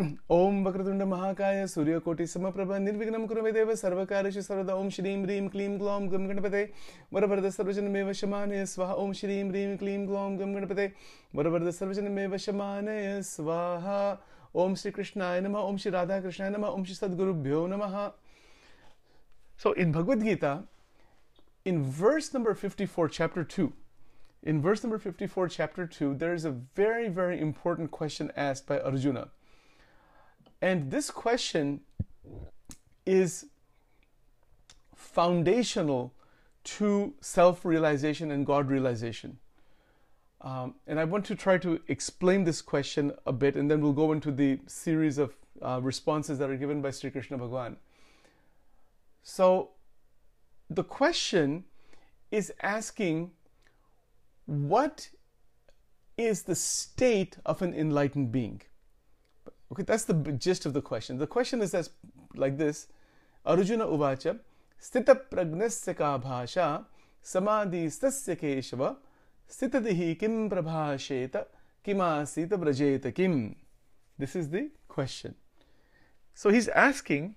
ओम 0.00 0.64
वक्रतुंड 0.64 1.02
महाकाय 1.02 1.66
सूर्यकोटि 1.66 2.26
समप्रभ 2.26 2.72
निर्विघ्नं 2.72 3.26
कुरु 3.26 3.42
मे 3.42 3.52
देव 3.52 3.74
सर्वकार्येषु 3.74 4.42
सर्वदा 4.42 4.74
ओम 4.74 4.88
श्रीं 4.88 5.16
ह्रीं 5.22 5.48
क्लीं 5.48 5.78
ग्लौं 5.80 6.12
गं 6.12 6.28
गणपते। 6.28 6.62
वरवरद 7.12 7.48
सर्वजनमेव 7.50 8.12
शमानय 8.12 8.66
स्वाहा। 8.66 8.94
ओम 8.94 9.12
श्रीं 9.12 9.44
ह्रीं 9.48 9.76
क्लीं 9.76 10.08
ग्लौं 10.08 10.38
गं 10.40 10.54
गणपते। 10.54 10.92
वरवरद 11.34 11.70
सर्वजनमेव 11.70 12.36
शमानय 12.36 13.22
स्वाहा। 13.22 13.98
ओम 14.54 14.74
श्री 14.74 14.90
कृष्णाय 14.90 15.40
नमः। 15.40 15.58
ओम 15.58 15.76
श्री 15.76 15.92
राधा 15.92 16.20
कृष्णाय 16.20 16.50
नमः। 16.50 16.68
ओम 16.68 16.84
श्री 16.84 16.94
सद्गुरुभ्यो 16.94 17.66
नमः। 17.66 17.98
So 19.58 19.72
in 19.72 19.92
Bhagavad 19.92 20.22
Gita, 20.22 20.52
in 21.66 21.82
verse 21.82 22.32
number 22.32 22.54
54, 22.54 23.08
chapter 23.08 23.44
2, 23.44 23.72
in 24.42 24.62
verse 24.62 24.82
number 24.82 24.98
54, 24.98 25.48
chapter 25.48 25.86
2, 25.86 26.14
there 26.14 26.32
is 26.32 26.46
a 26.46 26.54
very, 26.74 27.08
very 27.08 27.38
important 27.38 27.90
question 27.90 28.32
asked 28.46 28.66
by 28.66 28.80
Arjuna. 28.80 29.28
And 30.62 30.90
this 30.90 31.10
question 31.10 31.80
is 33.06 33.46
foundational 34.94 36.12
to 36.62 37.14
self 37.20 37.64
realization 37.64 38.30
and 38.30 38.44
God 38.44 38.68
realization. 38.68 39.38
Um, 40.42 40.74
and 40.86 40.98
I 40.98 41.04
want 41.04 41.24
to 41.26 41.34
try 41.34 41.58
to 41.58 41.80
explain 41.88 42.44
this 42.44 42.62
question 42.62 43.12
a 43.26 43.32
bit, 43.32 43.56
and 43.56 43.70
then 43.70 43.80
we'll 43.80 43.92
go 43.92 44.12
into 44.12 44.30
the 44.30 44.58
series 44.66 45.18
of 45.18 45.34
uh, 45.60 45.80
responses 45.82 46.38
that 46.38 46.48
are 46.48 46.56
given 46.56 46.80
by 46.80 46.90
Sri 46.90 47.10
Krishna 47.10 47.38
Bhagavan. 47.38 47.76
So, 49.22 49.70
the 50.70 50.84
question 50.84 51.64
is 52.30 52.52
asking 52.62 53.32
what 54.46 55.10
is 56.16 56.44
the 56.44 56.54
state 56.54 57.36
of 57.44 57.60
an 57.60 57.74
enlightened 57.74 58.32
being? 58.32 58.62
Okay, 59.72 59.84
that's 59.84 60.04
the 60.04 60.14
gist 60.32 60.66
of 60.66 60.72
the 60.72 60.82
question. 60.82 61.18
The 61.18 61.26
question 61.26 61.62
is 61.62 61.74
as 61.74 61.90
like 62.34 62.58
this 62.58 62.88
Arjuna 63.46 63.86
Uvacha 63.86 64.38
Stita 64.80 65.20
Pragnasya 65.30 66.20
bhasha 66.22 66.84
Samadhi 67.22 67.86
stasya 67.86 68.36
keshava 68.36 68.96
Stitadihi 69.48 70.18
kim 70.18 70.50
prabhasheta 70.50 71.44
Kimasita 71.86 72.50
brajeta 72.50 73.14
kim. 73.14 73.54
This 74.18 74.34
is 74.34 74.48
the 74.50 74.70
question. 74.88 75.34
So 76.34 76.50
he's 76.50 76.66
asking 76.68 77.36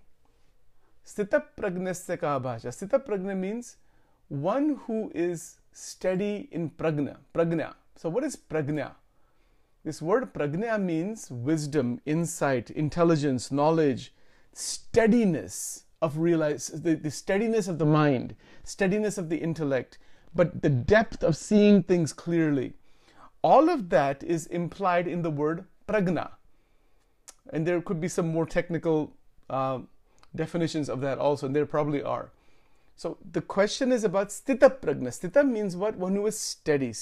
Stita 1.05 1.44
Pragnasya 1.55 2.17
bhasha. 2.17 2.69
Stita 2.69 3.05
Pragna 3.05 3.38
means 3.38 3.77
one 4.29 4.79
who 4.88 5.11
is 5.13 5.59
steady 5.72 6.47
in 6.52 6.72
pragna. 6.72 7.17
Pragna. 7.33 7.75
So 7.95 8.09
what 8.09 8.23
is 8.23 8.35
pragna? 8.35 8.94
This 9.83 10.01
word 10.01 10.33
pragna 10.33 10.81
means 10.81 11.29
wisdom, 11.29 11.99
insight, 12.05 12.69
intelligence, 12.69 13.51
knowledge, 13.51 14.13
steadiness 14.53 15.83
of 16.01 16.17
realize 16.17 16.67
the, 16.67 16.95
the 16.95 17.11
steadiness 17.11 17.67
of 17.67 17.79
the 17.79 17.85
mind, 17.85 18.35
steadiness 18.63 19.17
of 19.17 19.27
the 19.27 19.37
intellect, 19.37 19.97
but 20.33 20.61
the 20.61 20.69
depth 20.69 21.21
of 21.21 21.35
seeing 21.35 21.83
things 21.83 22.13
clearly. 22.13 22.73
All 23.41 23.69
of 23.69 23.89
that 23.89 24.23
is 24.23 24.47
implied 24.47 25.05
in 25.05 25.21
the 25.21 25.29
word 25.29 25.65
pragna. 25.87 26.31
And 27.51 27.67
there 27.67 27.81
could 27.81 27.99
be 27.99 28.07
some 28.07 28.29
more 28.29 28.45
technical 28.45 29.11
uh, 29.49 29.79
definitions 30.33 30.87
of 30.87 31.01
that 31.01 31.17
also, 31.17 31.47
and 31.47 31.55
there 31.55 31.65
probably 31.65 32.01
are. 32.01 32.31
So 32.95 33.17
the 33.33 33.41
question 33.41 33.91
is 33.91 34.05
about 34.05 34.29
stita 34.29 34.79
pragna. 34.79 35.09
Stita 35.09 35.45
means 35.45 35.75
what? 35.75 35.97
One 35.97 36.15
who 36.15 36.25
is 36.25 36.39
steady, 36.39 36.93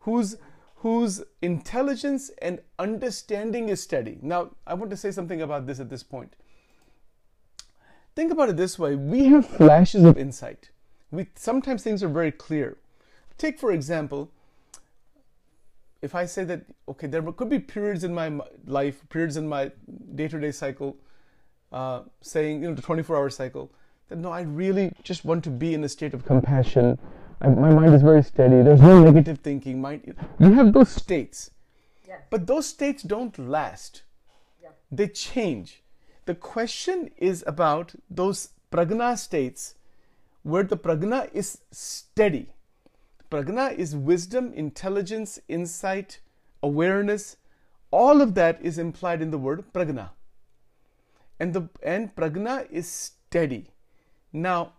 whose 0.00 0.36
whose 0.76 1.22
intelligence 1.40 2.30
and 2.42 2.60
understanding 2.78 3.68
is 3.68 3.82
steady. 3.82 4.18
Now, 4.22 4.50
I 4.66 4.74
want 4.74 4.90
to 4.90 4.96
say 4.96 5.10
something 5.10 5.40
about 5.40 5.66
this 5.66 5.80
at 5.80 5.88
this 5.88 6.02
point. 6.02 6.36
Think 8.14 8.32
about 8.32 8.48
it 8.48 8.56
this 8.56 8.78
way: 8.78 8.94
we 8.94 9.26
have 9.26 9.46
flashes 9.46 10.04
of 10.04 10.16
insight. 10.18 10.70
We 11.10 11.28
sometimes 11.34 11.82
things 11.82 12.02
are 12.02 12.08
very 12.08 12.32
clear. 12.32 12.76
Take 13.38 13.58
for 13.58 13.72
example, 13.72 14.30
if 16.02 16.14
I 16.14 16.26
say 16.26 16.44
that 16.44 16.64
okay, 16.88 17.06
there 17.06 17.22
could 17.32 17.50
be 17.50 17.58
periods 17.58 18.04
in 18.04 18.14
my 18.14 18.40
life, 18.66 19.02
periods 19.08 19.36
in 19.36 19.48
my 19.48 19.70
day-to-day 20.14 20.52
cycle, 20.52 20.96
uh, 21.72 22.02
saying 22.22 22.62
you 22.62 22.68
know 22.68 22.74
the 22.74 22.82
24-hour 22.82 23.30
cycle 23.30 23.70
that 24.08 24.16
no, 24.16 24.30
I 24.30 24.42
really 24.42 24.92
just 25.02 25.24
want 25.24 25.42
to 25.44 25.50
be 25.50 25.74
in 25.74 25.82
a 25.84 25.88
state 25.88 26.14
of 26.14 26.24
compassion. 26.24 26.98
I, 27.40 27.48
my 27.48 27.72
mind 27.72 27.94
is 27.94 28.02
very 28.02 28.22
steady. 28.22 28.62
There's 28.62 28.80
no 28.80 29.02
negative 29.02 29.38
thinking. 29.40 29.80
Mind, 29.80 30.14
you 30.38 30.52
have 30.52 30.72
those 30.72 30.90
states, 30.90 31.50
Yes. 32.06 32.20
but 32.30 32.46
those 32.46 32.66
states 32.66 33.02
don't 33.02 33.38
last. 33.38 34.02
Yeah. 34.62 34.70
They 34.90 35.08
change. 35.08 35.82
The 36.24 36.34
question 36.34 37.10
is 37.16 37.44
about 37.46 37.94
those 38.10 38.50
pragna 38.72 39.16
states 39.18 39.74
where 40.42 40.62
the 40.62 40.76
pragna 40.76 41.28
is 41.32 41.58
steady. 41.70 42.48
Pragna 43.30 43.76
is 43.76 43.94
wisdom, 43.94 44.52
intelligence, 44.54 45.38
insight, 45.48 46.20
awareness. 46.62 47.36
All 47.90 48.22
of 48.22 48.34
that 48.34 48.60
is 48.62 48.78
implied 48.78 49.20
in 49.20 49.30
the 49.30 49.38
word 49.38 49.64
pragna. 49.72 50.10
And 51.38 51.52
the 51.52 51.68
and 51.82 52.14
pragna 52.16 52.66
is 52.70 52.88
steady. 52.88 53.70
Now, 54.32 54.72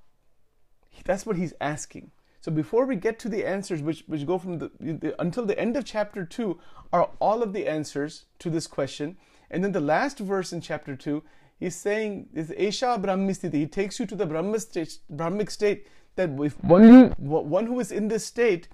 that's 1.06 1.26
what 1.26 1.36
he's 1.36 1.54
asking. 1.62 2.12
So 2.48 2.54
before 2.54 2.86
we 2.86 2.96
get 2.96 3.20
to 3.20 3.28
the 3.28 3.46
answers, 3.46 3.82
which, 3.82 4.06
which 4.08 4.26
go 4.26 4.38
from 4.38 4.58
the, 4.58 4.72
the, 4.80 5.22
until 5.22 5.46
the 5.46 5.60
end 5.60 5.76
of 5.76 5.84
chapter 5.84 6.24
two, 6.24 6.58
are 6.94 7.10
all 7.20 7.44
of 7.44 7.52
the 7.52 7.68
answers 7.68 8.24
to 8.40 8.50
this 8.50 8.68
question. 8.68 9.18
And 9.52 9.66
then 9.66 9.74
the 9.74 9.82
last 9.82 10.18
verse 10.20 10.54
in 10.54 10.62
chapter 10.62 10.96
two, 10.96 11.24
he's 11.60 11.76
saying 11.76 12.30
is 12.34 12.52
Esha 12.52 13.04
Brahmistiti. 13.04 13.56
He 13.56 13.68
takes 13.68 14.00
you 14.00 14.06
to 14.06 14.16
the 14.16 14.26
Brahma 14.26 14.62
state, 14.62 15.00
Brahmic 15.14 15.52
state. 15.52 15.88
That 16.16 16.30
if 16.40 16.64
one 16.64 17.10
one 17.18 17.66
who 17.66 17.82
is 17.82 17.92
in 17.92 18.08
this 18.08 18.26
state, 18.26 18.70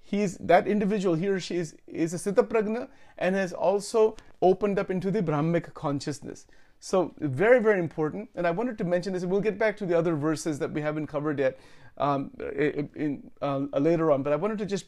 he's 0.00 0.38
that 0.38 0.66
individual, 0.66 1.14
he 1.14 1.28
or 1.28 1.38
she 1.38 1.56
is 1.56 1.76
is 1.86 2.14
a 2.14 2.16
Sthita 2.16 2.48
Pragna 2.48 2.88
and 3.18 3.34
has 3.36 3.52
also 3.52 4.16
opened 4.40 4.78
up 4.78 4.90
into 4.90 5.10
the 5.10 5.20
Brahmic 5.20 5.74
consciousness. 5.74 6.46
So 6.80 7.14
very, 7.18 7.60
very 7.60 7.80
important. 7.80 8.30
And 8.34 8.46
I 8.46 8.50
wanted 8.50 8.78
to 8.78 8.84
mention 8.84 9.12
this. 9.12 9.24
We'll 9.24 9.40
get 9.40 9.58
back 9.58 9.76
to 9.78 9.86
the 9.86 9.98
other 9.98 10.14
verses 10.14 10.58
that 10.60 10.70
we 10.70 10.80
haven't 10.80 11.08
covered 11.08 11.38
yet 11.38 11.58
um, 11.96 12.30
in, 12.54 12.88
in 12.94 13.30
uh, 13.42 13.78
later 13.78 14.10
on. 14.12 14.22
But 14.22 14.32
I 14.32 14.36
wanted 14.36 14.58
to 14.58 14.66
just 14.66 14.86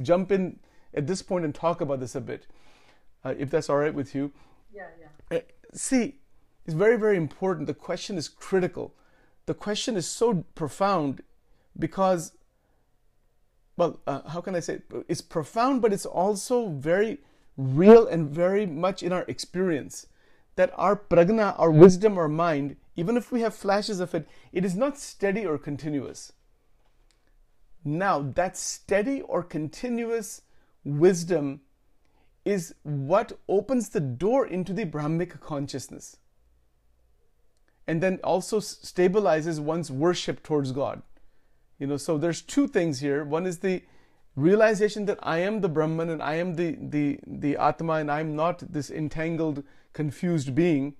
jump 0.00 0.32
in 0.32 0.58
at 0.94 1.06
this 1.06 1.22
point 1.22 1.44
and 1.44 1.54
talk 1.54 1.80
about 1.80 2.00
this 2.00 2.14
a 2.14 2.20
bit, 2.20 2.46
uh, 3.24 3.34
if 3.38 3.50
that's 3.50 3.68
all 3.68 3.76
right 3.76 3.94
with 3.94 4.14
you. 4.14 4.32
Yeah, 4.74 4.86
yeah. 4.98 5.38
Uh, 5.38 5.40
see, 5.74 6.16
it's 6.64 6.74
very, 6.74 6.96
very 6.96 7.16
important. 7.16 7.66
The 7.66 7.74
question 7.74 8.16
is 8.16 8.28
critical. 8.28 8.94
The 9.46 9.54
question 9.54 9.96
is 9.96 10.06
so 10.06 10.44
profound 10.54 11.22
because, 11.78 12.32
well, 13.76 14.00
uh, 14.06 14.22
how 14.28 14.40
can 14.40 14.54
I 14.54 14.60
say? 14.60 14.74
It? 14.74 14.84
It's 15.08 15.20
profound, 15.20 15.82
but 15.82 15.92
it's 15.92 16.06
also 16.06 16.68
very 16.68 17.18
real 17.56 18.06
and 18.06 18.30
very 18.30 18.64
much 18.64 19.02
in 19.02 19.12
our 19.12 19.24
experience 19.28 20.06
that 20.56 20.72
our 20.76 20.96
pragna, 20.96 21.54
our 21.58 21.70
wisdom, 21.70 22.18
our 22.18 22.28
mind, 22.28 22.76
even 22.96 23.16
if 23.16 23.32
we 23.32 23.40
have 23.40 23.54
flashes 23.54 24.00
of 24.00 24.14
it, 24.14 24.28
it 24.52 24.64
is 24.64 24.74
not 24.74 24.98
steady 24.98 25.46
or 25.46 25.58
continuous. 25.58 26.32
Now, 27.84 28.20
that 28.20 28.56
steady 28.56 29.22
or 29.22 29.42
continuous 29.42 30.42
wisdom 30.84 31.60
is 32.44 32.74
what 32.82 33.38
opens 33.48 33.90
the 33.90 34.00
door 34.00 34.46
into 34.46 34.72
the 34.72 34.84
Brahmic 34.84 35.40
consciousness 35.40 36.16
and 37.90 38.00
then 38.00 38.20
also 38.22 38.60
stabilizes 38.60 39.58
one's 39.58 39.90
worship 39.90 40.44
towards 40.44 40.70
God. 40.70 41.02
You 41.78 41.88
know, 41.88 41.96
so 41.96 42.18
there's 42.18 42.40
two 42.40 42.68
things 42.68 43.00
here. 43.00 43.24
One 43.24 43.46
is 43.46 43.58
the 43.58 43.82
realization 44.36 45.06
that 45.06 45.18
I 45.22 45.38
am 45.38 45.60
the 45.60 45.68
Brahman 45.68 46.08
and 46.08 46.22
I 46.22 46.34
am 46.34 46.54
the, 46.54 46.76
the, 46.80 47.18
the 47.26 47.56
Atma 47.56 47.94
and 47.94 48.08
I'm 48.08 48.36
not 48.36 48.62
this 48.72 48.90
entangled, 48.90 49.64
confused 49.92 50.54
being. 50.54 50.94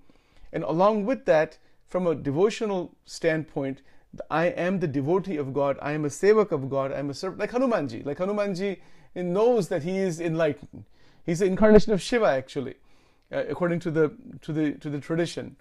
And 0.53 0.63
along 0.63 1.05
with 1.05 1.25
that, 1.25 1.57
from 1.87 2.07
a 2.07 2.15
devotional 2.15 2.95
standpoint, 3.05 3.81
I 4.29 4.45
am 4.47 4.79
the 4.79 4.87
devotee 4.87 5.37
of 5.37 5.53
God. 5.53 5.77
I 5.81 5.93
am 5.93 6.05
a 6.05 6.09
sevak 6.09 6.51
of 6.51 6.69
God. 6.69 6.91
I 6.91 6.99
am 6.99 7.09
a 7.09 7.13
servant, 7.13 7.39
like 7.39 7.51
Hanumanji. 7.51 8.05
Like 8.05 8.17
Hanumanji 8.17 8.79
knows 9.15 9.69
that 9.69 9.83
he 9.83 9.97
is 9.97 10.19
enlightened. 10.19 10.85
He's 11.25 11.39
the 11.39 11.45
incarnation 11.45 11.93
of 11.93 12.01
Shiva, 12.01 12.25
actually, 12.25 12.75
uh, 13.31 13.43
according 13.47 13.79
to 13.81 13.91
the 13.91 14.13
to 14.41 14.51
the 14.51 14.73
to 14.73 14.89
the 14.89 14.99
tradition. 14.99 15.55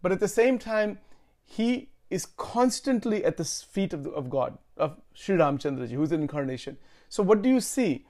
But 0.00 0.10
at 0.10 0.20
the 0.20 0.28
same 0.28 0.58
time, 0.58 0.98
he 1.44 1.90
is 2.10 2.26
constantly 2.26 3.24
at 3.24 3.36
the 3.36 3.44
feet 3.44 3.92
of, 3.92 4.04
the, 4.04 4.10
of 4.10 4.28
God, 4.28 4.58
of 4.76 4.96
Sri 5.14 5.36
Ramchandraji, 5.36 5.92
who 5.92 6.02
is 6.02 6.10
the 6.10 6.16
incarnation. 6.16 6.76
So 7.08 7.22
what 7.22 7.40
do 7.40 7.48
you 7.48 7.60
see? 7.60 8.04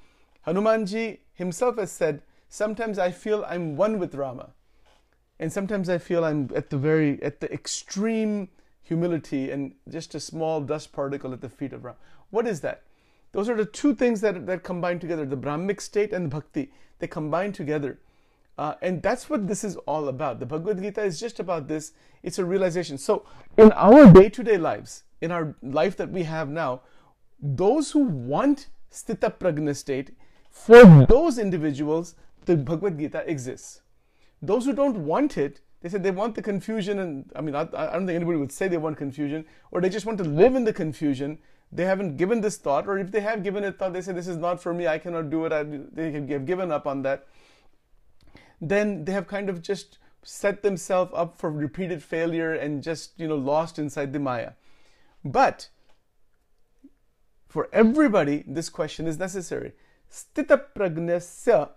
Hanumanji 0.47 1.19
himself 1.35 1.77
has 1.79 1.93
said, 1.93 2.23
sometimes 2.49 2.99
I 2.99 3.13
feel 3.13 3.45
I'm 3.47 3.77
one 3.77 4.01
with 4.01 4.15
Rama. 4.15 4.51
And 5.38 5.52
sometimes 5.52 5.88
I 5.88 5.99
feel 5.99 6.25
I'm 6.25 6.50
at 6.55 6.70
the 6.70 6.79
very, 6.79 7.23
at 7.23 7.40
the 7.40 7.52
extreme 7.52 8.49
humility 8.82 9.50
and 9.50 9.75
just 9.88 10.14
a 10.14 10.20
small 10.20 10.61
dust 10.61 10.93
particle 10.93 11.32
at 11.32 11.40
the 11.40 11.49
feet 11.49 11.73
of 11.73 11.84
Rama. 11.84 11.99
What 12.31 12.46
is 12.46 12.61
that? 12.61 12.82
Those 13.32 13.49
are 13.49 13.56
the 13.56 13.64
two 13.64 13.94
things 13.94 14.20
that, 14.20 14.46
that 14.46 14.62
combine 14.62 14.99
together, 14.99 15.25
the 15.25 15.37
Brahmic 15.37 15.81
state 15.81 16.12
and 16.12 16.26
the 16.26 16.29
bhakti. 16.29 16.70
They 16.99 17.06
combine 17.06 17.52
together. 17.52 17.99
Uh, 18.58 18.75
and 18.82 19.02
that's 19.02 19.31
what 19.31 19.49
this 19.49 19.64
is 19.64 19.76
all 19.87 20.08
about. 20.08 20.38
The 20.38 20.46
Bhagavad 20.46 20.82
Gita 20.82 21.02
is 21.02 21.19
just 21.19 21.40
about 21.40 21.69
this. 21.69 21.93
It's 22.23 22.38
a 22.38 22.44
realization. 22.44 22.99
So, 22.99 23.25
in 23.56 23.73
our 23.73 24.12
day 24.12 24.29
to 24.29 24.43
day 24.43 24.58
lives, 24.58 25.05
in 25.20 25.32
our 25.32 25.55
life 25.62 25.96
that 25.96 26.11
we 26.11 26.25
have 26.25 26.50
now, 26.50 26.82
those 27.40 27.90
who 27.90 28.00
want 28.00 28.69
Sthita 28.93 29.38
Pragna 29.38 29.75
state, 29.75 30.14
for 30.50 30.84
those 31.06 31.38
individuals, 31.38 32.14
the 32.44 32.56
Bhagavad 32.56 32.99
Gita 32.99 33.29
exists. 33.29 33.81
Those 34.43 34.65
who 34.67 34.73
don't 34.73 34.99
want 34.99 35.39
it, 35.39 35.61
they 35.81 35.89
said 35.89 36.03
they 36.03 36.11
want 36.11 36.35
the 36.35 36.43
confusion, 36.43 36.99
and 36.99 37.31
I 37.35 37.41
mean, 37.41 37.55
I, 37.55 37.62
I 37.62 37.93
don't 37.93 38.06
think 38.06 38.17
anybody 38.17 38.39
would 38.39 38.53
say 38.53 38.69
they 38.69 38.77
want 38.77 38.97
confusion, 38.97 39.44
or 39.71 39.81
they 39.81 39.89
just 39.89 40.05
want 40.05 40.19
to 40.19 40.25
live 40.25 40.56
in 40.56 40.65
the 40.65 40.73
confusion. 40.73 41.39
They 41.71 41.85
haven't 41.85 42.17
given 42.17 42.41
this 42.41 42.56
thought, 42.56 42.87
or 42.87 42.99
if 42.99 43.11
they 43.11 43.21
have 43.21 43.43
given 43.43 43.65
it 43.65 43.79
thought, 43.79 43.93
they 43.93 44.00
say, 44.00 44.12
This 44.12 44.29
is 44.29 44.37
not 44.37 44.62
for 44.62 44.75
me, 44.75 44.87
I 44.87 44.99
cannot 44.99 45.31
do 45.31 45.44
it, 45.47 45.53
I, 45.53 45.62
they 45.62 46.12
have 46.12 46.47
given 46.47 46.71
up 46.71 46.87
on 46.87 47.03
that. 47.03 47.27
Then 48.61 49.05
they 49.05 49.12
have 49.12 49.27
kind 49.27 49.49
of 49.49 49.62
just 49.62 49.99
set 50.23 50.62
themselves 50.62 51.12
up 51.15 51.37
for 51.37 51.50
repeated 51.50 52.03
failure 52.03 52.53
and 52.53 52.83
just, 52.83 53.19
you 53.19 53.27
know, 53.27 53.37
lost 53.37 53.79
inside 53.79 54.12
the 54.12 54.21
Maya. 54.21 54.53
But 55.25 55.69
for 57.49 57.69
everybody, 57.73 58.44
this 58.47 58.69
question 58.69 59.06
is 59.06 59.19
necessary. 59.19 59.73
Sthita 60.11 60.65
pragnasya 60.77 61.71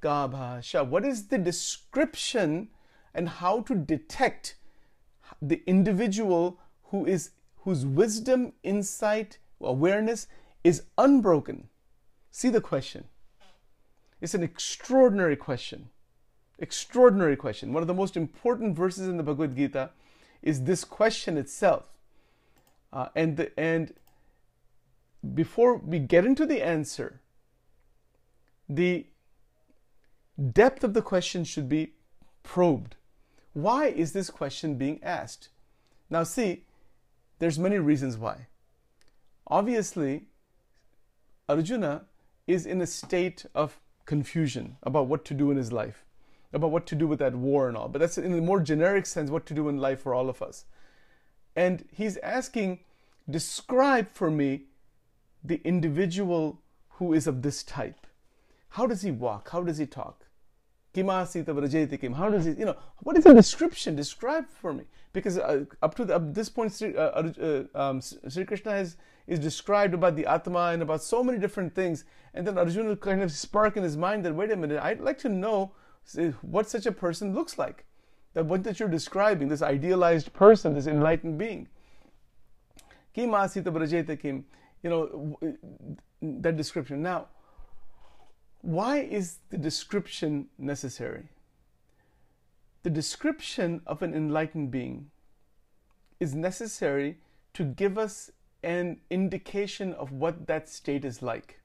ka 0.00 0.28
bhasha. 0.28 0.84
What 0.84 1.04
is 1.04 1.28
the 1.28 1.38
description 1.38 2.68
and 3.14 3.28
how 3.28 3.60
to 3.62 3.74
detect 3.74 4.56
the 5.40 5.62
individual 5.66 6.58
who 6.84 7.06
is 7.06 7.30
whose 7.64 7.84
wisdom, 7.84 8.52
insight, 8.62 9.38
awareness 9.60 10.26
is 10.64 10.84
unbroken? 10.96 11.68
See 12.30 12.48
the 12.48 12.60
question. 12.60 13.04
It's 14.20 14.34
an 14.34 14.42
extraordinary 14.42 15.36
question. 15.36 15.90
Extraordinary 16.58 17.36
question. 17.36 17.72
One 17.72 17.82
of 17.82 17.86
the 17.86 17.94
most 17.94 18.16
important 18.16 18.76
verses 18.76 19.08
in 19.08 19.16
the 19.16 19.22
Bhagavad 19.22 19.56
Gita 19.56 19.90
is 20.42 20.64
this 20.64 20.84
question 20.84 21.36
itself. 21.38 21.84
Uh, 22.92 23.08
and 23.14 23.36
the, 23.36 23.58
and 23.58 23.94
before 25.34 25.76
we 25.76 25.98
get 25.98 26.24
into 26.24 26.44
the 26.44 26.62
answer, 26.62 27.20
the 28.68 29.06
depth 30.40 30.84
of 30.84 30.94
the 30.94 31.02
question 31.02 31.44
should 31.44 31.68
be 31.68 31.92
probed. 32.42 32.96
Why 33.52 33.86
is 33.86 34.12
this 34.12 34.30
question 34.30 34.76
being 34.76 35.02
asked? 35.02 35.48
Now, 36.08 36.22
see, 36.22 36.64
there's 37.38 37.58
many 37.58 37.78
reasons 37.78 38.16
why. 38.16 38.46
Obviously, 39.46 40.24
Arjuna 41.48 42.02
is 42.46 42.66
in 42.66 42.80
a 42.80 42.86
state 42.86 43.44
of 43.54 43.80
confusion 44.06 44.76
about 44.82 45.06
what 45.06 45.24
to 45.26 45.34
do 45.34 45.50
in 45.50 45.56
his 45.56 45.72
life, 45.72 46.04
about 46.52 46.70
what 46.70 46.86
to 46.86 46.94
do 46.94 47.06
with 47.06 47.18
that 47.18 47.34
war 47.34 47.68
and 47.68 47.76
all. 47.76 47.88
But 47.88 47.98
that's 47.98 48.18
in 48.18 48.32
a 48.32 48.40
more 48.40 48.60
generic 48.60 49.06
sense 49.06 49.30
what 49.30 49.46
to 49.46 49.54
do 49.54 49.68
in 49.68 49.78
life 49.78 50.00
for 50.00 50.14
all 50.14 50.28
of 50.28 50.42
us. 50.42 50.64
And 51.56 51.84
he's 51.92 52.16
asking, 52.18 52.80
describe 53.28 54.08
for 54.12 54.30
me 54.30 54.64
the 55.42 55.60
individual 55.64 56.60
who 56.90 57.12
is 57.12 57.26
of 57.26 57.42
this 57.42 57.62
type. 57.62 58.06
How 58.70 58.86
does 58.86 59.02
he 59.02 59.10
walk? 59.10 59.50
How 59.50 59.62
does 59.62 59.78
he 59.78 59.86
talk? 59.86 60.26
Kimasita 60.94 61.46
vrajeti 61.46 62.00
kim. 62.00 62.12
How 62.12 62.28
does 62.28 62.46
it, 62.46 62.58
you 62.58 62.64
know, 62.64 62.76
what 63.00 63.16
is 63.16 63.24
the 63.24 63.34
description? 63.34 63.94
Describe 63.94 64.46
for 64.48 64.72
me. 64.72 64.84
Because 65.12 65.38
uh, 65.38 65.64
up 65.82 65.94
to 65.96 66.04
the, 66.04 66.16
up 66.16 66.34
this 66.34 66.48
point, 66.48 66.72
Sri, 66.72 66.96
uh, 66.96 67.00
uh, 67.02 67.64
um, 67.74 68.00
Sri 68.00 68.44
Krishna 68.44 68.72
has, 68.72 68.96
is 69.26 69.38
described 69.38 69.94
about 69.94 70.16
the 70.16 70.26
Atma 70.26 70.70
and 70.72 70.82
about 70.82 71.02
so 71.02 71.22
many 71.22 71.38
different 71.38 71.74
things. 71.74 72.04
And 72.34 72.46
then 72.46 72.58
Arjuna 72.58 72.96
kind 72.96 73.22
of 73.22 73.30
spark 73.32 73.76
in 73.76 73.82
his 73.82 73.96
mind 73.96 74.24
that, 74.24 74.34
wait 74.34 74.50
a 74.50 74.56
minute, 74.56 74.80
I'd 74.82 75.00
like 75.00 75.18
to 75.18 75.28
know 75.28 75.72
what 76.42 76.68
such 76.68 76.86
a 76.86 76.92
person 76.92 77.34
looks 77.34 77.58
like. 77.58 77.84
That 78.34 78.46
what 78.46 78.62
that 78.64 78.78
you're 78.78 78.88
describing, 78.88 79.48
this 79.48 79.62
idealized 79.62 80.32
person, 80.32 80.74
this 80.74 80.86
enlightened 80.86 81.38
being. 81.38 81.68
Kimasita 83.16 83.64
vrajeti 83.64 84.20
kim. 84.20 84.44
You 84.82 84.90
know, 84.90 85.38
that 86.22 86.56
description. 86.56 87.02
Now, 87.02 87.26
why 88.62 88.98
is 88.98 89.38
the 89.50 89.58
description 89.58 90.48
necessary? 90.58 91.28
The 92.82 92.90
description 92.90 93.82
of 93.86 94.02
an 94.02 94.14
enlightened 94.14 94.70
being 94.70 95.10
is 96.18 96.34
necessary 96.34 97.18
to 97.54 97.64
give 97.64 97.98
us 97.98 98.30
an 98.62 99.00
indication 99.10 99.92
of 99.94 100.12
what 100.12 100.46
that 100.46 100.68
state 100.68 101.04
is 101.04 101.22
like. 101.22 101.60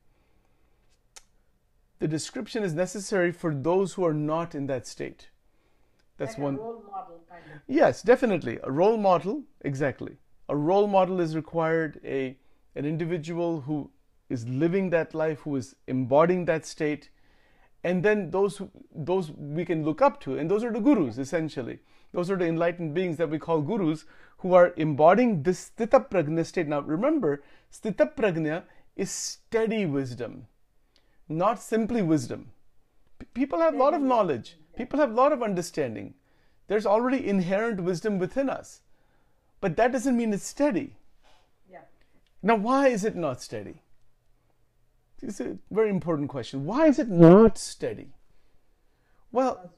The 2.00 2.08
description 2.08 2.64
is 2.64 2.74
necessary 2.74 3.32
for 3.32 3.54
those 3.54 3.94
who 3.94 4.06
are 4.06 4.14
not 4.14 4.56
in 4.56 4.68
that 4.68 4.88
state. 4.88 5.30
That's 6.18 6.34
like 6.34 6.44
one. 6.44 6.58
role 6.58 6.84
model, 6.90 7.22
kind 7.30 7.44
of. 7.54 7.62
Yes, 7.68 8.02
definitely. 8.02 8.60
A 8.64 8.72
role 8.72 8.98
model, 8.98 9.44
exactly. 9.62 10.18
A 10.48 10.56
role 10.56 10.88
model 10.88 11.20
is 11.20 11.36
required, 11.36 12.00
a, 12.06 12.38
an 12.76 12.86
individual 12.86 13.62
who 13.62 13.90
is 14.30 14.48
living 14.48 14.90
that 14.90 15.14
life, 15.14 15.40
who 15.42 15.56
is 15.56 15.76
embodying 15.88 16.46
that 16.46 16.66
state, 16.66 17.10
and 17.84 18.04
then 18.04 18.32
those 18.32 18.62
those 18.94 19.32
we 19.32 19.66
can 19.66 19.86
look 19.86 20.02
up 20.02 20.20
to, 20.22 20.38
and 20.38 20.50
those 20.50 20.64
are 20.64 20.74
the 20.74 20.80
gurus 20.80 21.18
essentially. 21.18 21.80
Those 22.12 22.32
are 22.32 22.38
the 22.38 22.48
enlightened 22.48 22.94
beings 22.94 23.18
that 23.18 23.30
we 23.30 23.40
call 23.40 23.62
gurus 23.62 24.06
who 24.38 24.54
are 24.54 24.74
embodying 24.78 25.44
this 25.44 25.70
sthita 25.70 26.10
prajna 26.10 26.46
state. 26.46 26.68
Now 26.68 26.80
remember, 26.80 27.44
sthita 27.72 28.16
prajna 28.16 28.64
is 28.96 29.12
steady 29.12 29.86
wisdom, 29.86 30.48
not 31.30 31.62
simply 31.62 32.02
wisdom. 32.02 32.52
P- 33.20 33.28
people 33.34 33.60
have 33.60 33.74
a 33.74 33.78
lot 33.78 33.94
of 33.94 34.02
knowledge. 34.02 34.58
People 34.76 35.00
have 35.00 35.12
a 35.12 35.14
lot 35.14 35.32
of 35.32 35.44
understanding. 35.44 36.16
There's 36.68 36.86
already 36.86 37.28
inherent 37.28 37.82
wisdom 37.82 38.18
within 38.18 38.50
us. 38.50 38.82
But 39.62 39.78
that 39.78 39.92
doesn't 39.92 40.18
mean 40.18 40.34
it's 40.34 40.46
steady. 40.46 40.96
Yeah. 41.72 41.82
Now, 42.42 42.56
why 42.56 42.88
is 42.88 43.04
it 43.04 43.16
not 43.16 43.42
steady? 43.42 43.82
It's 45.28 45.40
a 45.40 45.58
very 45.72 45.90
important 45.90 46.30
question. 46.30 46.66
Why 46.66 46.86
is 46.88 47.00
it 47.00 47.10
not 47.10 47.58
steady? 47.58 48.14
Well, 49.32 49.72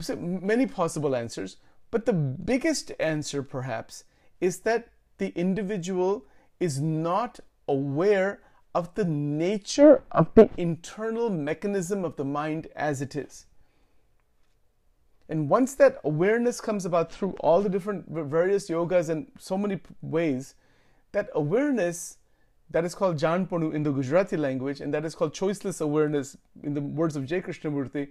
so 0.00 0.16
many 0.16 0.66
possible 0.66 1.14
answers, 1.14 1.58
but 1.90 2.06
the 2.06 2.12
biggest 2.12 2.90
answer 2.98 3.42
perhaps 3.42 4.04
is 4.40 4.60
that 4.60 4.88
the 5.18 5.28
individual 5.36 6.26
is 6.58 6.80
not 6.80 7.38
aware 7.68 8.40
of 8.74 8.92
the 8.94 9.04
nature 9.04 10.02
of 10.10 10.34
the 10.34 10.50
internal 10.56 11.30
mechanism 11.30 12.04
of 12.04 12.16
the 12.16 12.24
mind 12.24 12.66
as 12.74 13.00
it 13.00 13.14
is. 13.14 13.46
And 15.28 15.48
once 15.48 15.74
that 15.76 16.00
awareness 16.02 16.60
comes 16.60 16.84
about 16.84 17.12
through 17.12 17.36
all 17.40 17.62
the 17.62 17.68
different 17.68 18.06
various 18.08 18.68
yogas 18.68 19.08
and 19.08 19.30
so 19.38 19.56
many 19.56 19.80
ways, 20.00 20.56
that 21.12 21.30
awareness 21.34 22.18
that 22.72 22.84
is 22.84 22.94
called 22.94 23.18
Janpanu 23.18 23.74
in 23.74 23.82
the 23.82 23.90
Gujarati 23.90 24.36
language, 24.36 24.80
and 24.80 24.92
that 24.94 25.04
is 25.04 25.14
called 25.14 25.34
choiceless 25.34 25.80
awareness 25.80 26.36
in 26.62 26.72
the 26.72 26.80
words 26.80 27.16
of 27.16 27.26
J. 27.26 27.42
Krishnamurti. 27.42 28.08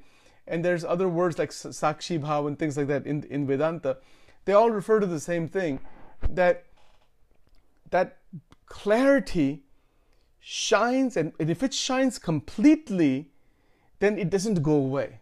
And 0.48 0.64
there's 0.64 0.86
other 0.86 1.10
words 1.10 1.40
like 1.40 1.50
Sakshi 1.50 2.20
Bhav 2.20 2.48
and 2.48 2.58
things 2.58 2.78
like 2.78 2.88
that 2.88 3.06
in, 3.08 3.24
in 3.24 3.48
Vedanta. 3.48 3.98
They 4.46 4.54
all 4.54 4.70
refer 4.70 5.00
to 5.00 5.08
the 5.08 5.20
same 5.20 5.48
thing 5.48 5.80
that 6.30 6.66
that 7.90 8.18
clarity 8.68 9.64
shines, 10.40 11.18
and, 11.18 11.34
and 11.40 11.50
if 11.50 11.62
it 11.64 11.74
shines 11.74 12.18
completely, 12.18 13.32
then 14.00 14.18
it 14.18 14.30
doesn't 14.30 14.62
go 14.62 14.74
away. 14.74 15.20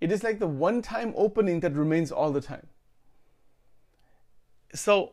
It 0.00 0.12
is 0.12 0.22
like 0.22 0.38
the 0.38 0.46
one 0.46 0.82
time 0.82 1.14
opening 1.16 1.60
that 1.60 1.74
remains 1.74 2.12
all 2.12 2.30
the 2.32 2.40
time. 2.40 2.66
So, 4.74 5.12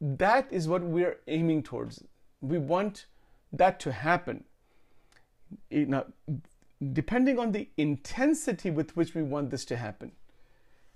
that 0.00 0.48
is 0.50 0.66
what 0.66 0.82
we're 0.82 1.18
aiming 1.26 1.62
towards 1.62 2.02
we 2.40 2.58
want 2.58 3.06
that 3.52 3.80
to 3.80 3.92
happen. 3.92 4.44
Now, 5.70 6.06
depending 6.92 7.38
on 7.38 7.52
the 7.52 7.68
intensity 7.76 8.70
with 8.70 8.96
which 8.96 9.14
we 9.14 9.22
want 9.22 9.50
this 9.50 9.64
to 9.66 9.76
happen. 9.76 10.12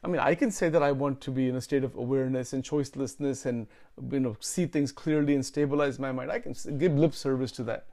I 0.02 0.06
mean, 0.06 0.20
I 0.20 0.34
can 0.34 0.50
say 0.50 0.68
that 0.68 0.82
I 0.82 0.92
want 0.92 1.20
to 1.22 1.30
be 1.30 1.48
in 1.48 1.56
a 1.56 1.62
state 1.62 1.82
of 1.82 1.94
awareness 1.94 2.52
and 2.52 2.62
choicelessness 2.62 3.46
and 3.46 3.66
you 4.12 4.20
know 4.20 4.36
see 4.38 4.66
things 4.66 4.92
clearly 4.92 5.34
and 5.34 5.44
stabilize 5.44 5.98
my 5.98 6.12
mind. 6.12 6.30
I 6.30 6.40
can 6.40 6.54
give 6.78 6.92
lip 6.92 7.14
service 7.14 7.50
to 7.52 7.64
that, 7.64 7.86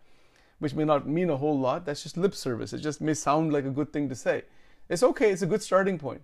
which 0.60 0.74
may 0.74 0.84
not 0.84 1.08
mean 1.08 1.30
a 1.30 1.38
whole 1.38 1.58
lot. 1.58 1.86
That's 1.86 2.04
just 2.04 2.18
lip 2.18 2.36
service. 2.36 2.74
It 2.74 2.80
just 2.80 3.00
may 3.00 3.14
sound 3.14 3.54
like 3.54 3.66
a 3.66 3.70
good 3.70 3.94
thing 3.94 4.10
to 4.10 4.16
say. 4.16 4.44
It's 4.90 5.04
okay. 5.04 5.32
It's 5.32 5.42
a 5.42 5.48
good 5.48 5.64
starting 5.64 5.98
point. 5.98 6.22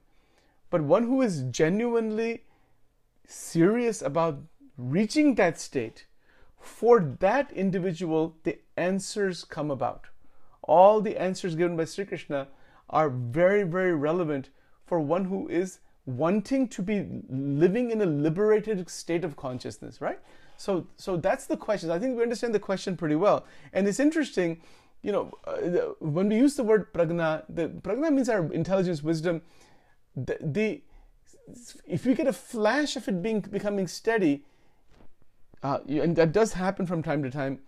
But 0.69 0.81
one 0.81 1.03
who 1.03 1.22
is 1.22 1.43
genuinely 1.43 2.43
serious 3.25 4.01
about 4.01 4.39
reaching 4.77 5.36
that 5.36 5.57
state 5.57 6.05
for 6.59 6.99
that 7.19 7.51
individual, 7.51 8.35
the 8.43 8.59
answers 8.75 9.43
come 9.43 9.71
about. 9.71 10.07
All 10.63 11.01
the 11.01 11.17
answers 11.17 11.55
given 11.55 11.77
by 11.77 11.85
Sri 11.85 12.05
Krishna 12.05 12.47
are 12.89 13.09
very, 13.09 13.63
very 13.63 13.93
relevant 13.93 14.49
for 14.85 14.99
one 14.99 15.25
who 15.25 15.47
is 15.47 15.79
wanting 16.05 16.67
to 16.69 16.81
be 16.81 17.05
living 17.29 17.91
in 17.91 18.01
a 18.01 18.05
liberated 18.05 18.89
state 18.89 19.23
of 19.23 19.35
consciousness, 19.35 19.99
right? 19.99 20.19
So, 20.55 20.87
so 20.95 21.17
that's 21.17 21.45
the 21.45 21.57
question. 21.57 21.91
I 21.91 21.99
think 21.99 22.17
we 22.17 22.23
understand 22.23 22.55
the 22.55 22.59
question 22.59 22.97
pretty 22.97 23.15
well. 23.15 23.45
And 23.73 23.87
it's 23.87 23.99
interesting 23.99 24.61
you 25.01 25.11
know, 25.11 25.31
uh, 25.45 25.93
when 25.99 26.29
we 26.29 26.35
use 26.35 26.55
the 26.55 26.63
word 26.63 26.91
pragna, 26.93 27.43
the 27.49 27.69
pragna 27.69 28.11
means 28.11 28.29
our 28.29 28.51
intelligence, 28.51 29.03
wisdom. 29.03 29.41
The, 30.15 30.37
the 30.41 30.81
if 31.85 32.05
we 32.05 32.15
get 32.15 32.27
a 32.27 32.33
flash 32.33 32.95
of 32.95 33.07
it 33.07 33.21
being 33.21 33.41
becoming 33.41 33.87
steady, 33.87 34.43
uh, 35.63 35.79
and 35.87 36.15
that 36.15 36.31
does 36.31 36.53
happen 36.53 36.85
from 36.85 37.03
time 37.03 37.23
to 37.23 37.31
time, 37.31 37.59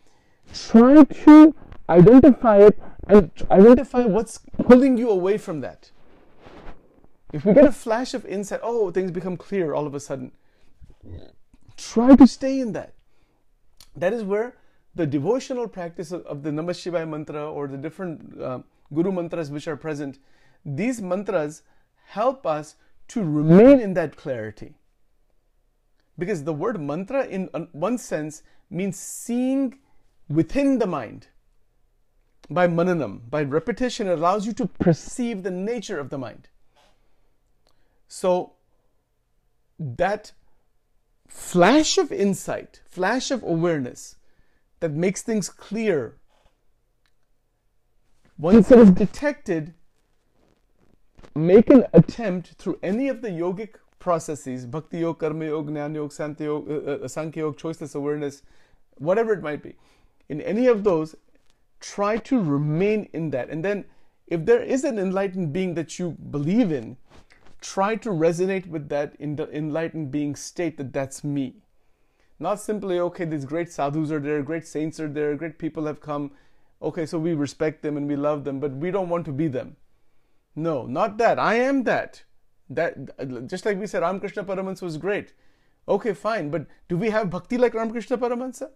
try 0.54 1.04
to 1.04 1.56
identify 1.90 2.60
it 2.60 2.80
and 3.08 3.32
identify 3.50 4.06
what's 4.06 4.40
pulling 4.64 4.98
you 4.98 5.10
away 5.10 5.38
from 5.38 5.62
that. 5.62 5.92
If 7.32 7.46
we 7.46 7.54
get 7.54 7.66
a 7.66 7.72
flash 7.72 8.14
of 8.14 8.26
insight, 8.26 8.60
oh, 8.64 8.92
things 8.92 9.12
become 9.12 9.38
clear 9.38 9.74
all 9.74 9.86
of 9.86 9.94
a 9.94 10.00
sudden. 10.00 10.32
Try 11.78 12.16
to 12.16 12.28
stay 12.28 12.60
in 12.60 12.74
that. 12.74 12.94
That 13.96 14.14
is 14.14 14.24
where 14.24 14.56
the 14.96 15.06
devotional 15.06 15.68
practice 15.68 16.12
of, 16.12 16.26
of 16.26 16.44
the 16.44 16.50
Namah 16.50 16.72
Shivaya 16.72 17.08
mantra 17.08 17.50
or 17.52 17.68
the 17.68 17.78
different 17.78 18.42
uh, 18.42 18.60
Guru 18.94 19.12
mantras 19.12 19.52
which 19.52 19.68
are 19.68 19.78
present, 19.78 20.18
these 20.66 21.02
mantras 21.02 21.62
help 22.06 22.46
us 22.46 22.76
to 23.10 23.24
remain 23.24 23.80
in 23.80 23.94
that 23.94 24.16
clarity. 24.16 24.76
Because 26.20 26.44
the 26.44 26.54
word 26.54 26.80
mantra, 26.80 27.26
in 27.26 27.46
one 27.72 27.98
sense, 27.98 28.44
means 28.70 29.00
seeing 29.00 29.80
within 30.28 30.78
the 30.78 30.86
mind. 30.86 31.28
By 32.50 32.68
mananam, 32.68 33.30
by 33.30 33.44
repetition, 33.44 34.08
it 34.08 34.20
allows 34.20 34.46
you 34.46 34.54
to 34.54 34.68
perceive 34.68 35.44
the 35.44 35.52
nature 35.52 36.00
of 36.00 36.10
the 36.10 36.18
mind. 36.18 36.50
So, 38.08 38.54
that 39.80 40.34
flash 41.28 41.98
of 41.98 42.12
insight, 42.12 42.82
flash 42.90 43.32
of 43.32 43.44
awareness 43.44 44.16
that 44.82 44.92
makes 44.92 45.22
things 45.22 45.48
clear, 45.48 46.18
once 48.38 48.72
it 48.72 48.80
is 48.80 48.92
detected, 48.92 49.74
make 51.36 51.70
an 51.70 51.86
attempt 51.94 52.54
through 52.54 52.80
any 52.82 53.08
of 53.08 53.22
the 53.22 53.30
yogic 53.30 53.76
processes 54.00 54.66
bhakti 54.66 55.00
yoga, 55.00 55.20
karma 55.20 55.46
yoga, 55.46 55.72
jnana 55.72 55.96
yoga, 55.96 56.14
sankhya 56.14 56.46
yoga, 56.46 56.76
uh, 56.76 57.06
uh, 57.06 57.08
sankhya 57.08 57.44
yoga, 57.44 57.58
choiceless 57.58 57.96
awareness, 57.96 58.42
whatever 58.98 59.34
it 59.34 59.44
might 59.44 59.62
be. 59.62 59.76
In 60.30 60.42
any 60.42 60.68
of 60.68 60.84
those, 60.84 61.16
try 61.80 62.18
to 62.18 62.42
remain 62.42 63.10
in 63.14 63.30
that. 63.32 63.50
And 63.50 63.64
then, 63.64 63.86
if 64.28 64.46
there 64.46 64.62
is 64.62 64.84
an 64.84 65.00
enlightened 65.00 65.52
being 65.54 65.74
that 65.74 65.98
you 65.98 66.12
believe 66.30 66.72
in, 66.72 66.98
try 67.62 67.96
to 67.96 68.10
resonate 68.10 68.68
with 68.68 68.90
that 68.90 69.16
in 69.20 69.36
the 69.36 69.50
enlightened 69.56 70.12
being 70.12 70.36
state 70.36 70.78
that 70.78 70.94
that's 70.94 71.24
me. 71.24 71.56
Not 72.40 72.60
simply, 72.60 73.00
okay, 73.00 73.26
these 73.26 73.44
great 73.44 73.72
sadhus 73.72 74.12
are 74.12 74.20
there, 74.20 74.42
great 74.44 74.66
saints 74.66 75.00
are 75.00 75.10
there, 75.10 75.36
great 75.36 75.60
people 75.60 75.86
have 75.86 76.00
come. 76.00 76.32
Okay, 76.82 77.06
so 77.06 77.20
we 77.20 77.34
respect 77.34 77.82
them 77.82 77.98
and 77.98 78.08
we 78.08 78.16
love 78.16 78.46
them, 78.46 78.62
but 78.62 78.72
we 78.72 78.92
don't 78.92 79.10
want 79.10 79.26
to 79.26 79.34
be 79.34 79.50
them. 79.50 79.76
No, 80.56 80.86
not 80.86 81.18
that. 81.18 81.38
I 81.38 81.56
am 81.56 81.84
that. 81.84 82.24
That 82.70 83.48
just 83.48 83.66
like 83.66 83.80
we 83.80 83.88
said, 83.88 84.02
Ramakrishna 84.02 84.44
Paramahansa 84.44 84.84
was 84.84 84.98
great. 84.98 85.34
Okay, 85.88 86.14
fine, 86.14 86.50
but 86.50 86.68
do 86.88 86.98
we 86.98 87.10
have 87.10 87.30
bhakti 87.30 87.58
like 87.58 87.74
Ramakrishna 87.74 88.18
Paramahansa? 88.18 88.70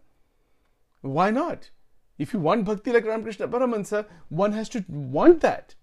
Why 1.02 1.30
not? 1.30 1.70
If 2.18 2.34
you 2.34 2.40
want 2.40 2.66
bhakti 2.66 2.92
like 2.92 3.06
Ramakrishna 3.06 3.48
Paramahansa, 3.48 4.06
one 4.30 4.54
has 4.54 4.70
to 4.70 4.84
want 4.88 5.42
that. 5.42 5.76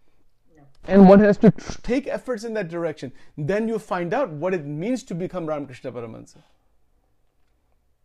And 0.84 1.08
one 1.08 1.20
has 1.20 1.36
to 1.38 1.50
take 1.82 2.06
efforts 2.06 2.42
in 2.42 2.54
that 2.54 2.68
direction. 2.68 3.12
Then 3.36 3.68
you 3.68 3.78
find 3.78 4.14
out 4.14 4.30
what 4.30 4.54
it 4.54 4.64
means 4.64 5.02
to 5.04 5.14
become 5.14 5.46
Ramakrishna 5.46 5.92
Paramahansa. 5.92 6.38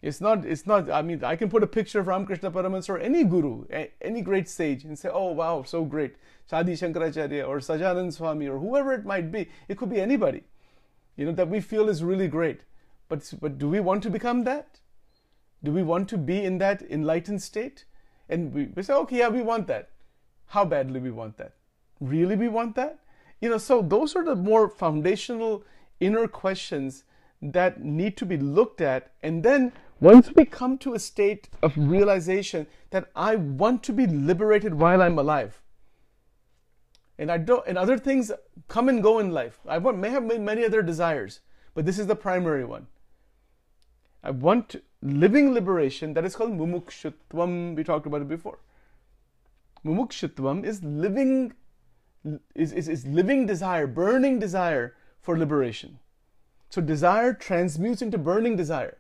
It's 0.06 0.22
not, 0.22 0.46
it's 0.46 0.68
not, 0.68 0.92
I 0.92 1.02
mean, 1.02 1.24
I 1.24 1.36
can 1.36 1.50
put 1.50 1.64
a 1.64 1.68
picture 1.68 2.00
of 2.00 2.06
Ramakrishna 2.06 2.52
Paramahansa 2.52 2.90
or 2.90 3.00
any 3.00 3.24
guru, 3.24 3.66
any 4.00 4.22
great 4.22 4.48
sage, 4.48 4.84
and 4.84 5.00
say, 5.00 5.10
oh 5.12 5.32
wow, 5.32 5.64
so 5.64 5.84
great. 5.84 6.16
Adi 6.52 6.74
Shankaracharya 6.74 7.48
or 7.48 7.58
Sahajanand 7.58 8.14
Swami 8.14 8.48
or 8.48 8.60
whoever 8.60 8.94
it 8.94 9.04
might 9.04 9.32
be. 9.32 9.50
It 9.68 9.80
could 9.80 9.90
be 9.90 10.00
anybody, 10.00 10.44
you 11.16 11.26
know, 11.26 11.32
that 11.32 11.50
we 11.50 11.60
feel 11.60 11.90
is 11.90 12.04
really 12.04 12.28
great. 12.28 12.62
But, 13.10 13.34
but 13.42 13.58
do 13.58 13.68
we 13.68 13.80
want 13.80 14.04
to 14.04 14.12
become 14.12 14.44
that? 14.44 14.80
Do 15.64 15.72
we 15.72 15.82
want 15.82 16.08
to 16.10 16.20
be 16.20 16.44
in 16.44 16.60
that 16.60 16.84
enlightened 16.84 17.42
state? 17.42 17.86
And 18.30 18.54
we, 18.54 18.66
we 18.76 18.84
say, 18.84 18.94
okay, 18.94 19.18
yeah, 19.18 19.30
we 19.30 19.42
want 19.42 19.66
that. 19.68 19.90
How 20.46 20.66
badly 20.66 21.00
we 21.00 21.10
want 21.10 21.38
that? 21.38 21.54
Really, 22.00 22.36
we 22.36 22.48
want 22.48 22.76
that? 22.76 23.00
You 23.42 23.50
know, 23.50 23.58
so 23.58 23.82
those 23.82 24.16
are 24.16 24.24
the 24.24 24.36
more 24.36 24.70
foundational 24.70 25.64
inner 26.00 26.28
questions 26.28 27.06
that 27.42 27.84
need 27.84 28.18
to 28.18 28.26
be 28.26 28.38
looked 28.38 28.82
at. 28.82 29.14
And 29.24 29.42
then 29.42 29.72
once 30.00 30.30
we 30.36 30.46
come 30.46 30.78
to 30.80 30.94
a 30.94 31.00
state 31.00 31.50
of 31.62 31.74
realization 31.78 32.68
that 32.90 33.10
I 33.16 33.36
want 33.36 33.84
to 33.84 33.94
be 33.94 34.08
liberated 34.08 34.74
while 34.74 35.02
I'm 35.02 35.18
alive, 35.18 35.62
and 37.18 37.32
I 37.32 37.38
don't, 37.38 37.66
and 37.68 37.78
other 37.78 37.98
things 37.98 38.32
come 38.68 38.90
and 38.90 39.02
go 39.02 39.20
in 39.20 39.32
life. 39.32 39.60
I 39.68 39.78
want, 39.78 39.98
may 39.98 40.10
have 40.10 40.24
many 40.24 40.66
other 40.66 40.82
desires, 40.82 41.40
but 41.74 41.86
this 41.86 41.98
is 41.98 42.08
the 42.08 42.16
primary 42.16 42.66
one. 42.66 42.88
I 44.24 44.32
want 44.32 44.76
living 45.02 45.54
liberation 45.54 46.14
that 46.16 46.26
is 46.26 46.36
called 46.36 46.58
mumukshutvam. 46.58 47.76
We 47.76 47.84
talked 47.84 48.08
about 48.08 48.22
it 48.22 48.28
before. 48.28 48.60
Mumukshutvam 49.86 50.66
is 50.66 50.84
living 50.84 51.54
is, 52.56 52.72
is, 52.74 52.88
is 52.88 53.06
living 53.06 53.46
desire, 53.46 53.88
burning 53.88 54.40
desire 54.40 54.96
for 55.22 55.38
liberation. 55.38 56.00
So 56.70 56.82
desire 56.82 57.34
transmutes 57.34 58.02
into 58.02 58.18
burning 58.18 58.56
desire. 58.56 58.98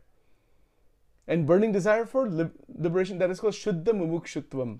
And 1.27 1.48
burning 1.48 1.72
desire 1.72 2.05
for 2.05 2.29
liberation, 2.67 3.17
that 3.17 3.32
is 3.32 3.39
called 3.39 3.53
Shuddha 3.53 3.88
Mumukshutvam. 3.88 4.79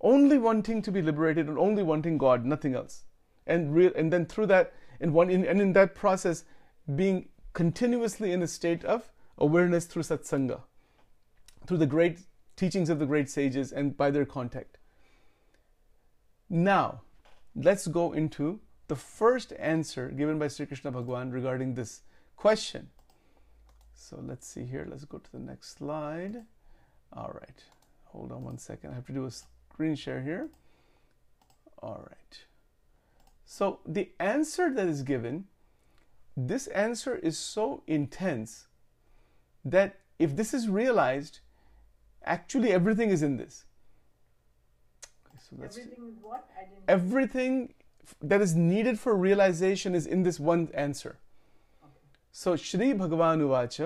Only 0.00 0.38
wanting 0.38 0.82
to 0.82 0.90
be 0.90 1.02
liberated 1.02 1.48
and 1.48 1.58
only 1.58 1.82
wanting 1.82 2.18
God, 2.18 2.44
nothing 2.44 2.74
else. 2.74 3.04
And, 3.46 3.74
real, 3.74 3.92
and 3.94 4.12
then 4.12 4.26
through 4.26 4.46
that, 4.46 4.72
in 5.00 5.12
one, 5.12 5.30
in, 5.30 5.44
and 5.44 5.60
in 5.60 5.72
that 5.74 5.94
process, 5.94 6.44
being 6.94 7.28
continuously 7.52 8.32
in 8.32 8.42
a 8.42 8.46
state 8.46 8.84
of 8.84 9.10
awareness 9.38 9.84
through 9.86 10.02
satsanga, 10.02 10.60
through 11.66 11.78
the 11.78 11.86
great 11.86 12.20
teachings 12.56 12.88
of 12.88 12.98
the 12.98 13.06
great 13.06 13.28
sages 13.28 13.72
and 13.72 13.96
by 13.96 14.10
their 14.10 14.24
contact. 14.24 14.78
Now, 16.48 17.02
let's 17.54 17.86
go 17.86 18.12
into 18.12 18.60
the 18.88 18.96
first 18.96 19.52
answer 19.58 20.08
given 20.08 20.38
by 20.38 20.48
Sri 20.48 20.66
Krishna 20.66 20.90
Bhagwan 20.90 21.30
regarding 21.30 21.74
this 21.74 22.02
question. 22.36 22.90
So 23.94 24.22
let's 24.22 24.46
see 24.46 24.64
here. 24.64 24.86
Let's 24.88 25.04
go 25.04 25.18
to 25.18 25.32
the 25.32 25.38
next 25.38 25.76
slide. 25.78 26.42
All 27.12 27.30
right. 27.34 27.64
Hold 28.06 28.32
on 28.32 28.44
one 28.44 28.58
second. 28.58 28.90
I 28.90 28.94
have 28.94 29.06
to 29.06 29.12
do 29.12 29.26
a 29.26 29.30
screen 29.30 29.94
share 29.94 30.22
here. 30.22 30.50
All 31.82 32.04
right. 32.08 32.44
So 33.44 33.80
the 33.86 34.10
answer 34.18 34.72
that 34.72 34.86
is 34.86 35.02
given, 35.02 35.44
this 36.36 36.66
answer 36.68 37.16
is 37.16 37.38
so 37.38 37.82
intense 37.86 38.66
that 39.64 40.00
if 40.18 40.36
this 40.36 40.54
is 40.54 40.68
realized, 40.68 41.40
actually 42.24 42.72
everything 42.72 43.10
is 43.10 43.22
in 43.22 43.36
this. 43.36 43.64
Okay, 45.26 45.38
so 45.38 45.56
that's 45.58 45.76
everything 45.78 46.16
what? 46.22 46.48
everything 46.88 47.74
that 48.22 48.40
is 48.40 48.54
needed 48.54 48.98
for 48.98 49.14
realization 49.14 49.94
is 49.94 50.06
in 50.06 50.22
this 50.22 50.40
one 50.40 50.68
answer. 50.74 51.18
So 52.34 52.54
Shri 52.56 52.92
Bhagavan 52.92 53.42
उवाच 53.42 53.76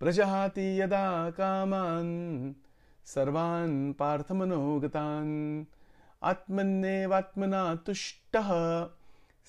प्रजहाति 0.00 0.64
यदा 0.80 1.30
कामान, 1.36 2.08
सर्वान 3.06 3.70
पार्थ 3.98 4.32
मनोगतान 4.32 5.30
आत्मनेवात्मना 6.22 7.62
तुष्ट 7.86 8.36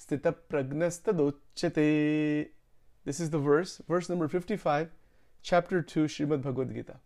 स्थित 0.01 0.27
प्रज्ञस्त 0.49 1.09
दोच्यते 1.09 1.83
this 3.05 3.19
is 3.21 3.31
the 3.31 3.41
verse 3.47 3.77
verse 3.89 4.09
number 4.11 4.27
55 4.35 4.85
chapter 5.45 5.81
two 5.93 6.07
Shrimad 6.07 6.41
Bhagavad 6.41 6.71
Gita 6.73 6.99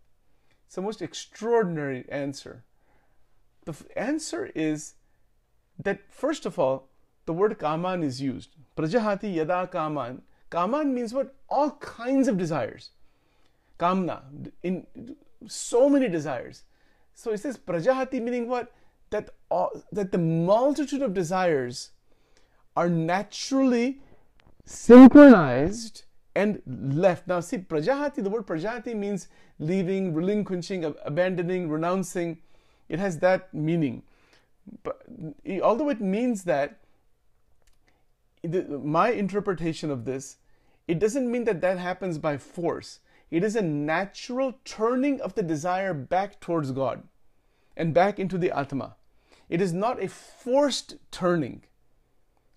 so 0.72 0.82
most 0.82 1.02
extraordinary 1.02 2.04
answer 2.20 2.62
the 3.68 3.76
answer 4.04 4.52
is 4.66 4.86
that 5.80 6.06
first 6.22 6.48
of 6.48 6.62
all 6.62 6.80
the 7.28 7.38
word 7.40 7.54
कामान 7.66 8.04
is 8.04 8.24
use 8.24 8.48
प्रजहाति 8.76 9.34
यदा 9.40 9.64
कामान 9.74 10.22
Kaman 10.54 10.94
means 10.94 11.16
what? 11.16 11.34
All 11.50 11.72
kinds 11.72 12.28
of 12.28 12.38
desires. 12.38 12.92
Kamna, 13.80 14.22
in 14.62 14.86
so 15.48 15.90
many 15.90 16.08
desires. 16.08 16.62
So 17.16 17.32
it 17.32 17.40
says 17.40 17.58
prajahati 17.58 18.20
meaning 18.20 18.48
what? 18.48 18.72
That 19.10 19.32
all, 19.50 19.72
that 19.92 20.12
the 20.12 20.20
multitude 20.20 21.02
of 21.02 21.16
desires 21.16 21.90
are 22.76 22.88
naturally 22.88 24.02
synchronized 24.64 26.04
and 26.36 26.62
left. 26.68 27.28
Now 27.28 27.40
see, 27.40 27.58
prajahati, 27.58 28.22
the 28.22 28.30
word 28.30 28.46
prajahati 28.46 28.94
means 28.94 29.30
leaving, 29.58 30.14
relinquishing, 30.14 30.86
abandoning, 31.04 31.68
renouncing. 31.68 32.38
It 32.90 33.00
has 33.00 33.18
that 33.20 33.52
meaning. 33.56 34.04
But 34.84 35.02
although 35.64 35.90
it 35.90 36.00
means 36.00 36.44
that, 36.44 36.78
my 38.44 39.10
interpretation 39.10 39.90
of 39.90 40.06
this, 40.06 40.38
it 40.88 41.00
doesn't 41.00 41.32
mean 41.32 41.46
that 41.46 41.62
that 41.62 41.78
happens 41.78 42.18
by 42.18 42.38
force. 42.38 43.00
It 43.32 43.44
is 43.44 43.56
a 43.56 43.62
natural 43.62 44.56
turning 44.66 45.22
of 45.22 45.36
the 45.36 45.44
desire 45.44 45.94
back 45.94 46.40
towards 46.40 46.72
God. 46.72 47.04
and 47.76 47.94
back 47.94 48.20
into 48.20 48.38
the 48.38 48.52
Atma. 48.52 48.96
It 49.50 49.62
is 49.62 49.74
not 49.74 50.02
a 50.02 50.08
forced 50.08 50.96
turning. 51.12 51.64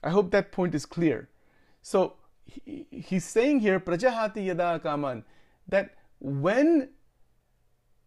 I 0.02 0.10
hope 0.10 0.30
that 0.30 0.52
point 0.52 0.74
is 0.74 0.86
clear. 0.86 1.28
So 1.82 2.14
he, 2.44 2.86
he's 2.90 3.24
saying 3.24 3.60
here, 3.60 3.80
Prajahati 3.80 4.42
Yada 4.42 4.78
Kaman, 4.82 5.24
that 5.68 5.94
when 6.20 6.90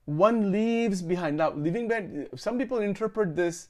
one 0.06 0.52
leaves 0.52 1.02
behind, 1.02 1.38
now 1.38 1.52
leaving 1.52 1.88
behind, 1.88 2.30
some 2.36 2.58
people 2.58 2.80
interpret 2.80 3.36
this 3.36 3.70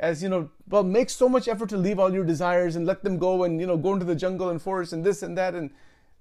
as, 0.00 0.22
you 0.22 0.28
know, 0.28 0.50
well, 0.68 0.82
make 0.82 1.10
so 1.10 1.28
much 1.28 1.48
effort 1.48 1.68
to 1.70 1.76
leave 1.76 1.98
all 1.98 2.12
your 2.12 2.24
desires 2.24 2.76
and 2.76 2.86
let 2.86 3.04
them 3.04 3.18
go 3.18 3.44
and, 3.44 3.60
you 3.60 3.66
know, 3.66 3.76
go 3.76 3.92
into 3.92 4.04
the 4.04 4.14
jungle 4.14 4.48
and 4.48 4.60
forest 4.60 4.92
and 4.92 5.04
this 5.04 5.22
and 5.22 5.38
that. 5.38 5.54
And 5.54 5.70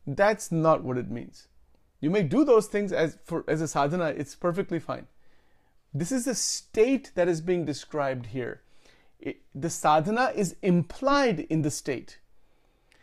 that's 0.05 0.51
not 0.51 0.83
what 0.83 0.97
it 0.97 1.09
means. 1.09 1.47
You 1.99 2.09
may 2.09 2.23
do 2.23 2.43
those 2.43 2.67
things 2.67 2.91
as 2.91 3.17
for 3.23 3.45
as 3.47 3.61
a 3.61 3.67
sadhana, 3.67 4.07
it's 4.07 4.35
perfectly 4.35 4.79
fine. 4.79 5.07
This 5.93 6.11
is 6.11 6.25
the 6.25 6.35
state 6.35 7.11
that 7.15 7.27
is 7.27 7.39
being 7.39 7.65
described 7.65 8.27
here. 8.27 8.61
It, 9.19 9.41
the 9.55 9.69
sadhana 9.69 10.31
is 10.35 10.55
implied 10.61 11.41
in 11.41 11.61
the 11.61 11.71
state. 11.71 12.19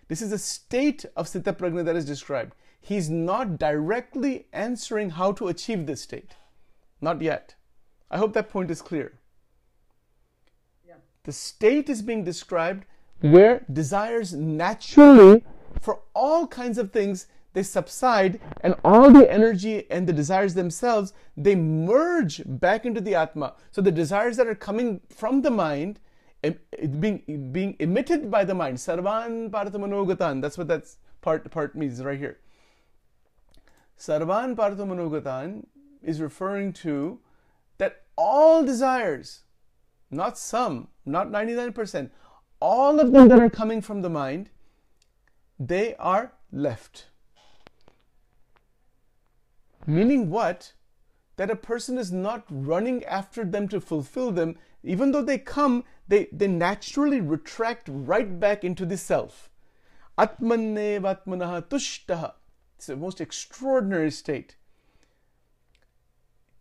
This 0.09 0.21
is 0.21 0.33
a 0.33 0.39
state 0.39 1.05
of 1.17 1.29
Siddha 1.29 1.57
Prajna 1.57 1.85
that 1.85 1.97
is 1.97 2.05
described. 2.05 2.55
He's 2.81 3.09
not 3.09 3.59
directly 3.59 4.49
answering 4.53 5.11
how 5.11 5.33
to 5.33 5.49
achieve 5.49 5.87
this 5.87 6.03
state. 6.03 6.35
Not 7.01 7.23
yet. 7.23 7.55
I 8.11 8.19
hope 8.19 8.33
that 8.33 8.51
point 8.51 8.71
is 8.71 8.83
clear. 8.83 9.20
The 11.25 11.33
state 11.33 11.89
is 11.89 12.03
being 12.03 12.25
described 12.25 12.87
where 13.21 13.65
desires 13.71 14.33
naturally, 14.33 15.45
for 15.81 16.01
all 16.15 16.47
kinds 16.47 16.79
of 16.79 16.93
things, 16.93 17.27
they 17.53 17.63
subside 17.63 18.41
and 18.63 18.75
all 18.85 19.11
the 19.11 19.31
energy 19.31 19.91
and 19.91 20.07
the 20.07 20.13
desires 20.13 20.55
themselves 20.55 21.13
they 21.37 21.55
merge 21.55 22.43
back 22.47 22.87
into 22.87 23.01
the 23.01 23.15
atma. 23.15 23.55
So 23.71 23.83
the 23.83 23.91
desires 23.91 24.37
that 24.37 24.47
are 24.47 24.55
coming 24.55 25.01
from 25.09 25.43
the 25.43 25.51
mind 25.51 25.99
being 27.01 27.51
being 27.53 27.77
emitted 27.79 28.31
by 28.31 28.45
the 28.45 28.55
mind. 28.55 28.79
Sarvan 28.79 29.51
parthamanogatan 29.51 30.41
that's 30.41 30.57
what 30.57 30.69
that 30.69 30.85
part 31.21 31.51
part 31.51 31.75
means 31.75 32.03
right 32.03 32.19
here. 32.19 32.39
Sarvan 33.99 34.55
parthamanogatan 34.55 35.67
is 36.03 36.21
referring 36.21 36.73
to 36.73 37.19
that 37.79 38.05
all 38.17 38.65
desires 38.65 39.41
not 40.11 40.39
some 40.39 40.89
not 41.05 41.29
99% 41.29 42.11
all 42.61 43.01
of 43.01 43.13
them 43.13 43.29
that 43.29 43.41
are 43.41 43.51
coming 43.51 43.81
from 43.81 44.03
the 44.03 44.11
mind 44.11 44.51
they 45.59 45.95
are 45.97 46.33
left 46.53 47.07
Meaning 49.87 50.31
what? 50.31 50.73
That 51.37 51.51
a 51.51 51.57
person 51.57 51.97
is 51.97 52.13
not 52.13 52.45
running 52.51 53.05
after 53.05 53.45
them 53.45 53.69
to 53.69 53.81
fulfill 53.81 54.31
them. 54.31 54.57
Even 54.83 55.13
though 55.13 55.23
they 55.23 55.39
come, 55.39 55.85
they, 56.07 56.29
they 56.33 56.49
naturally 56.49 57.21
retract 57.21 57.89
right 57.91 58.39
back 58.39 58.63
into 58.63 58.85
the 58.85 58.97
self. 58.97 59.49
Atmanne 60.19 61.01
vatmanaha 61.03 61.63
tushtaha. 61.63 62.35
It's 62.77 62.87
the 62.87 62.97
most 62.97 63.21
extraordinary 63.21 64.11
state. 64.11 64.57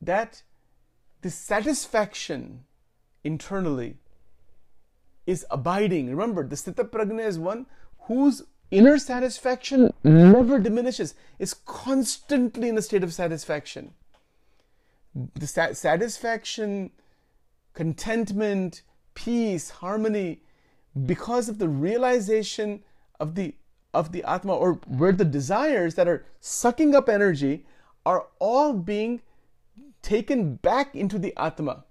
That 0.02 0.44
the 1.22 1.30
satisfaction 1.30 2.66
internally 3.24 3.98
is 5.26 5.46
abiding. 5.52 6.10
Remember, 6.10 6.48
the 6.48 6.56
Sthita 6.56 6.90
Prajna 6.90 7.26
is 7.26 7.38
one 7.38 7.66
whose 8.02 8.44
inner 8.72 8.98
satisfaction 8.98 9.94
never 10.04 10.60
diminishes, 10.60 11.16
is 11.38 11.54
constantly 11.54 12.70
in 12.70 12.78
a 12.78 12.82
state 12.82 13.04
of 13.04 13.14
satisfaction. 13.14 13.94
The 15.36 15.48
satisfaction, 15.48 16.92
contentment, 17.74 18.84
peace, 19.16 19.70
harmony, 19.70 20.42
because 21.06 21.50
of 21.50 21.58
the 21.60 21.70
realization 21.70 22.84
of 23.20 23.36
the 23.36 23.56
of 23.92 24.12
the 24.12 24.24
Atma, 24.24 24.56
or 24.56 24.74
where 24.88 25.12
the 25.12 25.26
desires 25.26 25.96
that 25.96 26.08
are 26.08 26.24
sucking 26.40 26.94
up 26.94 27.10
energy 27.10 27.66
are 28.06 28.28
all 28.38 28.74
being 28.74 29.22
taken 30.04 30.56
back 30.56 30.96
into 30.96 31.18
the 31.18 31.34
Atma. 31.36 31.86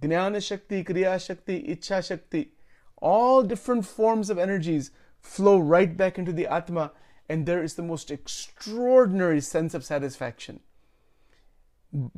Jnana 0.00 0.42
Shakti, 0.42 0.84
Kriya 0.84 1.24
Shakti, 1.24 1.62
Icha 1.62 2.06
Shakti, 2.06 2.52
all 2.96 3.42
different 3.42 3.86
forms 3.86 4.30
of 4.30 4.38
energies 4.38 4.90
flow 5.20 5.58
right 5.58 5.96
back 5.96 6.18
into 6.18 6.32
the 6.32 6.46
Atma, 6.46 6.92
and 7.28 7.46
there 7.46 7.62
is 7.62 7.74
the 7.74 7.82
most 7.82 8.10
extraordinary 8.10 9.40
sense 9.40 9.74
of 9.74 9.84
satisfaction. 9.84 10.60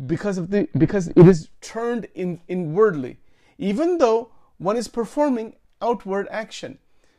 Because 0.06 0.36
of 0.36 0.50
the 0.50 0.68
because 0.76 1.08
it 1.08 1.28
is 1.28 1.48
turned 1.60 2.08
in 2.14 2.40
inwardly 2.48 3.18
even 3.60 3.98
though 3.98 4.32
one 4.56 4.76
is 4.76 4.88
performing 4.88 5.54
outward 5.82 6.26
action. 6.30 6.78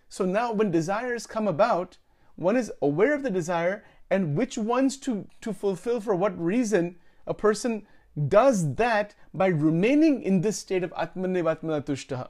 So 0.10 0.26
now 0.26 0.52
when 0.52 0.72
desires 0.72 1.28
come 1.28 1.48
about 1.48 1.98
one 2.36 2.58
is 2.58 2.72
aware 2.82 3.14
of 3.14 3.24
the 3.24 3.30
desire 3.30 3.86
and 4.10 4.36
which 4.36 4.58
ones 4.58 4.98
to 4.98 5.28
to 5.42 5.54
fulfill 5.54 6.02
for 6.02 6.16
what 6.16 6.38
reason 6.38 6.98
a 7.28 7.34
person 7.34 7.86
does 8.28 8.76
that 8.76 9.16
by 9.34 9.48
remaining 9.48 10.22
in 10.22 10.42
this 10.42 10.58
state 10.58 10.84
of 10.84 10.94
atmanne 10.98 12.28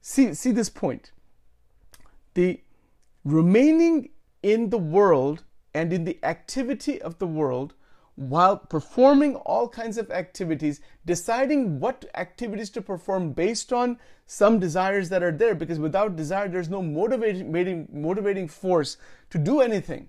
see 0.00 0.34
see 0.34 0.50
this 0.50 0.68
point 0.68 1.12
the 2.34 2.60
remaining 3.24 4.08
in 4.42 4.70
the 4.70 4.78
world 4.78 5.44
and 5.74 5.92
in 5.92 6.04
the 6.04 6.18
activity 6.22 7.00
of 7.00 7.18
the 7.18 7.26
world 7.26 7.74
while 8.18 8.56
performing 8.56 9.36
all 9.36 9.68
kinds 9.68 9.96
of 9.96 10.10
activities, 10.10 10.80
deciding 11.06 11.78
what 11.78 12.04
activities 12.16 12.68
to 12.68 12.82
perform 12.82 13.32
based 13.32 13.72
on 13.72 13.96
some 14.26 14.58
desires 14.58 15.08
that 15.08 15.22
are 15.22 15.30
there, 15.30 15.54
because 15.54 15.78
without 15.78 16.16
desire, 16.16 16.48
there's 16.48 16.68
no 16.68 16.82
motivating, 16.82 17.88
motivating 17.92 18.48
force 18.48 18.96
to 19.30 19.38
do 19.38 19.60
anything. 19.60 20.08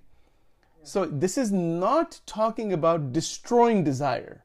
So, 0.82 1.04
this 1.04 1.38
is 1.38 1.52
not 1.52 2.20
talking 2.26 2.72
about 2.72 3.12
destroying 3.12 3.84
desire. 3.84 4.44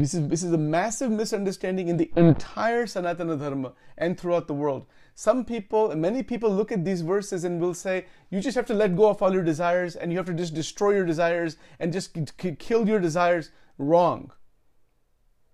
This 0.00 0.14
is, 0.14 0.28
this 0.28 0.42
is 0.42 0.52
a 0.52 0.58
massive 0.58 1.10
misunderstanding 1.10 1.88
in 1.88 1.98
the 1.98 2.10
entire 2.16 2.86
Sanatana 2.86 3.38
Dharma 3.38 3.72
and 3.98 4.18
throughout 4.18 4.46
the 4.46 4.54
world. 4.54 4.86
Some 5.14 5.44
people, 5.44 5.94
many 5.94 6.22
people 6.22 6.50
look 6.50 6.72
at 6.72 6.84
these 6.84 7.02
verses 7.02 7.44
and 7.44 7.60
will 7.60 7.74
say, 7.74 8.06
you 8.30 8.40
just 8.40 8.56
have 8.56 8.66
to 8.66 8.74
let 8.74 8.96
go 8.96 9.10
of 9.10 9.20
all 9.22 9.32
your 9.32 9.42
desires 9.42 9.96
and 9.96 10.10
you 10.10 10.16
have 10.16 10.26
to 10.26 10.34
just 10.34 10.54
destroy 10.54 10.92
your 10.92 11.04
desires 11.04 11.58
and 11.78 11.92
just 11.92 12.16
kill 12.58 12.88
your 12.88 12.98
desires. 12.98 13.50
Wrong. 13.76 14.32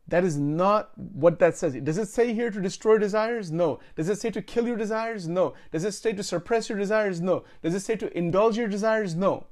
That 0.07 0.23
is 0.23 0.37
not 0.37 0.93
what 0.97 1.41
that 1.41 1.57
says. 1.57 1.75
Does 1.83 1.99
it 1.99 2.07
say 2.07 2.33
here 2.33 2.53
to 2.53 2.61
destroy 2.61 2.99
desires? 2.99 3.51
No. 3.51 3.81
Does 3.97 4.09
it 4.09 4.21
say 4.21 4.31
to 4.31 4.43
kill 4.43 4.69
your 4.69 4.77
desires? 4.77 5.27
No. 5.27 5.55
Does 5.73 5.85
it 5.85 5.93
say 5.93 6.13
to 6.13 6.23
suppress 6.23 6.69
your 6.69 6.79
desires? 6.79 7.21
No. 7.21 7.43
Does 7.63 7.75
it 7.75 7.81
say 7.81 7.97
to 7.97 8.17
indulge 8.17 8.57
your 8.57 8.69
desires? 8.69 9.17
No. 9.17 9.49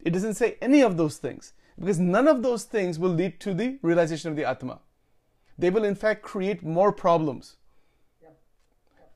It 0.00 0.10
doesn't 0.10 0.34
say 0.34 0.58
any 0.60 0.82
of 0.82 0.98
those 0.98 1.16
things 1.16 1.54
because 1.78 1.98
none 1.98 2.28
of 2.28 2.42
those 2.42 2.64
things 2.64 2.98
will 2.98 3.10
lead 3.10 3.40
to 3.40 3.54
the 3.54 3.78
realization 3.82 4.30
of 4.30 4.36
the 4.36 4.44
Atma. 4.44 4.80
They 5.58 5.70
will, 5.70 5.84
in 5.84 5.94
fact, 5.94 6.22
create 6.22 6.62
more 6.62 6.92
problems. 6.92 7.56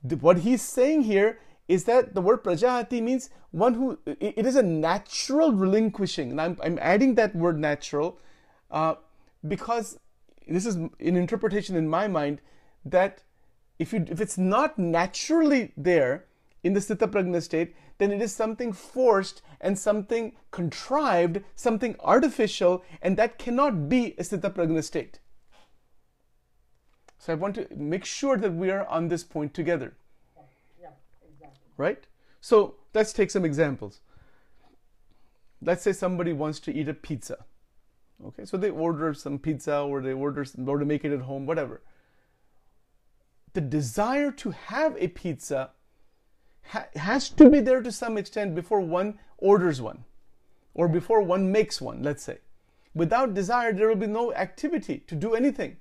What 0.01 0.39
he's 0.39 0.61
saying 0.61 1.03
here 1.03 1.39
is 1.67 1.83
that 1.83 2.15
the 2.15 2.21
word 2.21 2.43
prajahati 2.43 3.01
means 3.01 3.29
one 3.51 3.73
who 3.73 3.99
it 4.05 4.45
is 4.45 4.55
a 4.55 4.63
natural 4.63 5.51
relinquishing. 5.51 6.31
And 6.31 6.41
i'm, 6.41 6.57
I'm 6.63 6.79
adding 6.81 7.15
that 7.15 7.35
word 7.35 7.59
natural 7.59 8.17
uh, 8.71 8.95
because 9.47 9.99
this 10.47 10.65
is 10.65 10.75
an 10.75 10.91
interpretation 10.99 11.75
in 11.75 11.87
my 11.87 12.07
mind 12.07 12.41
that 12.85 13.21
if 13.77 13.93
you 13.93 14.05
if 14.09 14.19
it's 14.19 14.37
not 14.37 14.79
naturally 14.79 15.71
there 15.77 16.25
in 16.63 16.73
the 16.73 16.79
sthita 16.79 17.07
prajna 17.07 17.41
state 17.41 17.75
then 17.99 18.11
it 18.11 18.21
is 18.21 18.33
something 18.33 18.73
forced 18.73 19.41
and 19.61 19.77
something 19.77 20.33
contrived 20.51 21.41
something 21.55 21.95
artificial 21.99 22.83
and 23.01 23.15
that 23.15 23.37
cannot 23.37 23.87
be 23.87 24.15
a 24.17 24.23
Siddha 24.23 24.51
prajna 24.51 24.83
state 24.83 25.19
so 27.19 27.33
I 27.33 27.35
want 27.35 27.55
to 27.55 27.67
make 27.75 28.05
sure 28.05 28.37
that 28.37 28.53
we 28.53 28.71
are 28.71 28.87
on 28.87 29.09
this 29.09 29.25
point 29.25 29.53
together. 29.53 29.93
Yeah, 30.81 30.87
exactly. 31.21 31.59
Right? 31.75 32.07
So 32.39 32.75
let's 32.93 33.11
take 33.11 33.29
some 33.29 33.43
examples. 33.43 33.99
Let's 35.61 35.83
say 35.83 35.91
somebody 35.91 36.31
wants 36.31 36.61
to 36.61 36.73
eat 36.73 36.87
a 36.87 36.93
pizza. 36.93 37.45
Okay, 38.25 38.45
so 38.45 38.55
they 38.55 38.69
order 38.69 39.13
some 39.13 39.37
pizza 39.37 39.81
or 39.81 40.01
they 40.01 40.13
order 40.13 40.45
some, 40.45 40.67
or 40.67 40.79
to 40.79 40.85
make 40.85 41.03
it 41.03 41.11
at 41.11 41.21
home, 41.21 41.45
whatever. 41.45 41.81
The 43.53 43.61
desire 43.61 44.31
to 44.31 44.51
have 44.51 44.95
a 44.97 45.09
pizza 45.09 45.71
ha- 46.67 46.87
has 46.95 47.29
to 47.29 47.49
be 47.49 47.59
there 47.59 47.81
to 47.81 47.91
some 47.91 48.17
extent 48.17 48.55
before 48.55 48.81
one 48.81 49.19
orders 49.37 49.81
one 49.81 50.03
or 50.73 50.87
before 50.87 51.21
one 51.21 51.51
makes 51.51 51.81
one, 51.81 52.03
let's 52.03 52.23
say. 52.23 52.37
Without 52.93 53.33
desire, 53.33 53.73
there 53.73 53.87
will 53.87 53.95
be 53.95 54.07
no 54.07 54.33
activity 54.33 55.03
to 55.07 55.15
do 55.15 55.35
anything. 55.35 55.77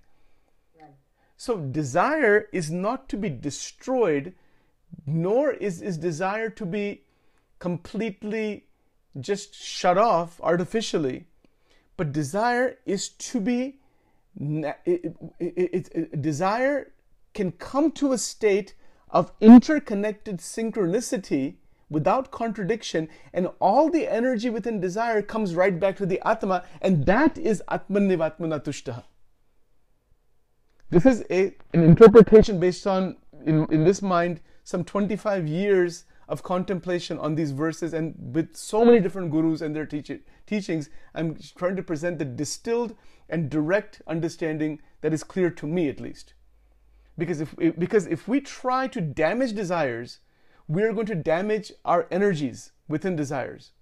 So 1.38 1.56
desire 1.56 2.48
is 2.52 2.68
not 2.68 3.08
to 3.10 3.16
be 3.16 3.30
destroyed, 3.30 4.34
nor 5.06 5.52
is, 5.52 5.80
is 5.80 5.96
desire 5.96 6.50
to 6.50 6.66
be 6.66 7.02
completely 7.60 8.66
just 9.20 9.54
shut 9.54 9.96
off 9.96 10.40
artificially. 10.42 11.26
But 11.96 12.12
desire 12.12 12.78
is 12.84 13.08
to 13.08 13.40
be 13.40 13.78
it, 14.40 15.16
it, 15.38 15.88
it, 15.94 16.22
desire 16.22 16.92
can 17.34 17.52
come 17.52 17.92
to 17.92 18.12
a 18.12 18.18
state 18.18 18.74
of 19.10 19.32
interconnected 19.40 20.38
synchronicity 20.38 21.56
without 21.90 22.30
contradiction, 22.30 23.08
and 23.32 23.48
all 23.60 23.90
the 23.90 24.06
energy 24.06 24.50
within 24.50 24.80
desire 24.80 25.22
comes 25.22 25.54
right 25.54 25.80
back 25.80 25.96
to 25.96 26.06
the 26.06 26.20
Atma, 26.26 26.64
and 26.82 27.06
that 27.06 27.38
is 27.38 27.62
Atman 27.68 28.08
Nivatmanatushtaha. 28.08 29.04
This 30.90 31.06
is 31.06 31.24
a, 31.30 31.54
an 31.72 31.82
interpretation 31.82 32.60
based 32.60 32.86
on, 32.86 33.16
in, 33.44 33.66
in 33.72 33.84
this 33.84 34.02
mind, 34.02 34.40
some 34.64 34.84
25 34.84 35.46
years 35.46 36.04
of 36.28 36.42
contemplation 36.42 37.18
on 37.18 37.34
these 37.34 37.52
verses, 37.52 37.94
and 37.94 38.14
with 38.34 38.54
so 38.54 38.84
many 38.84 39.00
different 39.00 39.30
gurus 39.30 39.62
and 39.62 39.74
their 39.74 39.86
teach- 39.86 40.20
teachings, 40.46 40.90
I'm 41.14 41.36
trying 41.56 41.76
to 41.76 41.82
present 41.82 42.18
the 42.18 42.24
distilled 42.24 42.94
and 43.30 43.50
direct 43.50 44.02
understanding 44.06 44.80
that 45.00 45.12
is 45.12 45.24
clear 45.24 45.50
to 45.50 45.66
me 45.66 45.88
at 45.88 46.00
least. 46.00 46.34
Because 47.18 47.40
if, 47.40 47.54
because 47.78 48.06
if 48.06 48.28
we 48.28 48.40
try 48.40 48.86
to 48.88 49.00
damage 49.00 49.52
desires, 49.52 50.20
we're 50.68 50.92
going 50.92 51.06
to 51.06 51.14
damage 51.16 51.72
our 51.84 52.06
energies 52.10 52.72
within 52.86 53.16
desires. 53.16 53.72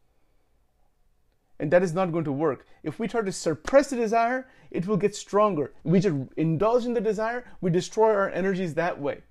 And 1.60 1.70
that 1.70 1.82
is 1.82 1.94
not 1.94 2.12
going 2.12 2.24
to 2.24 2.32
work. 2.32 2.66
If 2.82 2.98
we 2.98 3.08
try 3.08 3.22
to 3.22 3.32
suppress 3.32 3.90
the 3.90 3.96
desire, 3.96 4.48
it 4.70 4.86
will 4.86 4.96
get 4.96 5.14
stronger. 5.14 5.72
We 5.84 6.00
just 6.00 6.16
indulge 6.36 6.86
in 6.86 6.94
the 6.94 7.00
desire, 7.00 7.44
we 7.60 7.70
destroy 7.70 8.10
our 8.14 8.30
energies 8.30 8.74
that 8.74 9.00
way. 9.00 9.22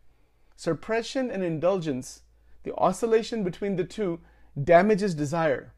Suppression 0.56 1.30
and 1.30 1.44
indulgence, 1.44 2.22
the 2.64 2.74
oscillation 2.76 3.44
between 3.44 3.76
the 3.76 3.84
two, 3.84 4.22
damages 4.62 5.14
desire. 5.14 5.74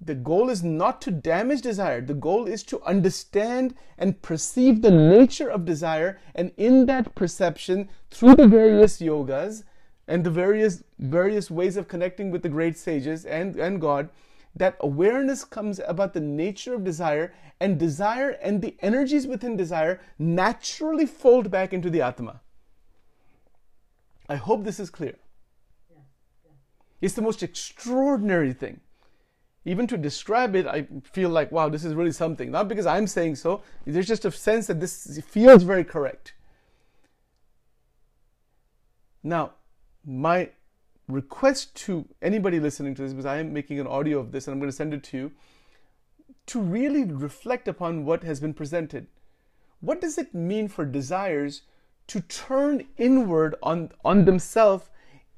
The 0.00 0.14
goal 0.14 0.48
is 0.48 0.62
not 0.62 1.02
to 1.02 1.10
damage 1.10 1.62
desire. 1.62 2.00
The 2.00 2.14
goal 2.14 2.46
is 2.46 2.62
to 2.64 2.80
understand 2.82 3.74
and 3.98 4.22
perceive 4.22 4.80
the 4.80 4.92
nature 4.92 5.48
of 5.48 5.64
desire, 5.64 6.20
and 6.34 6.52
in 6.56 6.86
that 6.86 7.14
perception, 7.14 7.88
through 8.10 8.36
the 8.36 8.46
various 8.46 9.00
yogas 9.00 9.64
and 10.06 10.24
the 10.24 10.30
various 10.30 10.84
various 10.98 11.50
ways 11.50 11.76
of 11.76 11.88
connecting 11.88 12.30
with 12.30 12.42
the 12.42 12.48
great 12.48 12.76
sages 12.78 13.24
and, 13.24 13.56
and 13.56 13.80
God, 13.80 14.08
that 14.54 14.76
awareness 14.80 15.44
comes 15.44 15.80
about 15.86 16.14
the 16.14 16.20
nature 16.20 16.74
of 16.74 16.84
desire, 16.84 17.34
and 17.60 17.78
desire 17.78 18.30
and 18.30 18.62
the 18.62 18.76
energies 18.80 19.26
within 19.26 19.56
desire 19.56 20.00
naturally 20.18 21.06
fold 21.06 21.50
back 21.50 21.72
into 21.72 21.90
the 21.90 22.02
Atma. 22.02 22.40
I 24.28 24.36
hope 24.36 24.64
this 24.64 24.78
is 24.78 24.90
clear. 24.90 25.16
It's 27.00 27.14
the 27.14 27.22
most 27.22 27.42
extraordinary 27.42 28.52
thing 28.52 28.80
even 29.64 29.86
to 29.86 29.98
describe 29.98 30.54
it, 30.54 30.66
I 30.66 30.86
feel 31.02 31.30
like, 31.30 31.52
wow, 31.52 31.68
this 31.68 31.84
is 31.84 31.94
really 31.94 32.12
something. 32.12 32.50
Not 32.50 32.68
because 32.68 32.86
I'm 32.86 33.06
saying 33.06 33.36
so, 33.36 33.62
there's 33.84 34.08
just 34.08 34.24
a 34.24 34.30
sense 34.30 34.66
that 34.68 34.80
this 34.80 35.20
feels 35.26 35.62
very 35.62 35.84
correct. 35.84 36.34
Now, 39.22 39.52
my 40.06 40.50
request 41.08 41.74
to 41.74 42.06
anybody 42.22 42.60
listening 42.60 42.94
to 42.94 43.02
this, 43.02 43.12
because 43.12 43.26
I 43.26 43.38
am 43.38 43.52
making 43.52 43.80
an 43.80 43.86
audio 43.86 44.20
of 44.20 44.32
this 44.32 44.46
and 44.46 44.52
I'm 44.52 44.60
going 44.60 44.70
to 44.70 44.76
send 44.76 44.94
it 44.94 45.02
to 45.04 45.16
you, 45.16 45.32
to 46.46 46.60
really 46.60 47.04
reflect 47.04 47.68
upon 47.68 48.04
what 48.04 48.22
has 48.22 48.40
been 48.40 48.54
presented. 48.54 49.06
What 49.80 50.00
does 50.00 50.18
it 50.18 50.34
mean 50.34 50.68
for 50.68 50.84
desires 50.84 51.62
to 52.08 52.20
turn 52.22 52.86
inward 52.96 53.54
on, 53.62 53.92
on 54.04 54.24
themselves 54.24 54.88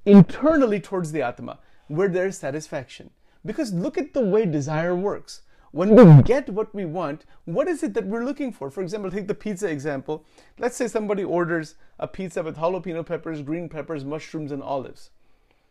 internally 0.05 0.79
towards 0.81 1.11
the 1.13 1.23
Atma, 1.23 1.59
where 1.89 2.09
there 2.09 2.27
is 2.27 2.39
satisfaction? 2.39 3.11
Because 3.45 3.73
look 3.73 3.97
at 3.97 4.13
the 4.13 4.21
way 4.21 4.45
desire 4.47 4.95
works. 4.95 5.43
When 5.73 5.95
we 5.95 6.23
get 6.23 6.49
what 6.49 6.75
we 6.75 6.85
want, 6.85 7.25
what 7.45 7.69
is 7.69 7.83
it 7.83 7.95
that 7.95 8.07
we're 8.07 8.25
looking 8.25 8.53
for? 8.53 8.71
For 8.71 8.83
example, 8.83 9.11
take 9.11 9.29
the 9.29 9.35
pizza 9.35 9.69
example. 9.69 10.25
Let's 10.59 10.77
say 10.77 10.89
somebody 10.89 11.23
orders 11.23 11.77
a 11.99 12.09
pizza 12.09 12.43
with 12.43 12.57
jalapeno 12.57 13.07
peppers, 13.07 13.43
green 13.43 13.69
peppers, 13.69 14.05
mushrooms, 14.05 14.51
and 14.51 14.63
olives. 14.63 15.11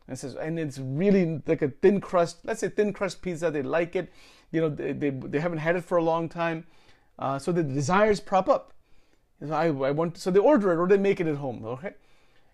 And 0.08 0.18
says, 0.18 0.36
and 0.36 0.58
it's 0.58 0.80
really 0.80 1.42
like 1.46 1.62
a 1.62 1.68
thin 1.68 2.00
crust, 2.02 2.38
let's 2.46 2.62
say 2.62 2.70
thin 2.70 2.94
crust 2.94 3.22
pizza. 3.22 3.52
They 3.52 3.62
like 3.62 3.96
it. 3.96 4.12
You 4.52 4.62
know, 4.62 4.70
they, 4.70 4.94
they, 4.94 5.10
they 5.10 5.40
haven't 5.40 5.60
had 5.60 5.76
it 5.76 5.84
for 5.84 5.98
a 5.98 6.04
long 6.04 6.30
time. 6.30 6.66
Uh, 7.20 7.38
so 7.38 7.52
the 7.52 7.62
desires 7.62 8.20
prop 8.20 8.48
up. 8.48 8.74
So 9.46 9.54
I, 9.54 9.66
I 9.66 9.92
want, 9.92 10.18
so 10.18 10.32
they 10.32 10.40
order 10.40 10.72
it 10.72 10.78
or 10.78 10.88
they 10.88 10.98
make 10.98 11.20
it 11.20 11.28
at 11.28 11.36
home. 11.36 11.64
Okay. 11.66 11.94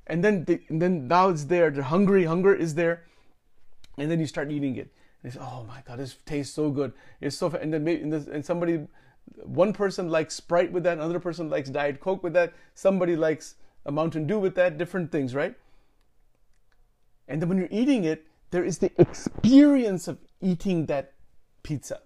And 0.07 0.23
then, 0.23 0.45
they, 0.45 0.61
and 0.67 0.81
then 0.81 1.07
now 1.07 1.29
it's 1.29 1.45
there. 1.45 1.69
They're 1.69 1.83
hungry. 1.83 2.25
Hunger 2.25 2.53
is 2.53 2.73
there. 2.73 3.03
And 3.97 4.11
then 4.11 4.19
you 4.19 4.27
start 4.27 4.51
eating 4.51 4.75
it 4.75 4.91
they 5.25 5.31
say, 5.31 5.39
"Oh 5.41 5.65
my 5.67 5.81
God, 5.87 5.99
this 5.99 6.17
tastes 6.25 6.53
so 6.53 6.69
good. 6.69 6.93
It's 7.19 7.37
so." 7.37 7.49
And 7.49 7.73
then 7.73 7.83
maybe, 7.83 8.03
and, 8.03 8.13
this, 8.13 8.27
and 8.27 8.45
somebody, 8.45 8.87
one 9.43 9.73
person 9.73 10.09
likes 10.09 10.35
Sprite 10.35 10.71
with 10.71 10.83
that, 10.83 10.97
another 10.97 11.19
person 11.19 11.49
likes 11.49 11.69
Diet 11.69 11.99
Coke 11.99 12.23
with 12.23 12.33
that, 12.33 12.53
somebody 12.75 13.15
likes 13.15 13.55
a 13.85 13.91
Mountain 13.91 14.27
Dew 14.27 14.39
with 14.39 14.55
that, 14.55 14.77
different 14.77 15.11
things, 15.11 15.33
right? 15.33 15.55
And 17.27 17.41
then 17.41 17.49
when 17.49 17.57
you're 17.57 17.67
eating 17.71 18.03
it, 18.03 18.27
there 18.51 18.63
is 18.63 18.77
the 18.77 18.91
experience 19.01 20.07
of 20.07 20.19
eating 20.41 20.85
that 20.85 21.13
pizza. 21.63 22.01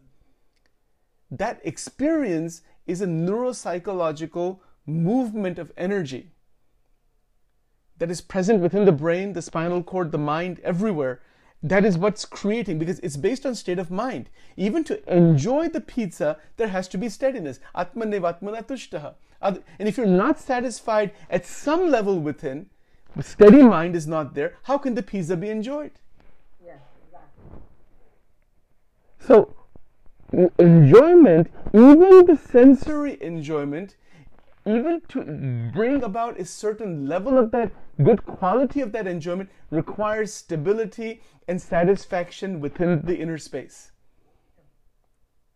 That 1.29 1.59
experience 1.63 2.61
is 2.87 3.01
a 3.01 3.05
neuropsychological 3.05 4.59
movement 4.85 5.59
of 5.59 5.71
energy 5.77 6.31
that 7.97 8.09
is 8.09 8.21
present 8.21 8.61
within 8.61 8.85
the 8.85 8.91
brain, 8.91 9.33
the 9.33 9.41
spinal 9.41 9.83
cord, 9.83 10.11
the 10.11 10.17
mind, 10.17 10.59
everywhere 10.63 11.21
that 11.61 11.83
is 11.83 11.97
what's 11.97 12.25
creating 12.25 12.79
because 12.79 12.99
it's 12.99 13.17
based 13.17 13.45
on 13.45 13.53
state 13.55 13.79
of 13.79 13.91
mind. 13.91 14.29
Even 14.55 14.83
to 14.85 15.13
enjoy 15.13 15.67
the 15.67 15.81
pizza, 15.81 16.37
there 16.57 16.69
has 16.69 16.87
to 16.89 16.97
be 16.97 17.09
steadiness. 17.09 17.59
Atmanevatmanatushtaha. 17.75 19.15
And 19.41 19.63
if 19.79 19.97
you're 19.97 20.05
not 20.05 20.39
satisfied 20.39 21.11
at 21.29 21.45
some 21.45 21.89
level 21.89 22.19
within, 22.19 22.67
steady 23.21 23.61
mind 23.61 23.95
is 23.95 24.07
not 24.07 24.35
there, 24.35 24.55
how 24.63 24.77
can 24.77 24.95
the 24.95 25.03
pizza 25.03 25.35
be 25.35 25.49
enjoyed? 25.49 25.91
Yes, 26.65 26.79
exactly. 27.05 27.61
So, 29.19 29.55
enjoyment, 30.57 31.49
even 31.73 32.25
the 32.25 32.37
sensory 32.37 33.17
enjoyment, 33.21 33.95
even 34.69 35.01
to 35.09 35.71
bring 35.73 36.03
about 36.03 36.39
a 36.39 36.45
certain 36.45 37.07
level 37.07 37.37
of 37.37 37.51
that 37.51 37.71
good 38.03 38.25
quality 38.25 38.81
of 38.81 38.91
that 38.91 39.07
enjoyment 39.07 39.49
requires 39.69 40.33
stability 40.33 41.21
and 41.47 41.61
satisfaction 41.61 42.59
within 42.59 43.01
the 43.03 43.17
inner 43.17 43.37
space. 43.37 43.91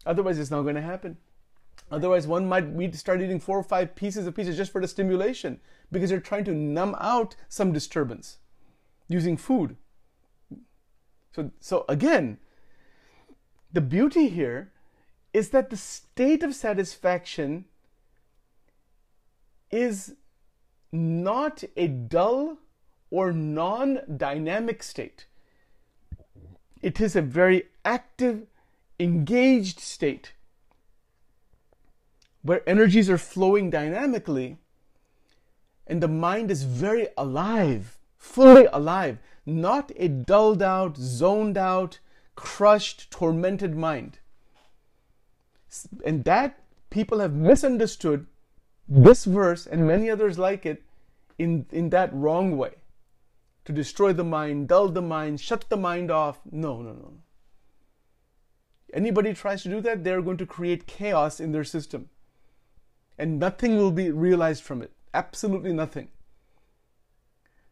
Otherwise, 0.05 0.39
it's 0.39 0.51
not 0.51 0.63
going 0.63 0.75
to 0.75 0.81
happen. 0.81 1.17
Otherwise, 1.91 2.27
one 2.27 2.47
might 2.47 2.95
start 2.95 3.21
eating 3.21 3.39
four 3.39 3.57
or 3.57 3.63
five 3.63 3.95
pieces 3.95 4.25
of 4.25 4.35
pizza 4.35 4.53
just 4.53 4.71
for 4.71 4.81
the 4.81 4.87
stimulation 4.87 5.59
because 5.91 6.11
you're 6.11 6.19
trying 6.19 6.43
to 6.45 6.53
numb 6.53 6.95
out 6.99 7.35
some 7.49 7.71
disturbance 7.71 8.37
using 9.07 9.37
food. 9.37 9.75
So, 11.35 11.51
so 11.59 11.85
again, 11.89 12.37
the 13.71 13.81
beauty 13.81 14.29
here 14.29 14.71
is 15.33 15.49
that 15.49 15.69
the 15.69 15.77
state 15.77 16.43
of 16.43 16.53
satisfaction 16.53 17.65
is 19.73 20.13
not 20.91 21.63
a 21.75 21.87
dull 21.87 22.59
or 23.09 23.33
non 23.33 23.99
dynamic 24.15 24.83
state. 24.83 25.25
It 26.81 27.01
is 27.01 27.15
a 27.15 27.21
very 27.21 27.63
active, 27.83 28.45
engaged 28.99 29.79
state 29.79 30.33
where 32.43 32.67
energies 32.69 33.09
are 33.09 33.17
flowing 33.17 33.71
dynamically 33.71 34.57
and 35.87 36.03
the 36.03 36.07
mind 36.07 36.51
is 36.51 36.63
very 36.63 37.07
alive, 37.17 37.97
fully 38.17 38.67
alive, 38.71 39.17
not 39.45 39.91
a 39.95 40.07
dulled 40.07 40.61
out, 40.61 40.97
zoned 40.97 41.57
out, 41.57 41.99
crushed, 42.35 43.09
tormented 43.09 43.75
mind. 43.75 44.19
And 46.05 46.23
that 46.25 46.59
people 46.89 47.19
have 47.19 47.33
misunderstood 47.33 48.27
this 48.87 49.25
verse 49.25 49.65
and 49.65 49.87
many 49.87 50.09
others 50.09 50.37
like 50.37 50.65
it 50.65 50.83
in, 51.37 51.65
in 51.71 51.89
that 51.89 52.13
wrong 52.13 52.57
way 52.57 52.75
to 53.65 53.71
destroy 53.71 54.13
the 54.13 54.23
mind, 54.23 54.67
dull 54.67 54.89
the 54.89 55.01
mind, 55.01 55.39
shut 55.39 55.65
the 55.69 55.77
mind 55.77 56.11
off. 56.11 56.41
No, 56.51 56.81
no, 56.81 56.91
no. 56.93 57.13
Anybody 58.93 59.33
tries 59.33 59.63
to 59.63 59.69
do 59.69 59.81
that, 59.81 60.03
they're 60.03 60.21
going 60.21 60.37
to 60.37 60.45
create 60.45 60.85
chaos 60.85 61.39
in 61.39 61.51
their 61.51 61.63
system. 61.63 62.09
And 63.17 63.39
nothing 63.39 63.77
will 63.77 63.91
be 63.91 64.11
realized 64.11 64.63
from 64.63 64.81
it. 64.81 64.91
Absolutely 65.13 65.73
nothing. 65.73 66.09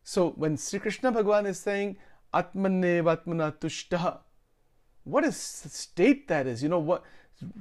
So 0.04 0.32
when 0.32 0.58
Sri 0.58 0.80
Krishna 0.80 1.12
Bhagavan 1.12 1.46
is 1.48 1.60
saying 1.60 1.98
Atmanne 2.34 3.04
Vatmana 3.04 3.54
Tushtaha, 3.54 4.20
what 5.04 5.26
a 5.26 5.32
state 5.32 6.28
that 6.28 6.48
is. 6.48 6.62
You 6.64 6.70
know 6.70 6.80
what 6.80 7.04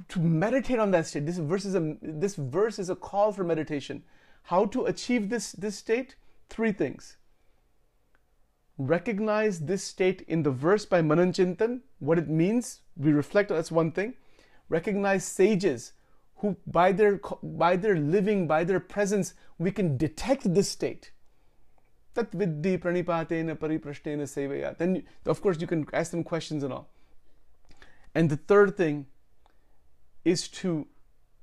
to 0.09 0.19
meditate 0.19 0.79
on 0.79 0.91
that 0.91 1.07
state. 1.07 1.25
This 1.25 1.37
verse 1.37 1.65
is 1.65 1.75
a 1.75 1.95
this 2.01 2.35
verse 2.35 2.79
is 2.79 2.89
a 2.89 2.95
call 2.95 3.31
for 3.31 3.43
meditation. 3.43 4.03
How 4.43 4.65
to 4.65 4.85
achieve 4.85 5.29
this 5.29 5.51
this 5.53 5.77
state? 5.77 6.15
Three 6.49 6.71
things. 6.71 7.17
Recognize 8.77 9.59
this 9.59 9.83
state 9.83 10.23
in 10.27 10.43
the 10.43 10.51
verse 10.51 10.85
by 10.85 11.01
Mananchintan, 11.01 11.81
what 11.99 12.17
it 12.17 12.27
means. 12.27 12.81
We 12.97 13.11
reflect. 13.11 13.51
on 13.51 13.57
That's 13.57 13.71
one 13.71 13.91
thing. 13.91 14.15
Recognize 14.69 15.23
sages 15.23 15.93
who 16.37 16.57
by 16.65 16.91
their 16.91 17.19
by 17.43 17.75
their 17.75 17.97
living, 17.97 18.47
by 18.47 18.63
their 18.63 18.79
presence, 18.79 19.33
we 19.59 19.71
can 19.71 19.97
detect 19.97 20.53
this 20.53 20.69
state. 20.69 21.11
Tat 22.15 22.31
viddi 22.31 22.77
pranipatena 22.79 23.57
pariprashnena 23.57 24.23
sevaya. 24.23 24.77
Then, 24.77 25.03
of 25.25 25.41
course, 25.41 25.61
you 25.61 25.67
can 25.67 25.85
ask 25.93 26.11
them 26.11 26.23
questions 26.23 26.63
and 26.63 26.73
all. 26.73 26.89
And 28.13 28.29
the 28.29 28.37
third 28.37 28.75
thing 28.75 29.05
is 30.23 30.47
to 30.47 30.87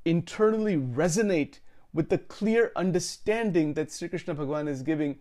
internally 0.05 0.77
resonate 0.77 1.59
with 1.93 2.09
the 2.09 2.19
clear 2.19 2.73
understanding 2.77 3.75
that 3.75 3.91
Sri 3.91 4.09
Krishna 4.09 4.35
Bhagavan 4.35 4.69
is 4.69 4.83
giving 4.83 5.19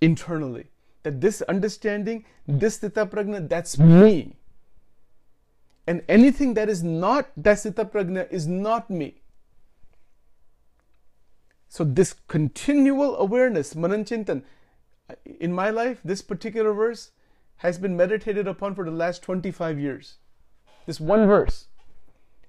internally. 0.00 0.66
That 1.02 1.20
this 1.20 1.42
understanding, 1.42 2.24
this 2.46 2.78
Sthita 2.78 3.08
Pragna, 3.08 3.48
that's 3.48 3.78
me. 3.78 4.36
And 5.86 6.02
anything 6.08 6.54
that 6.54 6.68
is 6.68 6.82
not 6.82 7.30
that 7.36 7.56
Dasita 7.56 7.90
Pragna 7.90 8.30
is 8.30 8.46
not 8.46 8.90
me. 8.90 9.22
So, 11.70 11.84
this 11.84 12.14
continual 12.28 13.16
awareness, 13.16 13.74
Manan 13.74 14.04
Chintan, 14.04 14.42
in 15.24 15.52
my 15.52 15.70
life, 15.70 16.00
this 16.04 16.20
particular 16.20 16.72
verse 16.72 17.12
has 17.56 17.78
been 17.78 17.96
meditated 17.96 18.46
upon 18.46 18.74
for 18.74 18.84
the 18.84 18.90
last 18.90 19.22
25 19.22 19.78
years. 19.78 20.16
This 20.86 21.00
one 21.00 21.26
verse. 21.26 21.68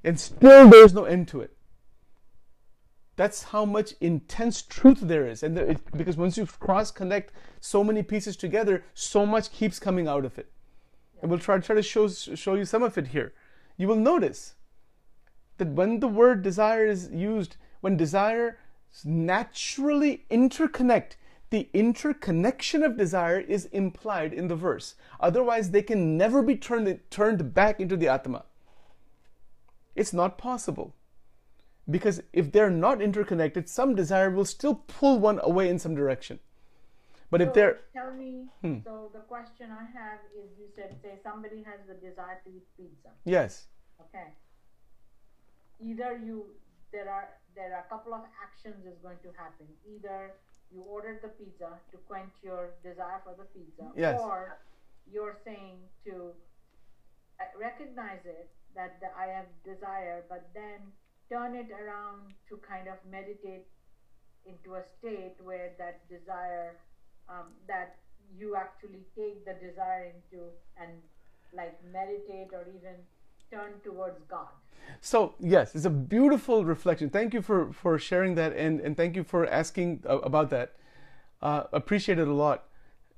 And 0.03 0.19
still 0.19 0.69
there's 0.69 0.93
no 0.93 1.03
end 1.03 1.27
to 1.29 1.41
it. 1.41 1.55
That's 3.15 3.43
how 3.43 3.65
much 3.65 3.95
intense 3.99 4.61
truth 4.61 4.99
there 5.01 5.27
is. 5.27 5.43
And 5.43 5.57
it, 5.57 5.81
because 5.97 6.15
once 6.15 6.37
you 6.37 6.45
cross 6.45 6.89
connect 6.89 7.33
so 7.59 7.83
many 7.83 8.01
pieces 8.01 8.37
together, 8.37 8.85
so 8.93 9.25
much 9.25 9.51
keeps 9.51 9.77
coming 9.77 10.07
out 10.07 10.23
of 10.23 10.39
it. 10.39 10.49
And 11.21 11.29
we'll 11.29 11.39
try, 11.39 11.57
try 11.59 11.75
to 11.75 11.81
show, 11.81 12.07
show 12.07 12.53
you 12.53 12.63
some 12.63 12.81
of 12.81 12.97
it 12.97 13.07
here. 13.07 13.33
You 13.75 13.89
will 13.89 13.97
notice 13.97 14.53
that 15.57 15.67
when 15.67 15.99
the 15.99 16.07
word 16.07 16.41
desire 16.41 16.85
is 16.85 17.09
used, 17.11 17.57
when 17.81 17.97
desire 17.97 18.57
naturally 19.03 20.25
interconnect, 20.31 21.17
the 21.49 21.67
interconnection 21.73 22.83
of 22.83 22.97
desire 22.97 23.39
is 23.39 23.65
implied 23.65 24.33
in 24.33 24.47
the 24.47 24.55
verse. 24.55 24.95
Otherwise, 25.19 25.71
they 25.71 25.81
can 25.81 26.17
never 26.17 26.41
be 26.41 26.55
turned, 26.55 26.99
turned 27.09 27.53
back 27.53 27.79
into 27.79 27.97
the 27.97 28.07
Atma. 28.07 28.45
It's 29.99 30.13
not 30.13 30.37
possible. 30.37 30.95
Because 31.89 32.21
if 32.31 32.51
they're 32.53 32.69
not 32.69 33.01
interconnected, 33.01 33.67
some 33.67 33.95
desire 33.95 34.29
will 34.29 34.45
still 34.45 34.75
pull 34.75 35.19
one 35.19 35.39
away 35.43 35.69
in 35.69 35.79
some 35.79 35.95
direction. 35.95 36.39
But 37.31 37.41
so 37.41 37.47
if 37.47 37.53
they're. 37.53 37.79
Tell 37.93 38.13
me, 38.13 38.47
Hmm. 38.61 38.79
so 38.83 39.09
the 39.13 39.19
question 39.33 39.67
I 39.71 39.85
have 39.99 40.19
is 40.41 40.47
you 40.59 40.67
said, 40.75 40.95
say 41.01 41.13
somebody 41.23 41.63
has 41.63 41.79
the 41.87 41.95
desire 41.95 42.39
to 42.45 42.49
eat 42.49 42.67
pizza. 42.77 43.09
Yes. 43.25 43.67
Okay. 44.05 44.27
Either 45.81 46.17
you, 46.23 46.45
there 46.91 47.09
are, 47.09 47.27
there 47.55 47.73
are 47.75 47.83
a 47.85 47.89
couple 47.89 48.13
of 48.13 48.21
actions 48.45 48.85
is 48.85 48.97
going 49.01 49.17
to 49.23 49.31
happen. 49.37 49.67
Either 49.95 50.31
you 50.71 50.81
ordered 50.81 51.19
the 51.21 51.29
pizza 51.29 51.69
to 51.91 51.97
quench 52.07 52.31
your 52.43 52.71
desire 52.83 53.19
for 53.23 53.33
the 53.37 53.45
pizza, 53.55 53.85
Yes. 53.95 54.19
or 54.21 54.57
you're 55.11 55.37
saying 55.43 55.77
to 56.05 56.31
uh, 57.39 57.43
recognize 57.59 58.21
it 58.25 58.49
that 58.79 58.99
the, 59.01 59.09
I 59.11 59.27
have 59.27 59.49
desire, 59.67 60.23
but 60.29 60.47
then 60.55 60.79
turn 61.27 61.53
it 61.55 61.67
around 61.69 62.31
to 62.47 62.55
kind 62.63 62.87
of 62.87 62.95
meditate 63.11 63.67
into 64.45 64.75
a 64.75 64.83
state 64.97 65.35
where 65.43 65.71
that 65.77 66.07
desire, 66.07 66.77
um, 67.27 67.51
that 67.67 67.97
you 68.39 68.55
actually 68.55 69.03
take 69.17 69.43
the 69.43 69.55
desire 69.59 70.13
into 70.15 70.45
and 70.79 70.91
like 71.53 71.75
meditate 71.91 72.49
or 72.53 72.63
even 72.69 72.95
turn 73.51 73.73
towards 73.83 74.23
God. 74.29 74.47
So 75.01 75.35
yes, 75.39 75.75
it's 75.75 75.85
a 75.85 75.89
beautiful 75.89 76.63
reflection. 76.63 77.09
Thank 77.09 77.33
you 77.33 77.41
for 77.41 77.73
for 77.73 77.99
sharing 77.99 78.35
that, 78.35 78.55
and 78.55 78.79
and 78.79 78.95
thank 78.95 79.15
you 79.15 79.23
for 79.23 79.45
asking 79.45 80.03
about 80.05 80.49
that. 80.51 80.75
Uh, 81.41 81.63
appreciate 81.73 82.17
it 82.17 82.27
a 82.27 82.33
lot. 82.33 82.65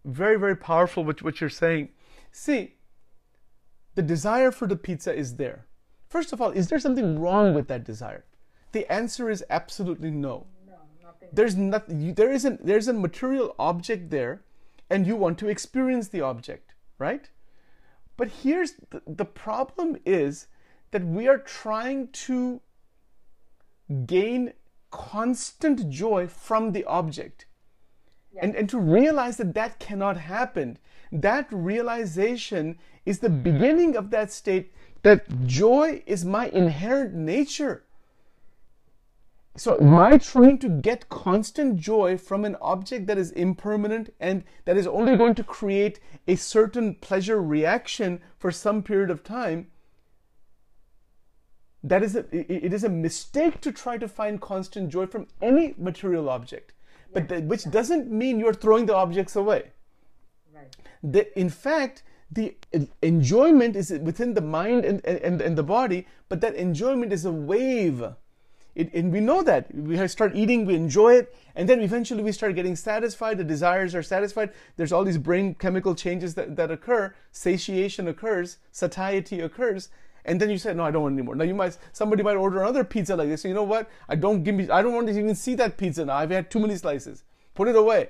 Very 0.05 0.37
very 0.39 0.55
powerful 0.55 1.03
what 1.03 1.21
what 1.21 1.39
you're 1.39 1.49
saying. 1.49 1.89
See, 2.31 2.75
the 3.95 4.01
desire 4.01 4.51
for 4.51 4.67
the 4.67 4.75
pizza 4.75 5.13
is 5.13 5.35
there. 5.35 5.65
First 6.07 6.33
of 6.33 6.41
all, 6.41 6.51
is 6.51 6.67
there 6.69 6.79
something 6.79 7.19
wrong 7.19 7.53
with 7.53 7.67
that 7.67 7.83
desire? 7.83 8.25
The 8.71 8.91
answer 8.91 9.29
is 9.29 9.43
absolutely 9.49 10.11
no. 10.11 10.47
No, 10.65 10.73
nothing. 11.03 11.29
There's 11.33 11.55
nothing. 11.55 12.01
You, 12.01 12.13
there 12.13 12.31
isn't. 12.31 12.65
There's 12.65 12.87
a 12.87 12.93
material 12.93 13.55
object 13.59 14.09
there, 14.09 14.43
and 14.89 15.05
you 15.05 15.15
want 15.15 15.37
to 15.39 15.47
experience 15.47 16.07
the 16.07 16.21
object, 16.21 16.73
right? 16.97 17.29
But 18.17 18.29
here's 18.43 18.73
the, 18.89 19.01
the 19.07 19.25
problem 19.25 19.97
is 20.05 20.47
that 20.91 21.03
we 21.03 21.27
are 21.27 21.37
trying 21.37 22.09
to 22.09 22.61
gain 24.05 24.53
constant 24.89 25.89
joy 25.89 26.27
from 26.27 26.71
the 26.71 26.83
object. 26.85 27.45
And, 28.41 28.55
and 28.55 28.69
to 28.69 28.79
realize 28.79 29.37
that 29.37 29.53
that 29.55 29.79
cannot 29.79 30.17
happen, 30.17 30.77
that 31.11 31.47
realization 31.51 32.77
is 33.05 33.19
the 33.19 33.29
beginning 33.29 33.95
of 33.95 34.09
that 34.11 34.31
state 34.31 34.73
that 35.03 35.45
joy 35.45 36.03
is 36.05 36.23
my 36.23 36.47
inherent 36.49 37.13
nature. 37.13 37.83
So, 39.57 39.77
my 39.79 40.17
trying 40.17 40.59
to 40.59 40.69
get 40.69 41.09
constant 41.09 41.77
joy 41.77 42.17
from 42.17 42.45
an 42.45 42.55
object 42.61 43.07
that 43.07 43.17
is 43.17 43.31
impermanent 43.31 44.13
and 44.19 44.45
that 44.63 44.77
is 44.77 44.87
only 44.87 45.17
going 45.17 45.35
to 45.35 45.43
create 45.43 45.99
a 46.25 46.35
certain 46.35 46.95
pleasure 46.95 47.41
reaction 47.41 48.21
for 48.37 48.49
some 48.51 48.81
period 48.81 49.09
of 49.09 49.23
time, 49.23 49.67
that 51.83 52.01
is 52.01 52.15
a, 52.15 52.25
it 52.31 52.73
is 52.73 52.85
a 52.85 52.89
mistake 52.89 53.59
to 53.61 53.73
try 53.73 53.97
to 53.97 54.07
find 54.07 54.39
constant 54.39 54.89
joy 54.89 55.05
from 55.05 55.27
any 55.41 55.73
material 55.77 56.29
object, 56.29 56.73
but 57.11 57.27
that, 57.27 57.43
which 57.43 57.69
doesn't 57.69 58.09
mean 58.09 58.39
you're 58.39 58.53
throwing 58.53 58.85
the 58.85 58.95
objects 58.95 59.35
away. 59.35 59.71
Right. 60.61 61.13
The, 61.13 61.39
in 61.39 61.49
fact, 61.49 62.03
the 62.31 62.55
enjoyment 63.01 63.75
is 63.75 63.91
within 63.91 64.33
the 64.33 64.41
mind 64.41 64.85
and, 64.85 65.05
and, 65.05 65.41
and 65.41 65.57
the 65.57 65.63
body, 65.63 66.07
but 66.29 66.41
that 66.41 66.55
enjoyment 66.55 67.11
is 67.11 67.25
a 67.25 67.31
wave. 67.31 68.03
It, 68.73 68.93
and 68.93 69.11
we 69.11 69.19
know 69.19 69.41
that. 69.43 69.73
We 69.75 70.07
start 70.07 70.33
eating, 70.33 70.65
we 70.65 70.75
enjoy 70.75 71.15
it, 71.15 71.35
and 71.55 71.67
then 71.67 71.81
eventually 71.81 72.23
we 72.23 72.31
start 72.31 72.55
getting 72.55 72.77
satisfied, 72.77 73.37
the 73.37 73.43
desires 73.43 73.93
are 73.95 74.03
satisfied. 74.03 74.51
There's 74.77 74.93
all 74.93 75.03
these 75.03 75.17
brain 75.17 75.55
chemical 75.55 75.93
changes 75.93 76.35
that, 76.35 76.55
that 76.55 76.71
occur, 76.71 77.13
satiation 77.33 78.07
occurs, 78.07 78.57
satiety 78.71 79.41
occurs, 79.41 79.89
and 80.23 80.39
then 80.39 80.49
you 80.49 80.57
say, 80.57 80.73
No, 80.73 80.85
I 80.85 80.91
don't 80.91 81.01
want 81.01 81.13
anymore. 81.13 81.35
Now 81.35 81.43
you 81.43 81.55
might 81.55 81.77
somebody 81.91 82.23
might 82.23 82.35
order 82.35 82.61
another 82.61 82.83
pizza 82.83 83.15
like 83.15 83.27
this. 83.27 83.41
So 83.41 83.47
you 83.47 83.53
know 83.55 83.63
what? 83.63 83.89
I 84.07 84.15
don't 84.15 84.43
give 84.43 84.55
me 84.55 84.69
I 84.69 84.83
don't 84.83 84.93
want 84.93 85.07
to 85.07 85.17
even 85.17 85.35
see 85.35 85.55
that 85.55 85.77
pizza 85.77 86.05
now. 86.05 86.15
I've 86.15 86.29
had 86.29 86.51
too 86.51 86.59
many 86.59 86.75
slices. 86.75 87.23
Put 87.55 87.67
it 87.67 87.75
away. 87.75 88.09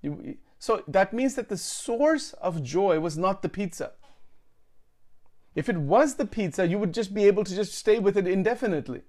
You, 0.00 0.36
so 0.58 0.82
that 0.88 1.12
means 1.12 1.34
that 1.36 1.48
the 1.48 1.56
source 1.56 2.32
of 2.34 2.62
joy 2.62 2.98
was 2.98 3.16
not 3.16 3.42
the 3.42 3.48
pizza. 3.48 3.92
If 5.54 5.68
it 5.68 5.76
was 5.76 6.14
the 6.14 6.26
pizza, 6.26 6.66
you 6.66 6.78
would 6.78 6.94
just 6.94 7.14
be 7.14 7.24
able 7.24 7.44
to 7.44 7.54
just 7.54 7.74
stay 7.74 7.98
with 7.98 8.16
it 8.16 8.26
indefinitely. 8.26 9.02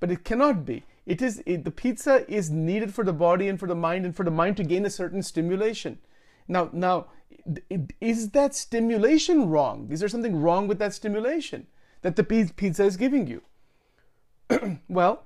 But 0.00 0.10
it 0.10 0.24
cannot 0.24 0.64
be. 0.64 0.84
It 1.06 1.22
is 1.22 1.42
it, 1.46 1.64
the 1.64 1.70
pizza 1.70 2.30
is 2.30 2.50
needed 2.50 2.94
for 2.94 3.04
the 3.04 3.12
body 3.12 3.48
and 3.48 3.58
for 3.58 3.66
the 3.66 3.74
mind 3.74 4.04
and 4.04 4.14
for 4.14 4.24
the 4.24 4.30
mind 4.30 4.56
to 4.58 4.64
gain 4.64 4.84
a 4.84 4.90
certain 4.90 5.22
stimulation. 5.22 5.98
Now, 6.46 6.70
now, 6.72 7.06
is 8.00 8.30
that 8.30 8.54
stimulation 8.54 9.48
wrong? 9.48 9.88
Is 9.90 10.00
there 10.00 10.08
something 10.08 10.40
wrong 10.40 10.68
with 10.68 10.78
that 10.78 10.94
stimulation 10.94 11.66
that 12.02 12.16
the 12.16 12.24
pizza 12.24 12.84
is 12.84 12.96
giving 12.96 13.26
you? 13.26 13.42
well, 14.88 15.24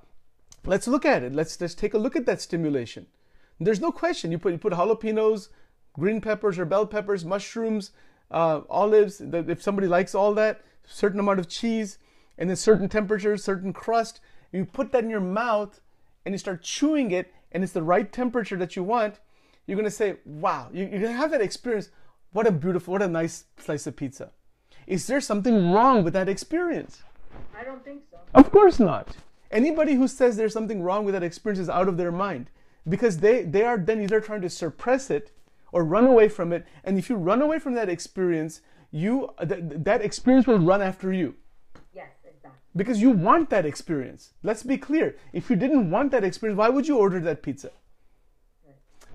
let's 0.65 0.87
look 0.87 1.05
at 1.05 1.23
it. 1.23 1.33
Let's 1.33 1.59
let's 1.59 1.75
take 1.75 1.93
a 1.93 1.97
look 1.97 2.15
at 2.15 2.25
that 2.25 2.41
stimulation. 2.41 3.07
There's 3.65 3.81
no 3.81 3.91
question. 3.91 4.31
You 4.31 4.39
put 4.39 4.51
you 4.51 4.57
put 4.57 4.73
jalapenos, 4.73 5.49
green 5.93 6.21
peppers 6.21 6.57
or 6.59 6.65
bell 6.65 6.85
peppers, 6.85 7.23
mushrooms, 7.23 7.91
uh, 8.31 8.61
olives. 8.69 9.21
If 9.21 9.61
somebody 9.61 9.87
likes 9.87 10.15
all 10.15 10.33
that, 10.35 10.61
certain 10.85 11.19
amount 11.19 11.39
of 11.39 11.47
cheese, 11.47 11.97
and 12.37 12.49
then 12.49 12.57
certain 12.57 12.89
temperature, 12.89 13.37
certain 13.37 13.73
crust, 13.73 14.19
you 14.51 14.65
put 14.65 14.91
that 14.91 15.03
in 15.03 15.09
your 15.09 15.19
mouth 15.19 15.79
and 16.25 16.33
you 16.33 16.39
start 16.39 16.63
chewing 16.63 17.11
it, 17.11 17.33
and 17.51 17.63
it's 17.63 17.73
the 17.73 17.83
right 17.83 18.11
temperature 18.11 18.57
that 18.57 18.75
you 18.75 18.83
want. 18.83 19.19
You're 19.65 19.77
gonna 19.77 19.91
say, 19.91 20.17
"Wow!" 20.25 20.69
You're 20.73 20.89
gonna 20.89 21.11
have 21.11 21.31
that 21.31 21.41
experience. 21.41 21.89
What 22.31 22.47
a 22.47 22.51
beautiful, 22.51 22.93
what 22.93 23.01
a 23.01 23.07
nice 23.07 23.45
slice 23.57 23.85
of 23.87 23.95
pizza. 23.95 24.31
Is 24.87 25.07
there 25.07 25.21
something 25.21 25.71
wrong 25.71 26.03
with 26.03 26.13
that 26.13 26.27
experience? 26.27 27.03
I 27.57 27.63
don't 27.63 27.83
think 27.85 28.01
so. 28.09 28.17
Of 28.33 28.51
course 28.51 28.79
not. 28.79 29.15
Anybody 29.51 29.93
who 29.93 30.07
says 30.07 30.35
there's 30.35 30.53
something 30.53 30.81
wrong 30.81 31.05
with 31.05 31.13
that 31.13 31.23
experience 31.23 31.59
is 31.59 31.69
out 31.69 31.87
of 31.87 31.97
their 31.97 32.11
mind 32.11 32.49
because 32.87 33.17
they, 33.19 33.43
they 33.43 33.63
are 33.63 33.77
then 33.77 34.01
either 34.01 34.19
trying 34.19 34.41
to 34.41 34.49
suppress 34.49 35.09
it 35.09 35.31
or 35.71 35.83
run 35.83 36.05
away 36.05 36.29
from 36.29 36.53
it. 36.53 36.65
And 36.83 36.97
if 36.97 37.09
you 37.09 37.15
run 37.15 37.41
away 37.41 37.59
from 37.59 37.73
that 37.75 37.89
experience, 37.89 38.61
you 38.91 39.29
th- 39.39 39.61
that 39.61 40.01
experience 40.01 40.45
will 40.45 40.59
run 40.59 40.81
after 40.81 41.11
you 41.11 41.35
Yes, 41.93 42.09
exactly. 42.23 42.59
because 42.75 43.01
you 43.01 43.09
want 43.09 43.49
that 43.49 43.65
experience. 43.65 44.33
Let's 44.43 44.63
be 44.63 44.77
clear. 44.77 45.15
If 45.31 45.49
you 45.49 45.55
didn't 45.55 45.89
want 45.89 46.11
that 46.11 46.23
experience, 46.23 46.57
why 46.57 46.69
would 46.69 46.87
you 46.87 46.97
order 46.97 47.19
that 47.21 47.41
pizza? 47.41 47.71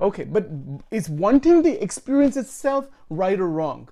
Okay, 0.00 0.24
but 0.24 0.48
is 0.90 1.08
wanting 1.08 1.62
the 1.62 1.82
experience 1.82 2.36
itself 2.36 2.88
right 3.10 3.38
or 3.38 3.48
wrong? 3.48 3.88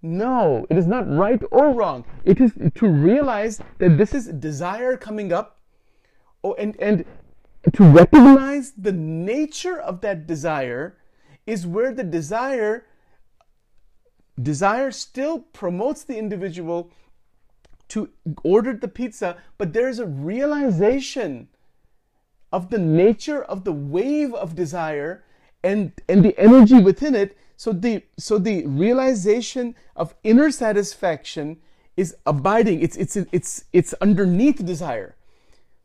No, 0.00 0.64
it 0.70 0.78
is 0.78 0.86
not 0.86 1.12
right 1.12 1.42
or 1.50 1.72
wrong. 1.72 2.04
It 2.24 2.40
is 2.40 2.52
to 2.76 2.88
realize 2.88 3.60
that 3.78 3.98
this 3.98 4.14
is 4.14 4.26
desire 4.28 4.96
coming 4.96 5.32
up 5.32 5.58
oh, 6.44 6.54
and, 6.54 6.76
and 6.80 7.04
to 7.72 7.84
recognize 7.84 8.72
the 8.72 8.92
nature 8.92 9.78
of 9.78 10.00
that 10.00 10.26
desire 10.26 10.96
is 11.46 11.66
where 11.66 11.92
the 11.92 12.04
desire 12.04 12.84
desire 14.40 14.90
still 14.90 15.40
promotes 15.40 16.04
the 16.04 16.16
individual 16.16 16.92
to 17.88 18.10
order 18.44 18.74
the 18.74 18.88
pizza, 18.88 19.36
but 19.56 19.72
there's 19.72 19.98
a 19.98 20.06
realization 20.06 21.48
of 22.52 22.70
the 22.70 22.78
nature 22.78 23.42
of 23.42 23.64
the 23.64 23.72
wave 23.72 24.32
of 24.34 24.54
desire 24.54 25.24
and, 25.64 25.92
and 26.08 26.24
the 26.24 26.38
energy 26.38 26.78
within 26.80 27.14
it. 27.14 27.36
So 27.56 27.72
the, 27.72 28.02
so 28.18 28.38
the 28.38 28.64
realization 28.66 29.74
of 29.96 30.14
inner 30.22 30.50
satisfaction 30.50 31.58
is 31.96 32.14
abiding. 32.26 32.80
It's, 32.80 32.96
it's, 32.96 33.16
it's, 33.16 33.64
it's 33.72 33.94
underneath 33.94 34.64
desire. 34.64 35.16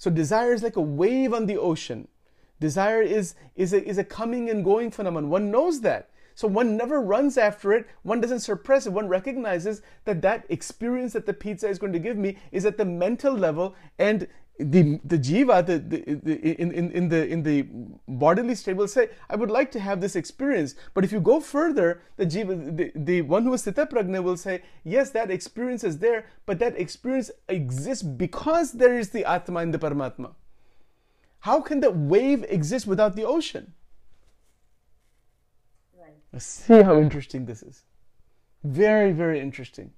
So 0.04 0.12
desire 0.12 0.52
is 0.52 0.64
like 0.64 0.76
a 0.76 0.82
wave 0.82 1.34
on 1.34 1.46
the 1.46 1.58
ocean. 1.58 2.10
Desire 2.60 3.02
is, 3.02 3.36
is, 3.56 3.72
a, 3.72 3.82
is 3.88 3.98
a 3.98 4.04
coming 4.04 4.50
and 4.50 4.62
going 4.62 4.92
phenomenon. 4.92 5.30
One 5.30 5.50
knows 5.50 5.80
that. 5.80 6.10
So 6.36 6.46
one 6.46 6.76
never 6.76 7.00
runs 7.02 7.38
after 7.38 7.72
it. 7.72 7.88
One 8.02 8.20
doesn't 8.20 8.42
suppress 8.42 8.86
it. 8.86 8.92
One 8.92 9.08
recognizes 9.08 9.82
that 10.04 10.22
that 10.22 10.46
experience 10.50 11.14
that 11.14 11.26
the 11.26 11.34
pizza 11.34 11.70
is 11.70 11.80
going 11.80 11.94
to 11.94 12.00
give 12.00 12.18
me 12.18 12.38
is 12.52 12.66
at 12.66 12.78
the 12.78 12.84
mental 12.84 13.34
level 13.34 13.76
and 13.98 14.28
the 14.60 15.00
the 15.04 15.18
jiva 15.18 15.66
the, 15.66 15.80
the, 15.80 16.20
the, 16.24 16.62
in, 16.62 16.72
in, 16.72 16.92
in 16.92 17.10
the 17.10 17.28
in 17.28 17.42
the 17.42 17.66
bodily 18.08 18.54
state 18.54 18.76
will 18.76 18.88
say 18.88 19.10
i 19.30 19.36
would 19.36 19.50
like 19.50 19.72
to 19.72 19.80
have 19.80 20.00
this 20.00 20.16
experience. 20.16 20.76
But 20.94 21.04
if 21.04 21.12
you 21.12 21.20
go 21.20 21.40
further 21.40 22.02
the 22.18 22.26
jiva 22.26 22.78
the, 22.78 22.92
the 22.96 23.22
one 23.24 23.44
who 23.44 23.54
is 23.54 23.66
sthita 23.66 23.90
prajna 23.90 24.22
will 24.24 24.38
say 24.38 24.62
yes 24.84 25.10
that 25.12 25.32
experience 25.32 25.84
is 25.84 25.98
there 25.98 26.28
but 26.46 26.60
that 26.60 26.80
experience 26.80 27.32
exists 27.50 28.04
because 28.04 28.74
there 28.74 28.98
is 28.98 29.10
the 29.10 29.26
atma 29.26 29.62
in 29.62 29.72
the 29.72 29.80
paramatma. 29.80 30.34
How 31.40 31.60
can 31.60 31.80
the 31.80 31.92
wave 31.92 32.46
exist 32.48 32.86
without 32.86 33.16
the 33.16 33.24
ocean? 33.24 33.74
Right. 36.00 36.42
see 36.42 36.82
how 36.84 37.00
interesting 37.00 37.48
this 37.48 37.64
is. 37.64 37.84
Very 38.64 39.14
very 39.14 39.40
interesting. 39.40 39.94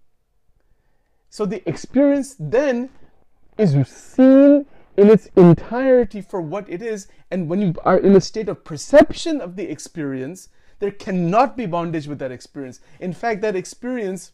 So 1.29 1.45
the 1.45 1.61
experience 1.67 2.37
then 2.39 2.89
is 3.57 3.87
seen 3.87 4.65
in 4.97 5.09
its 5.09 5.27
entirety 5.35 6.21
for 6.21 6.41
what 6.41 6.69
it 6.69 6.81
is. 6.81 7.07
And 7.31 7.49
when 7.49 7.61
you 7.61 7.73
are 7.83 7.97
in 7.97 8.15
a 8.15 8.21
state 8.21 8.49
of 8.49 8.63
perception 8.63 9.41
of 9.41 9.55
the 9.55 9.69
experience, 9.69 10.49
there 10.79 10.91
cannot 10.91 11.55
be 11.57 11.65
bondage 11.65 12.07
with 12.07 12.19
that 12.19 12.31
experience. 12.31 12.79
In 12.99 13.13
fact, 13.13 13.41
that 13.41 13.55
experience 13.55 14.31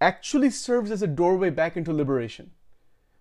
actually 0.00 0.50
serves 0.50 0.90
as 0.90 1.02
a 1.02 1.06
doorway 1.06 1.50
back 1.50 1.76
into 1.76 1.92
liberation. 1.92 2.50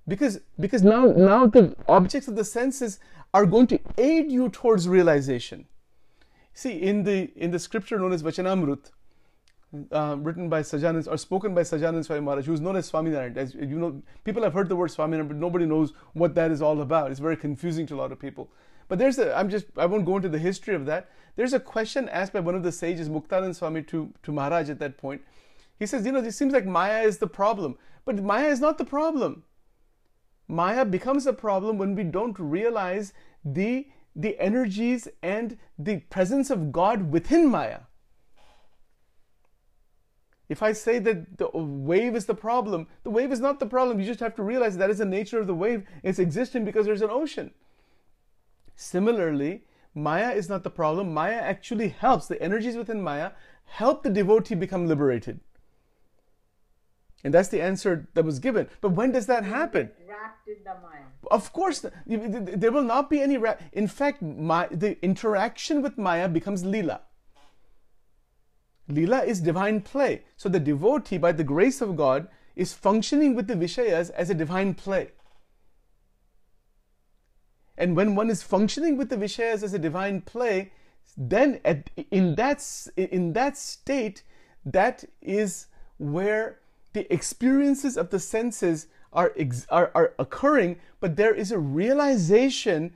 Because, 0.08 0.40
because 0.60 0.82
now, 0.82 1.06
now 1.06 1.46
the 1.46 1.76
objects 1.88 2.28
of 2.28 2.36
the 2.36 2.44
senses 2.44 3.00
are 3.34 3.46
going 3.46 3.68
to 3.68 3.80
aid 3.98 4.32
you 4.32 4.50
towards 4.50 4.88
realization. 4.88 5.68
See, 6.54 6.82
in 6.82 7.04
the, 7.04 7.32
in 7.36 7.52
the 7.52 7.60
scripture 7.60 8.00
known 8.00 8.12
as 8.12 8.24
Vachanamrut, 8.24 8.92
uh, 9.92 10.16
written 10.20 10.50
by 10.50 10.62
Sahajanand 10.62 11.08
or 11.08 11.18
spoken 11.18 11.54
by 11.54 11.62
Sahajanand 11.62 12.06
Swami 12.06 12.22
Maharaj, 12.22 12.46
who 12.46 12.54
is 12.54 12.62
known 12.62 12.76
as 12.76 12.92
Swaminarayan. 12.92 13.38
As 13.38 13.54
you 13.54 13.80
know, 13.80 14.02
people 14.24 14.44
have 14.44 14.54
heard 14.54 14.70
the 14.70 14.76
word 14.76 14.90
Swaminarayan, 14.90 15.28
but 15.28 15.38
nobody 15.38 15.66
knows 15.66 15.94
what 16.14 16.36
that 16.36 16.52
is 16.52 16.62
all 16.62 16.82
about. 16.82 17.12
It's 17.12 17.20
very 17.20 17.38
confusing 17.38 17.86
to 17.88 17.96
a 17.96 17.98
lot 17.98 18.12
of 18.12 18.20
people. 18.20 18.50
But 18.88 18.98
there's 18.98 19.20
a, 19.20 19.38
I'm 19.38 19.50
just, 19.50 19.68
I 19.78 19.86
won't 19.86 20.06
go 20.06 20.16
into 20.16 20.30
the 20.30 20.40
history 20.40 20.74
of 20.74 20.86
that. 20.88 21.12
There's 21.36 21.54
a 21.54 21.60
question 21.60 22.10
asked 22.10 22.34
by 22.34 22.40
one 22.40 22.56
of 22.56 22.64
the 22.64 22.72
sages, 22.72 23.08
Muktanand 23.08 23.56
Swami, 23.56 23.84
to, 23.84 24.12
to 24.24 24.32
Maharaj 24.32 24.70
at 24.70 24.80
that 24.80 24.98
point. 24.98 25.22
He 25.78 25.86
says, 25.86 26.06
you 26.06 26.12
know, 26.12 26.20
it 26.20 26.32
seems 26.34 26.52
like 26.52 26.66
Maya 26.66 27.04
is 27.04 27.20
the 27.20 27.28
problem. 27.28 27.78
But 28.06 28.24
Maya 28.24 28.48
is 28.48 28.60
not 28.60 28.78
the 28.78 28.86
problem. 28.86 29.44
Maya 30.48 30.84
becomes 30.84 31.28
a 31.28 31.34
problem 31.34 31.78
when 31.78 31.94
we 31.94 32.04
don't 32.04 32.38
realize 32.40 33.14
the, 33.46 33.88
the 34.16 34.38
energies 34.40 35.08
and 35.22 35.58
the 35.78 36.00
presence 36.10 36.50
of 36.50 36.72
God 36.72 37.12
within 37.12 37.48
Maya. 37.48 37.82
If 40.50 40.64
I 40.64 40.72
say 40.72 40.98
that 41.00 41.38
the 41.38 41.50
wave 41.54 42.16
is 42.16 42.26
the 42.26 42.34
problem, 42.34 42.88
the 43.04 43.12
wave 43.12 43.32
is 43.32 43.40
not 43.40 43.60
the 43.60 43.68
problem. 43.68 44.00
You 44.00 44.06
just 44.06 44.20
have 44.20 44.36
to 44.36 44.44
realize 44.44 44.78
that 44.78 44.90
is 44.90 44.98
the 44.98 45.06
nature 45.06 45.40
of 45.40 45.46
the 45.46 45.54
wave. 45.54 45.84
It's 46.04 46.18
existing 46.18 46.66
because 46.66 46.88
there's 46.88 47.04
an 47.04 47.12
ocean. 47.12 47.52
Similarly, 48.76 49.64
Maya 49.94 50.32
is 50.32 50.50
not 50.50 50.64
the 50.64 50.70
problem. 50.72 51.14
Maya 51.14 51.36
actually 51.36 51.90
helps, 51.90 52.28
the 52.28 52.42
energies 52.42 52.76
within 52.76 53.02
Maya 53.02 53.32
help 53.66 54.02
the 54.02 54.10
devotee 54.10 54.56
become 54.56 54.88
liberated. 54.88 55.40
And 57.24 57.34
that's 57.34 57.50
the 57.50 57.62
answer 57.62 58.08
that 58.14 58.26
was 58.26 58.40
given. 58.40 58.70
But 58.82 58.92
when 58.92 59.12
does 59.12 59.26
that 59.28 59.44
happen? 59.44 59.92
Wrapped 60.08 60.48
in 60.48 60.64
the 60.64 60.76
Maya. 60.82 61.04
Of 61.30 61.52
course, 61.52 61.86
there 62.06 62.72
will 62.72 62.84
not 62.84 63.10
be 63.10 63.22
any. 63.22 63.38
Ra- 63.38 63.58
in 63.74 63.88
fact, 63.88 64.22
my, 64.22 64.68
the 64.72 64.98
interaction 65.04 65.82
with 65.82 65.98
Maya 65.98 66.30
becomes 66.30 66.64
lila. 66.64 67.02
Lila 68.90 69.24
is 69.24 69.40
divine 69.40 69.82
play. 69.82 70.24
So 70.36 70.50
the 70.50 70.60
devotee, 70.60 71.18
by 71.18 71.32
the 71.32 71.44
grace 71.44 71.80
of 71.82 71.96
God, 71.96 72.28
is 72.56 72.74
functioning 72.74 73.36
with 73.36 73.48
the 73.48 73.56
Vishayas 73.56 74.10
as 74.12 74.30
a 74.30 74.34
divine 74.34 74.74
play. 74.74 75.12
And 77.78 77.96
when 77.96 78.16
one 78.16 78.30
is 78.30 78.44
functioning 78.44 78.98
with 78.98 79.10
the 79.10 79.16
Vishayas 79.16 79.64
as 79.64 79.74
a 79.74 79.80
divine 79.80 80.22
play, 80.22 80.72
then 81.16 81.62
at, 81.64 81.90
in, 82.12 82.36
that, 82.36 82.66
in 82.98 83.34
that 83.34 83.58
state, 83.58 84.24
that 84.66 85.06
is 85.22 85.68
where 85.98 86.60
the 86.94 87.12
experiences 87.14 87.96
of 87.96 88.10
the 88.10 88.20
senses 88.20 88.88
are, 89.14 89.34
are, 89.70 89.92
are 89.96 90.14
occurring, 90.20 90.80
but 91.00 91.16
there 91.16 91.34
is 91.34 91.52
a 91.52 91.60
realization 91.60 92.94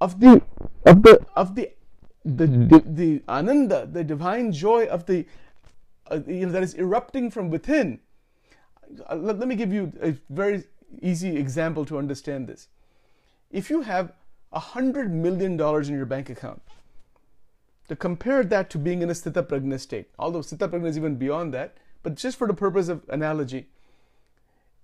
of 0.00 0.20
the, 0.20 0.42
of 0.84 1.02
the, 1.02 1.24
of 1.34 1.54
the 1.54 1.70
the, 2.24 2.46
the, 2.46 2.82
the 2.86 3.22
ananda, 3.28 3.86
the 3.90 4.04
divine 4.04 4.52
joy 4.52 4.86
of 4.86 5.06
the, 5.06 5.26
uh, 6.10 6.20
you 6.26 6.46
know, 6.46 6.52
that 6.52 6.62
is 6.62 6.74
erupting 6.74 7.30
from 7.30 7.50
within. 7.50 8.00
Uh, 9.10 9.16
let, 9.16 9.38
let 9.38 9.48
me 9.48 9.54
give 9.54 9.72
you 9.72 9.92
a 10.02 10.14
very 10.30 10.64
easy 11.02 11.36
example 11.36 11.84
to 11.84 11.98
understand 11.98 12.46
this. 12.46 12.68
If 13.50 13.70
you 13.70 13.82
have 13.82 14.12
a 14.52 14.58
hundred 14.58 15.12
million 15.12 15.56
dollars 15.56 15.88
in 15.88 15.94
your 15.94 16.06
bank 16.06 16.30
account, 16.30 16.62
to 17.88 17.96
compare 17.96 18.44
that 18.44 18.68
to 18.70 18.78
being 18.78 19.00
in 19.00 19.08
a 19.08 19.14
sthita 19.14 19.42
prajna 19.46 19.80
state, 19.80 20.10
although 20.18 20.40
sthita 20.40 20.68
prajna 20.68 20.86
is 20.86 20.98
even 20.98 21.16
beyond 21.16 21.54
that, 21.54 21.78
but 22.02 22.14
just 22.14 22.36
for 22.36 22.46
the 22.46 22.54
purpose 22.54 22.88
of 22.88 23.02
analogy, 23.08 23.68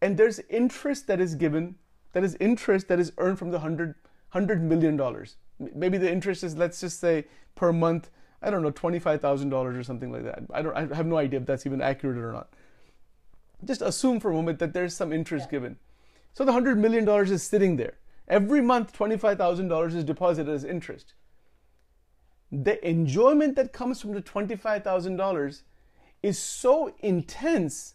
and 0.00 0.16
there's 0.16 0.38
interest 0.50 1.06
that 1.06 1.20
is 1.20 1.34
given, 1.34 1.76
that 2.12 2.24
is 2.24 2.36
interest 2.40 2.88
that 2.88 2.98
is 2.98 3.12
earned 3.18 3.38
from 3.38 3.50
the 3.50 3.58
hundred 3.60 3.94
hundred 4.30 4.62
million 4.62 4.96
dollars 4.96 5.36
maybe 5.58 5.98
the 5.98 6.10
interest 6.10 6.42
is 6.42 6.56
let's 6.56 6.80
just 6.80 7.00
say 7.00 7.24
per 7.54 7.72
month 7.72 8.10
i 8.42 8.50
don't 8.50 8.62
know 8.62 8.72
$25000 8.72 9.52
or 9.52 9.82
something 9.82 10.12
like 10.12 10.24
that. 10.24 10.42
I 10.52 10.62
don't 10.62 10.76
i 10.76 10.94
have 10.94 11.06
no 11.06 11.16
idea 11.16 11.40
if 11.40 11.46
that's 11.46 11.66
even 11.66 11.80
accurate 11.80 12.18
or 12.18 12.32
not. 12.32 12.48
Just 13.64 13.82
assume 13.82 14.20
for 14.20 14.30
a 14.30 14.34
moment 14.34 14.58
that 14.58 14.74
there's 14.74 14.94
some 14.94 15.12
interest 15.12 15.46
yeah. 15.46 15.58
given. 15.58 15.76
So 16.34 16.44
the 16.44 16.52
$100 16.52 16.76
million 16.76 17.08
is 17.08 17.42
sitting 17.42 17.76
there. 17.76 17.94
Every 18.28 18.60
month 18.60 18.96
$25000 18.96 19.94
is 19.94 20.04
deposited 20.04 20.52
as 20.52 20.64
interest. 20.64 21.14
The 22.50 22.86
enjoyment 22.86 23.56
that 23.56 23.72
comes 23.72 24.00
from 24.00 24.12
the 24.12 24.22
$25000 24.22 25.62
is 26.22 26.38
so 26.38 26.94
intense 27.00 27.94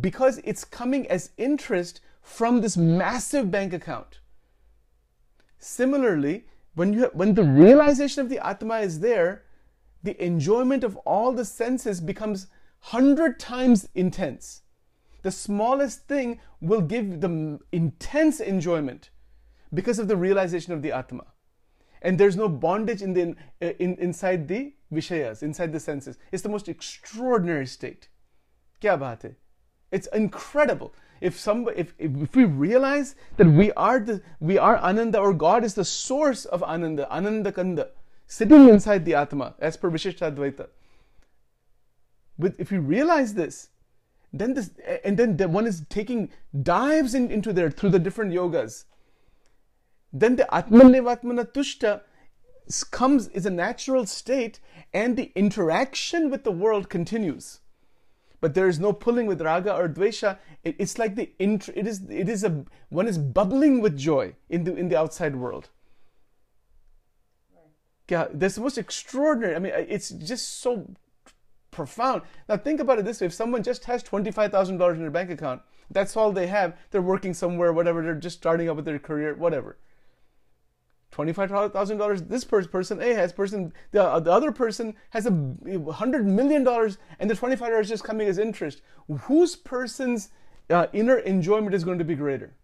because 0.00 0.40
it's 0.44 0.64
coming 0.64 1.06
as 1.08 1.30
interest 1.36 2.00
from 2.22 2.60
this 2.60 2.76
massive 2.76 3.50
bank 3.50 3.72
account 3.72 4.20
Similarly, 5.62 6.44
when, 6.74 6.92
you, 6.92 7.08
when 7.12 7.34
the 7.34 7.44
realization 7.44 8.20
of 8.20 8.28
the 8.28 8.44
Atma 8.44 8.78
is 8.78 8.98
there, 8.98 9.44
the 10.02 10.20
enjoyment 10.22 10.82
of 10.82 10.96
all 10.98 11.30
the 11.32 11.44
senses 11.44 12.00
becomes 12.00 12.48
hundred 12.80 13.38
times 13.38 13.88
intense. 13.94 14.62
The 15.22 15.30
smallest 15.30 16.08
thing 16.08 16.40
will 16.60 16.80
give 16.80 17.20
the 17.20 17.60
intense 17.70 18.40
enjoyment 18.40 19.10
because 19.72 20.00
of 20.00 20.08
the 20.08 20.16
realization 20.16 20.72
of 20.72 20.82
the 20.82 20.90
Atma. 20.90 21.26
And 22.02 22.18
there's 22.18 22.36
no 22.36 22.48
bondage 22.48 23.00
in 23.00 23.12
the, 23.12 23.36
in, 23.60 23.94
inside 23.98 24.48
the 24.48 24.74
Vishayas, 24.92 25.44
inside 25.44 25.72
the 25.72 25.78
senses. 25.78 26.18
It's 26.32 26.42
the 26.42 26.48
most 26.48 26.68
extraordinary 26.68 27.68
state. 27.68 28.08
Kya 28.80 28.98
baat 28.98 29.22
hai? 29.22 29.36
It's 29.92 30.08
incredible 30.08 30.92
if 31.22 31.38
some 31.38 31.68
if, 31.76 31.94
if 31.98 32.34
we 32.34 32.44
realize 32.44 33.14
that 33.36 33.46
we 33.46 33.70
are 33.72 33.98
the 34.00 34.20
we 34.40 34.58
are 34.58 34.76
ananda 34.78 35.18
or 35.18 35.32
god 35.32 35.64
is 35.64 35.74
the 35.74 35.84
source 35.84 36.44
of 36.44 36.62
ananda 36.64 37.10
ananda 37.18 37.52
kanda 37.52 37.88
sitting 38.26 38.68
inside 38.68 39.04
the 39.04 39.14
atma 39.14 39.54
as 39.70 39.76
per 39.76 39.90
vishishtadvaita 39.90 40.68
But 42.42 42.54
if 42.58 42.70
we 42.72 42.78
realize 42.78 43.34
this 43.34 43.68
then 44.42 44.54
this 44.54 44.70
and 45.04 45.22
then 45.22 45.36
the 45.36 45.48
one 45.48 45.66
is 45.72 45.82
taking 45.88 46.30
dives 46.70 47.14
in, 47.14 47.30
into 47.30 47.52
there 47.52 47.70
through 47.70 47.90
the 47.96 48.04
different 48.06 48.32
yogas 48.38 48.84
then 50.24 50.36
the 50.36 50.48
atmanevatmana 50.60 51.46
tushta 51.58 52.00
comes 52.90 53.28
is 53.28 53.46
a 53.46 53.56
natural 53.58 54.06
state 54.06 54.60
and 54.92 55.16
the 55.16 55.30
interaction 55.46 56.30
with 56.30 56.44
the 56.48 56.56
world 56.64 56.88
continues 56.88 57.61
but 58.42 58.54
there 58.54 58.68
is 58.68 58.80
no 58.80 58.92
pulling 58.92 59.26
with 59.26 59.40
raga 59.40 59.72
or 59.72 59.88
dvesha. 59.88 60.36
It, 60.64 60.74
it's 60.78 60.98
like 60.98 61.14
the 61.14 61.30
int- 61.38 61.68
it 61.68 61.86
is 61.86 62.02
it 62.10 62.28
is 62.28 62.42
a 62.44 62.64
one 62.90 63.06
is 63.06 63.16
bubbling 63.16 63.80
with 63.80 63.96
joy 63.96 64.34
in 64.50 64.64
the 64.64 64.74
in 64.74 64.88
the 64.88 64.98
outside 64.98 65.36
world. 65.36 65.70
Yeah 68.10 68.26
that's 68.34 68.56
the 68.56 68.60
most 68.60 68.76
extraordinary. 68.76 69.54
I 69.54 69.60
mean 69.60 69.72
it's 69.96 70.10
just 70.10 70.60
so 70.60 70.90
profound. 71.70 72.22
Now 72.48 72.56
think 72.56 72.80
about 72.80 72.98
it 72.98 73.04
this 73.04 73.20
way. 73.20 73.28
If 73.28 73.32
someone 73.32 73.62
just 73.62 73.84
has 73.84 74.02
$25000 74.02 74.94
in 74.94 75.00
their 75.00 75.10
bank 75.10 75.30
account 75.30 75.62
that's 75.88 76.16
all 76.16 76.32
they 76.32 76.48
have. 76.48 76.76
They're 76.90 77.00
working 77.00 77.34
somewhere 77.34 77.72
whatever. 77.72 78.02
They're 78.02 78.14
just 78.14 78.38
starting 78.38 78.68
up 78.68 78.76
with 78.76 78.84
their 78.86 78.98
career 78.98 79.34
whatever 79.34 79.76
$25,000 81.12 82.28
this 82.28 82.44
person 82.44 83.02
A 83.02 83.14
has 83.14 83.32
person 83.32 83.72
the, 83.90 84.02
uh, 84.02 84.18
the 84.18 84.32
other 84.32 84.50
person 84.50 84.94
has 85.10 85.26
a 85.26 85.92
hundred 85.92 86.26
million 86.26 86.64
dollars 86.64 86.98
and 87.18 87.30
the 87.30 87.34
25 87.34 87.70
dollars 87.70 87.88
just 87.88 88.02
coming 88.02 88.28
as 88.28 88.38
interest. 88.38 88.80
Whose 89.22 89.54
person's 89.54 90.30
uh, 90.70 90.86
inner 90.92 91.18
enjoyment 91.18 91.74
is 91.74 91.84
going 91.84 91.98
to 91.98 92.04
be 92.04 92.14
greater? 92.14 92.54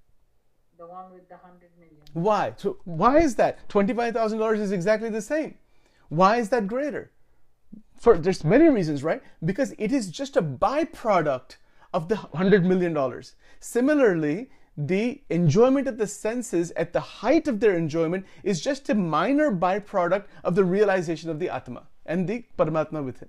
The 0.79 0.87
one 0.87 1.13
with 1.13 1.29
the 1.29 1.35
100 1.35 1.71
million. 1.79 1.97
Why? 2.15 2.55
So 2.57 2.79
why 2.85 3.19
is 3.19 3.35
that? 3.37 3.69
$25,000 3.69 4.59
is 4.59 4.73
exactly 4.73 5.11
the 5.11 5.21
same. 5.21 5.57
Why 6.09 6.37
is 6.37 6.49
that 6.49 6.67
greater? 6.67 7.13
For 7.99 8.17
there's 8.17 8.45
many 8.45 8.69
reasons 8.69 9.03
right? 9.03 9.23
Because 9.45 9.75
it 9.79 9.93
is 9.93 10.11
just 10.11 10.37
a 10.37 10.43
byproduct 10.43 11.57
of 11.93 12.09
the 12.09 12.17
100 12.17 12.65
million 12.65 12.95
dollars. 12.95 13.35
Similarly 13.61 14.51
the 14.79 15.21
enjoyment 15.29 15.89
of 15.89 15.99
the 15.99 16.07
senses 16.07 16.71
at 16.77 16.93
the 16.93 17.01
height 17.01 17.49
of 17.49 17.59
their 17.59 17.77
enjoyment 17.77 18.25
is 18.45 18.61
just 18.61 18.89
a 18.89 18.95
minor 18.95 19.51
byproduct 19.51 20.27
of 20.45 20.55
the 20.55 20.65
realization 20.65 21.29
of 21.29 21.41
the 21.41 21.51
Atma 21.51 21.89
and 22.07 22.29
the 22.29 22.45
Paramatma 22.57 23.05
within. 23.05 23.29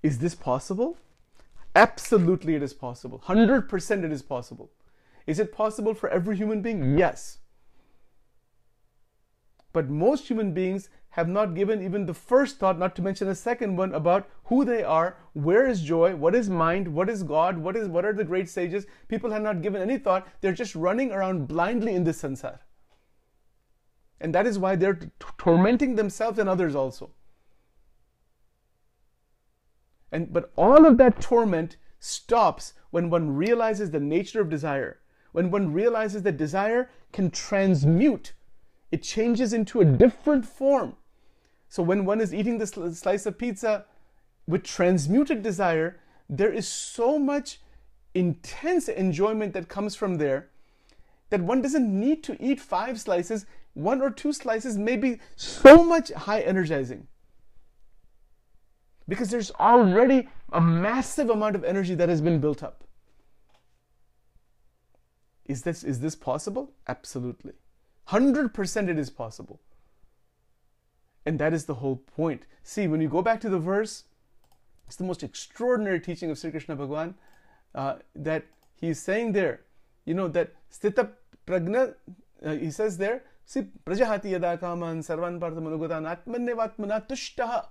Is 0.00 0.20
this 0.20 0.36
possible? 0.36 0.96
Absolutely, 1.74 2.54
it 2.54 2.62
is 2.62 2.72
possible. 2.72 3.20
100% 3.26 4.04
it 4.04 4.12
is 4.12 4.22
possible. 4.22 4.70
Is 5.26 5.40
it 5.40 5.52
possible 5.52 5.94
for 5.94 6.08
every 6.08 6.36
human 6.36 6.62
being? 6.62 6.96
Yes. 6.96 7.38
But 9.72 9.88
most 9.88 10.28
human 10.28 10.52
beings 10.52 10.88
have 11.10 11.28
not 11.28 11.54
given 11.54 11.82
even 11.82 12.06
the 12.06 12.14
first 12.14 12.58
thought, 12.58 12.78
not 12.78 12.96
to 12.96 13.02
mention 13.02 13.28
a 13.28 13.34
second 13.34 13.76
one, 13.76 13.94
about 13.94 14.28
who 14.44 14.64
they 14.64 14.82
are, 14.82 15.16
where 15.34 15.66
is 15.66 15.82
joy, 15.82 16.16
what 16.16 16.34
is 16.34 16.48
mind, 16.48 16.88
what 16.88 17.10
is 17.10 17.22
God, 17.22 17.58
what 17.58 17.76
is 17.76 17.88
what 17.88 18.04
are 18.04 18.14
the 18.14 18.24
great 18.24 18.48
sages. 18.48 18.86
People 19.08 19.30
have 19.30 19.42
not 19.42 19.62
given 19.62 19.82
any 19.82 19.98
thought. 19.98 20.26
They're 20.40 20.52
just 20.52 20.74
running 20.74 21.12
around 21.12 21.48
blindly 21.48 21.94
in 21.94 22.04
this 22.04 22.22
sansar. 22.22 22.60
And 24.20 24.34
that 24.34 24.46
is 24.46 24.58
why 24.58 24.76
they're 24.76 24.94
t- 24.94 25.10
tormenting 25.36 25.96
themselves 25.96 26.38
and 26.38 26.48
others 26.48 26.74
also. 26.74 27.10
And 30.10 30.32
but 30.32 30.52
all 30.56 30.86
of 30.86 30.96
that 30.98 31.20
torment 31.20 31.76
stops 31.98 32.74
when 32.90 33.10
one 33.10 33.34
realizes 33.34 33.90
the 33.90 34.00
nature 34.00 34.40
of 34.40 34.50
desire. 34.50 35.00
When 35.32 35.50
one 35.50 35.72
realizes 35.72 36.22
that 36.22 36.36
desire 36.36 36.90
can 37.12 37.30
transmute, 37.30 38.32
it 38.92 39.02
changes 39.02 39.52
into 39.52 39.80
a 39.80 39.84
different 39.84 40.46
form 40.46 40.94
so 41.72 41.82
when 41.82 42.04
one 42.04 42.20
is 42.20 42.34
eating 42.34 42.58
this 42.58 42.72
slice 42.98 43.24
of 43.24 43.38
pizza 43.38 43.86
with 44.46 44.62
transmuted 44.62 45.42
desire, 45.42 45.98
there 46.28 46.52
is 46.52 46.68
so 46.68 47.18
much 47.18 47.62
intense 48.12 48.90
enjoyment 48.90 49.54
that 49.54 49.70
comes 49.70 49.96
from 49.96 50.16
there 50.16 50.50
that 51.30 51.40
one 51.40 51.62
doesn't 51.62 51.88
need 51.98 52.22
to 52.24 52.36
eat 52.38 52.60
five 52.60 53.00
slices. 53.00 53.46
One 53.72 54.02
or 54.02 54.10
two 54.10 54.34
slices 54.34 54.76
may 54.76 54.98
be 54.98 55.20
so 55.34 55.82
much 55.82 56.12
high 56.12 56.42
energizing. 56.42 57.06
Because 59.08 59.30
there's 59.30 59.50
already 59.52 60.28
a 60.52 60.60
massive 60.60 61.30
amount 61.30 61.56
of 61.56 61.64
energy 61.64 61.94
that 61.94 62.10
has 62.10 62.20
been 62.20 62.38
built 62.38 62.62
up. 62.62 62.84
Is 65.46 65.62
this, 65.62 65.82
is 65.82 66.00
this 66.00 66.14
possible? 66.14 66.72
Absolutely. 66.86 67.54
100% 68.08 68.88
it 68.88 68.98
is 68.98 69.10
possible. 69.10 69.60
And 71.24 71.38
that 71.38 71.52
is 71.52 71.66
the 71.66 71.74
whole 71.74 71.96
point. 71.96 72.46
See, 72.62 72.88
when 72.88 73.00
you 73.00 73.08
go 73.08 73.22
back 73.22 73.40
to 73.42 73.48
the 73.48 73.58
verse, 73.58 74.04
it's 74.86 74.96
the 74.96 75.04
most 75.04 75.22
extraordinary 75.22 76.00
teaching 76.00 76.30
of 76.30 76.38
Sri 76.38 76.50
Krishna 76.50 76.76
Bhagwan 76.76 77.14
uh, 77.74 77.96
that 78.14 78.44
he's 78.74 79.00
saying 79.00 79.32
there, 79.32 79.60
you 80.04 80.14
know, 80.14 80.28
that 80.28 80.52
Sthita 80.70 81.10
Pragna, 81.46 81.94
uh, 82.44 82.52
he 82.52 82.70
says 82.70 82.98
there, 82.98 83.22
see, 83.44 83.62
Prajahati 83.84 84.30
yada 84.30 84.58
kaman 84.58 85.00
sarvan 85.00 85.38
parthamanugatan 85.38 86.04
atmannevatmana 86.16 87.06
tushtaha 87.06 87.66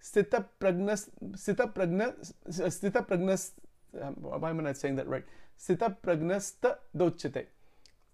Sthita 0.00 0.46
Pragna, 0.58 0.92
Sthita 1.32 1.74
Pragna, 1.74 2.14
Sthita 2.48 3.06
Pragna, 3.06 3.50
um, 4.00 4.14
why 4.20 4.50
am 4.50 4.60
I 4.60 4.62
not 4.62 4.76
saying 4.76 4.96
that 4.96 5.08
right? 5.08 5.24
Stita 5.58 5.96
Pragnasta 6.02 6.78
dochate. 6.96 7.46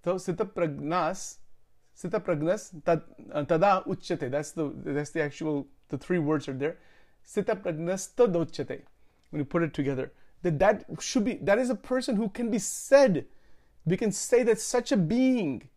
So 0.07 0.15
Stita 0.15 0.47
Pragnas, 0.47 1.39
Sita 1.93 2.21
pragnas 2.21 2.71
tad, 2.85 3.03
uh, 3.33 3.43
tada. 3.43 4.31
That's 4.31 4.53
the 4.53 4.73
that's 4.85 5.11
the 5.11 5.21
actual 5.21 5.67
the 5.89 5.99
three 5.99 6.21
words 6.21 6.47
are 6.47 6.53
there. 6.53 6.77
Sita 7.25 7.57
pragnas 7.57 8.15
tadochate. 8.15 8.83
When 9.31 9.41
you 9.41 9.45
put 9.45 9.65
it 9.65 9.75
together, 9.75 10.13
that 10.43 10.61
that 10.61 10.85
should 11.01 11.25
be 11.25 11.35
that 11.43 11.59
is 11.59 11.71
a 11.71 11.75
person 11.75 12.15
who 12.15 12.29
can 12.29 12.53
be 12.53 12.61
said. 12.61 13.27
We 13.85 13.97
can 13.97 14.13
say 14.13 14.45
that 14.45 14.61
such 14.61 14.93
a 14.93 14.97
being 14.97 15.69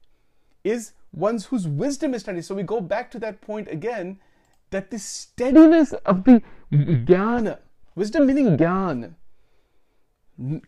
is 0.64 0.92
one's 1.12 1.48
whose 1.48 1.68
wisdom 1.68 2.14
is 2.14 2.22
steady. 2.22 2.44
So 2.44 2.54
we 2.54 2.62
go 2.62 2.82
back 2.82 3.10
to 3.12 3.20
that 3.20 3.42
point 3.42 3.68
again, 3.68 4.20
that 4.70 4.92
the 4.92 5.00
steadiness 5.00 5.94
of 6.06 6.24
the 6.26 6.44
jnana, 6.72 7.58
wisdom 7.96 8.28
meaning 8.28 8.58
jnana, 8.58 9.16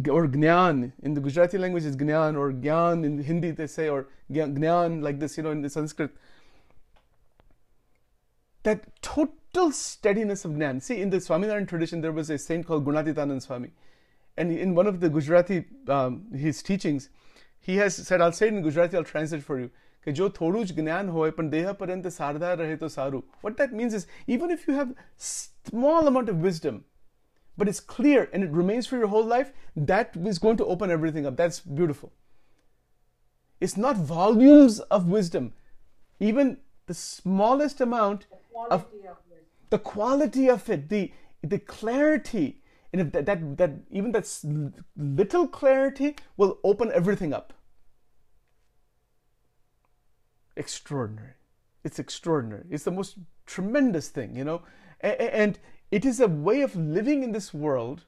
or 0.09 0.28
Gnan. 0.28 0.93
In 1.01 1.13
the 1.13 1.22
Gujarati 1.22 1.57
language, 1.57 1.86
is 1.86 1.95
Gnan, 1.95 2.36
or 2.36 2.51
Gyan 2.51 3.05
in 3.05 3.24
Hindi, 3.24 3.51
they 3.51 3.67
say, 3.67 3.89
or 3.89 4.07
Gnan, 4.32 5.01
like 5.01 5.19
this, 5.19 5.38
you 5.38 5.43
know, 5.43 5.51
in 5.51 5.61
the 5.61 5.69
Sanskrit. 5.69 6.11
That 8.63 9.01
total 9.01 9.72
steadiness 9.72 10.45
of 10.45 10.57
Gnan. 10.57 10.82
See, 10.82 11.01
in 11.01 11.09
the 11.09 11.17
Swaminarayan 11.17 11.67
tradition, 11.67 12.01
there 12.01 12.11
was 12.11 12.30
a 12.30 12.38
saint 12.38 12.67
called 12.67 12.86
Gunatitanand 12.86 13.41
Swami. 13.41 13.72
And 14.38 14.51
in 14.51 14.76
one 14.76 14.88
of 14.88 14.99
the 14.99 15.09
Gujarati, 15.09 15.65
um, 15.88 16.28
his 16.34 16.61
teachings, 16.63 17.09
he 17.59 17.78
has 17.78 17.95
said, 17.95 18.22
I'll 18.22 18.32
say 18.32 18.47
it 18.47 18.53
in 18.53 18.61
Gujarati, 18.61 18.97
I'll 18.97 19.03
translate 19.03 19.43
for 19.43 19.59
you. 19.59 19.72
What 20.03 20.15
that 23.57 23.69
means 23.72 23.93
is, 23.93 24.07
even 24.26 24.49
if 24.49 24.67
you 24.67 24.74
have 24.74 24.95
small 25.15 26.07
amount 26.07 26.30
of 26.30 26.38
wisdom, 26.38 26.86
but 27.58 27.68
it's 27.68 27.80
clear 27.80 28.30
and 28.34 28.43
it 28.43 28.49
remains 28.52 28.88
for 28.88 28.97
your 28.97 29.08
whole 29.08 29.26
life, 29.26 29.52
that 29.76 30.16
is 30.16 30.39
going 30.39 30.58
to 30.58 30.66
open 30.66 30.89
everything 30.89 31.26
up. 31.26 31.38
That's 31.38 31.60
beautiful. 31.60 32.12
It's 33.60 33.78
not 33.78 33.95
volumes 33.95 34.80
of 34.80 35.08
wisdom, 35.08 35.54
even 36.20 36.58
the 36.88 36.93
smallest 36.93 37.80
amount 37.80 38.26
the 38.30 38.74
of, 38.74 38.82
of 38.82 38.86
the 39.70 39.80
quality 39.80 40.49
of 40.49 40.70
it, 40.70 40.89
the 40.89 41.12
the 41.43 41.60
clarity, 41.60 42.62
and 42.91 43.02
if 43.02 43.12
that, 43.12 43.26
that 43.26 43.58
that 43.58 43.72
even 43.91 44.12
that 44.12 44.28
little 44.97 45.47
clarity 45.47 46.16
will 46.38 46.60
open 46.64 46.91
everything 46.93 47.34
up. 47.34 47.54
Extraordinary. 50.58 51.34
It's 51.84 51.99
extraordinary. 51.99 52.66
It's 52.70 52.84
the 52.84 52.91
most 52.91 53.18
tremendous 53.45 54.10
thing, 54.10 54.36
you 54.36 54.43
know. 54.43 54.62
And 55.02 55.58
it 55.92 56.06
is 56.06 56.20
a 56.20 56.28
way 56.28 56.62
of 56.62 56.76
living 56.76 57.24
in 57.24 57.34
this 57.34 57.54
world 57.54 58.06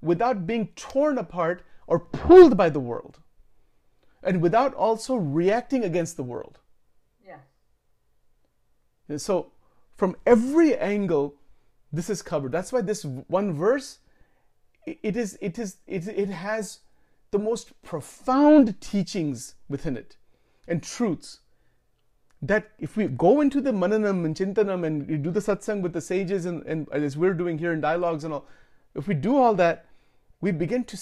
without 0.00 0.46
being 0.46 0.68
torn 0.76 1.18
apart 1.18 1.62
or 1.86 1.98
pulled 1.98 2.56
by 2.56 2.70
the 2.70 2.80
world, 2.80 3.18
and 4.22 4.40
without 4.40 4.72
also 4.74 5.16
reacting 5.16 5.84
against 5.84 6.16
the 6.16 6.22
world. 6.22 6.60
Yeah. 7.26 7.38
And 9.08 9.20
so, 9.20 9.52
from 9.96 10.16
every 10.24 10.76
angle, 10.76 11.34
this 11.92 12.08
is 12.08 12.22
covered. 12.22 12.52
That's 12.52 12.72
why 12.72 12.80
this 12.80 13.04
one 13.04 13.52
verse, 13.52 13.98
it 14.86 15.16
is, 15.16 15.38
it 15.40 15.58
is, 15.58 15.76
it, 15.86 16.08
it 16.08 16.28
has 16.28 16.80
the 17.30 17.38
most 17.38 17.80
profound 17.82 18.80
teachings 18.80 19.54
within 19.68 19.96
it 19.96 20.16
and 20.68 20.82
truths 20.82 21.40
that 22.48 22.72
if 22.78 22.96
we 22.96 23.06
go 23.06 23.40
into 23.40 23.60
the 23.60 23.72
mananam 23.72 24.24
and 24.24 24.36
chintanam 24.36 24.84
and 24.86 25.08
we 25.08 25.16
do 25.16 25.30
the 25.30 25.40
satsang 25.40 25.80
with 25.80 25.92
the 25.92 26.00
sages 26.00 26.46
and, 26.46 26.64
and 26.66 26.88
as 26.90 27.16
we're 27.16 27.34
doing 27.34 27.58
here 27.58 27.72
in 27.72 27.80
dialogues 27.80 28.24
and 28.24 28.34
all, 28.34 28.46
if 28.94 29.08
we 29.08 29.14
do 29.14 29.36
all 29.36 29.54
that, 29.54 29.86
we 30.40 30.52
begin 30.52 30.84
to 30.84 30.96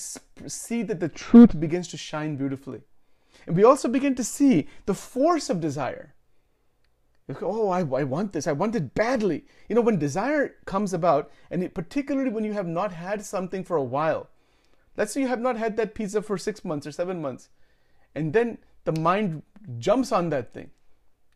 see 0.46 0.82
that 0.82 1.00
the 1.00 1.08
truth 1.08 1.58
begins 1.58 1.88
to 1.88 1.96
shine 1.96 2.36
beautifully. 2.36 2.82
And 3.46 3.56
we 3.56 3.64
also 3.64 3.88
begin 3.88 4.14
to 4.14 4.24
see 4.24 4.68
the 4.86 4.94
force 4.94 5.50
of 5.50 5.60
desire. 5.60 6.14
Oh, 7.40 7.70
I, 7.70 7.80
I 7.80 8.04
want 8.04 8.32
this. 8.32 8.46
I 8.46 8.52
want 8.52 8.74
it 8.74 8.94
badly. 8.94 9.44
You 9.68 9.74
know, 9.74 9.80
when 9.80 9.98
desire 9.98 10.56
comes 10.64 10.92
about, 10.92 11.30
and 11.50 11.64
it, 11.64 11.74
particularly 11.74 12.30
when 12.30 12.44
you 12.44 12.52
have 12.52 12.66
not 12.66 12.92
had 12.92 13.24
something 13.24 13.64
for 13.64 13.76
a 13.76 13.82
while, 13.82 14.28
let's 14.96 15.12
say 15.12 15.22
you 15.22 15.28
have 15.28 15.40
not 15.40 15.56
had 15.56 15.76
that 15.76 15.94
pizza 15.94 16.22
for 16.22 16.36
six 16.36 16.64
months 16.64 16.86
or 16.86 16.92
seven 16.92 17.22
months, 17.22 17.48
and 18.14 18.32
then 18.32 18.58
the 18.84 18.92
mind 18.92 19.42
jumps 19.78 20.12
on 20.12 20.28
that 20.30 20.52
thing. 20.52 20.70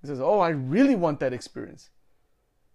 It 0.07 0.11
says, 0.11 0.21
Oh, 0.21 0.39
I 0.39 0.51
really 0.51 0.95
want 0.95 1.21
that 1.21 1.33
experience. 1.33 1.91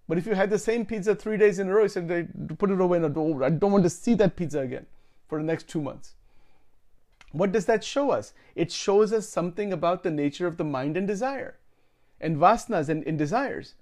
But 0.07 0.17
if 0.17 0.25
you 0.25 0.34
had 0.34 0.49
the 0.49 0.59
same 0.59 0.86
pizza 0.86 1.15
three 1.15 1.38
days 1.38 1.57
in 1.57 1.69
a 1.69 1.73
row, 1.73 1.84
you 1.84 1.89
said, 1.89 2.07
they 2.09 2.27
Put 2.55 2.69
it 2.69 2.82
away 2.82 2.97
in 2.97 3.03
a 3.05 3.07
and 3.07 3.43
I 3.45 3.49
don't 3.49 3.71
want 3.71 3.86
to 3.86 3.89
see 3.89 4.13
that 4.15 4.36
pizza 4.36 4.59
again 4.59 4.86
for 5.29 5.38
the 5.38 5.45
next 5.45 5.69
two 5.69 5.82
months. 5.82 6.15
What 7.32 7.53
does 7.53 7.65
that 7.67 7.84
show 7.84 8.11
us? 8.11 8.34
It 8.53 8.71
shows 8.71 9.13
us 9.13 9.29
something 9.29 9.71
about 9.71 10.03
the 10.03 10.11
nature 10.11 10.47
of 10.47 10.57
the 10.57 10.65
mind 10.65 10.97
and 10.97 11.07
desire, 11.07 11.57
and 12.19 12.36
vasanas 12.36 12.89
and, 12.89 13.07
and 13.07 13.17
desires. 13.17 13.75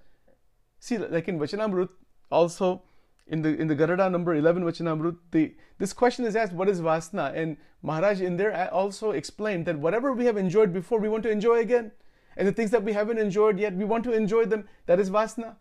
See, 0.78 0.98
like 0.98 1.26
in 1.26 1.40
Vachanamrut, 1.40 1.88
also 2.30 2.82
in 3.26 3.42
the 3.42 3.56
in 3.56 3.66
the 3.66 3.74
Gadhada 3.74 4.08
number 4.08 4.34
11 4.34 4.62
Vachanamrut, 4.62 5.16
the 5.32 5.54
this 5.78 5.92
question 5.92 6.24
is 6.24 6.36
asked, 6.36 6.52
what 6.52 6.68
is 6.68 6.80
vasana? 6.80 7.34
And 7.34 7.56
Maharaj 7.82 8.20
in 8.20 8.36
there 8.36 8.72
also 8.72 9.10
explained 9.10 9.66
that 9.66 9.78
whatever 9.78 10.12
we 10.12 10.26
have 10.26 10.36
enjoyed 10.36 10.72
before, 10.72 11.00
we 11.00 11.08
want 11.08 11.22
to 11.24 11.30
enjoy 11.30 11.58
again. 11.58 11.90
And 12.36 12.46
the 12.46 12.52
things 12.52 12.70
that 12.70 12.82
we 12.82 12.92
haven't 12.92 13.18
enjoyed 13.18 13.58
yet, 13.58 13.74
we 13.74 13.84
want 13.84 14.04
to 14.04 14.12
enjoy 14.12 14.44
them. 14.44 14.68
That 14.86 15.00
is 15.00 15.10
vasana. 15.10 15.56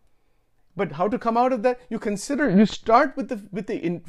But 0.76 0.94
how 0.94 1.08
to 1.10 1.20
come 1.20 1.36
out 1.36 1.52
of 1.52 1.62
that? 1.64 1.82
You 1.90 2.00
consider, 2.00 2.50
you 2.50 2.66
start 2.66 3.18
with 3.18 3.28
the 3.28 3.42
with 3.52 3.68
the 3.68 3.78
in, 3.78 4.02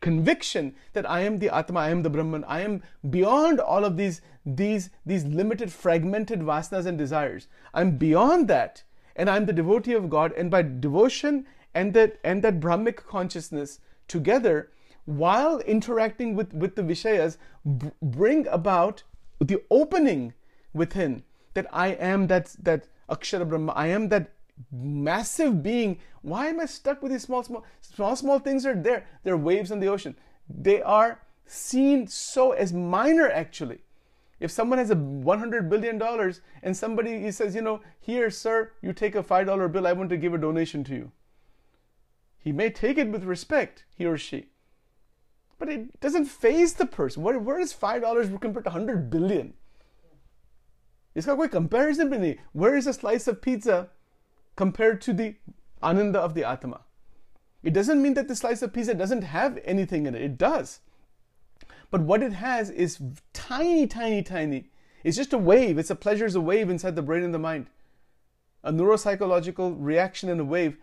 conviction 0.00 0.74
that 0.94 1.08
I 1.10 1.20
am 1.20 1.38
the 1.38 1.54
Atma, 1.54 1.80
I 1.80 1.90
am 1.90 2.02
the 2.02 2.08
Brahman, 2.08 2.44
I 2.44 2.60
am 2.60 2.82
beyond 3.10 3.60
all 3.60 3.84
of 3.84 3.96
these 3.96 4.22
these 4.46 4.90
these 5.04 5.24
limited, 5.24 5.70
fragmented 5.70 6.40
vasanas 6.40 6.86
and 6.86 6.96
desires. 6.96 7.46
I'm 7.74 7.98
beyond 7.98 8.48
that, 8.48 8.84
and 9.16 9.28
I'm 9.28 9.44
the 9.44 9.52
devotee 9.52 9.92
of 9.92 10.08
God. 10.08 10.32
And 10.32 10.50
by 10.50 10.62
devotion 10.62 11.46
and 11.74 11.92
that 11.94 12.18
and 12.24 12.42
that 12.42 12.60
Brahmic 12.60 12.96
consciousness 12.96 13.80
together, 14.08 14.70
while 15.04 15.58
interacting 15.60 16.34
with 16.34 16.54
with 16.54 16.74
the 16.76 16.82
Vishayas, 16.82 17.36
b- 17.76 17.90
bring 18.00 18.46
about 18.46 19.02
the 19.40 19.60
opening 19.70 20.32
within 20.72 21.24
that 21.54 21.66
I 21.72 21.88
am 21.88 22.26
that 22.28 22.54
that 22.62 22.88
Akshara 23.08 23.48
Brahma, 23.48 23.72
I 23.72 23.88
am 23.88 24.08
that 24.08 24.32
massive 24.70 25.62
being. 25.62 25.98
Why 26.22 26.48
am 26.48 26.60
I 26.60 26.66
stuck 26.66 27.02
with 27.02 27.12
these 27.12 27.22
small, 27.22 27.42
small, 27.42 27.64
small, 27.80 28.16
small 28.16 28.38
things 28.38 28.64
are 28.66 28.74
there? 28.74 29.06
They're 29.22 29.36
waves 29.36 29.72
on 29.72 29.80
the 29.80 29.88
ocean. 29.88 30.16
They 30.48 30.82
are 30.82 31.20
seen 31.46 32.06
so 32.06 32.52
as 32.52 32.72
minor 32.72 33.28
actually. 33.30 33.80
If 34.40 34.50
someone 34.50 34.78
has 34.78 34.90
a 34.90 34.96
$100 34.96 35.68
billion 35.68 36.02
and 36.62 36.76
somebody 36.76 37.20
he 37.20 37.30
says, 37.30 37.54
you 37.54 37.62
know, 37.62 37.80
here, 38.00 38.28
sir, 38.28 38.72
you 38.82 38.92
take 38.92 39.14
a 39.14 39.22
$5 39.22 39.70
bill, 39.70 39.86
I 39.86 39.92
want 39.92 40.10
to 40.10 40.16
give 40.16 40.34
a 40.34 40.38
donation 40.38 40.82
to 40.84 40.94
you. 40.94 41.12
He 42.38 42.50
may 42.50 42.70
take 42.70 42.98
it 42.98 43.08
with 43.08 43.22
respect, 43.22 43.84
he 43.94 44.04
or 44.04 44.18
she. 44.18 44.46
But 45.60 45.68
it 45.68 46.00
doesn't 46.00 46.24
phase 46.24 46.74
the 46.74 46.86
person. 46.86 47.22
Where, 47.22 47.38
where 47.38 47.60
is 47.60 47.72
$5 47.72 48.40
compared 48.40 48.64
to 48.64 48.70
100 48.70 49.10
billion? 49.10 49.54
इसका 51.15 51.35
कोई 51.35 51.47
comparison 51.49 52.09
भी 52.11 52.17
नहीं 52.17 52.35
where 52.53 52.75
is 52.75 52.87
a 52.87 52.93
slice 52.93 53.27
of 53.27 53.41
pizza 53.41 53.89
compared 54.55 55.01
to 55.01 55.13
the 55.13 55.35
ananda 55.81 56.19
of 56.19 56.33
the 56.33 56.43
Atma. 56.43 56.81
It 57.63 57.73
doesn't 57.73 58.01
mean 58.01 58.13
that 58.15 58.27
the 58.27 58.35
slice 58.35 58.61
of 58.61 58.73
pizza 58.73 58.93
doesn't 58.93 59.23
have 59.23 59.59
anything 59.63 60.05
in 60.05 60.15
it. 60.15 60.21
It 60.21 60.37
does. 60.37 60.79
But 61.89 62.01
what 62.01 62.23
it 62.23 62.33
has 62.33 62.69
is 62.69 62.99
tiny, 63.33 63.87
tiny, 63.87 64.21
tiny. 64.21 64.69
It's 65.03 65.17
just 65.17 65.33
a 65.33 65.37
wave. 65.37 65.77
It's 65.77 65.89
a 65.89 65.95
pleasure 65.95 66.25
is 66.25 66.35
a 66.35 66.41
wave 66.41 66.69
inside 66.69 66.95
the 66.95 67.01
brain 67.01 67.23
and 67.23 67.33
the 67.33 67.39
mind. 67.39 67.67
A 68.63 68.73
neuropsychological 68.73 69.75
reaction 69.79 70.29
in 70.29 70.39
a 70.39 70.43
wave. 70.43 70.77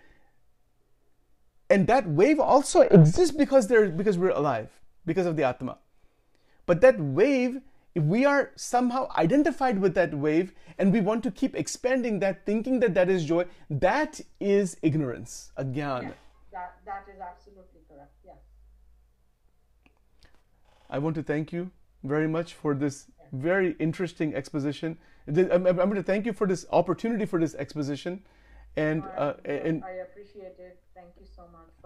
And 1.69 1.87
that 1.87 2.09
wave 2.09 2.41
also 2.41 2.83
exists 2.83 3.37
because 3.37 3.69
there 3.69 3.89
because 3.89 4.19
we're 4.19 4.31
alive, 4.31 4.71
because 5.05 5.27
of 5.27 5.37
the 5.37 5.45
Atma. 5.45 5.79
But 6.67 6.81
that 6.81 7.01
wave 7.01 7.61
if 7.96 8.04
we 8.04 8.26
are 8.26 8.52
somehow 8.56 9.10
identified 9.18 9.80
with 9.80 9.94
that 9.96 10.14
wave 10.14 10.54
and 10.78 10.94
we 10.94 11.02
want 11.02 11.24
to 11.24 11.32
keep 11.32 11.56
expanding 11.56 12.20
that, 12.20 12.46
thinking 12.46 12.80
that 12.80 12.94
that 12.94 13.10
is 13.10 13.26
joy, 13.26 13.46
that 13.70 14.22
is 14.40 14.78
ignorance, 14.82 15.52
agyan. 15.58 16.04
Yes, 16.04 16.14
that, 16.52 16.76
that 16.86 17.06
is 17.14 17.20
absolutely 17.20 17.82
correct. 17.90 18.14
Yes. 18.26 18.38
I 20.90 21.00
want 21.00 21.16
to 21.16 21.24
thank 21.24 21.52
you 21.52 21.72
very 22.04 22.28
much 22.28 22.54
for 22.54 22.74
this 22.74 23.08
very 23.32 23.76
interesting 23.80 24.36
exposition. 24.36 24.98
I'm, 25.28 25.68
I'm 25.68 25.76
going 25.76 25.96
to 25.96 26.04
thank 26.04 26.26
you 26.26 26.34
for 26.34 26.48
this 26.48 26.66
opportunity 26.72 27.26
for 27.26 27.40
this 27.40 27.56
exposition. 27.56 28.24
And, 28.76 29.04
I, 29.04 29.08
uh, 29.08 29.34
and 29.46 29.84
I 29.84 29.92
appreciate 30.02 30.56
it. 30.60 30.80
Thank 30.96 31.10
you 31.20 31.26
so 31.36 31.44
much. 31.52 31.79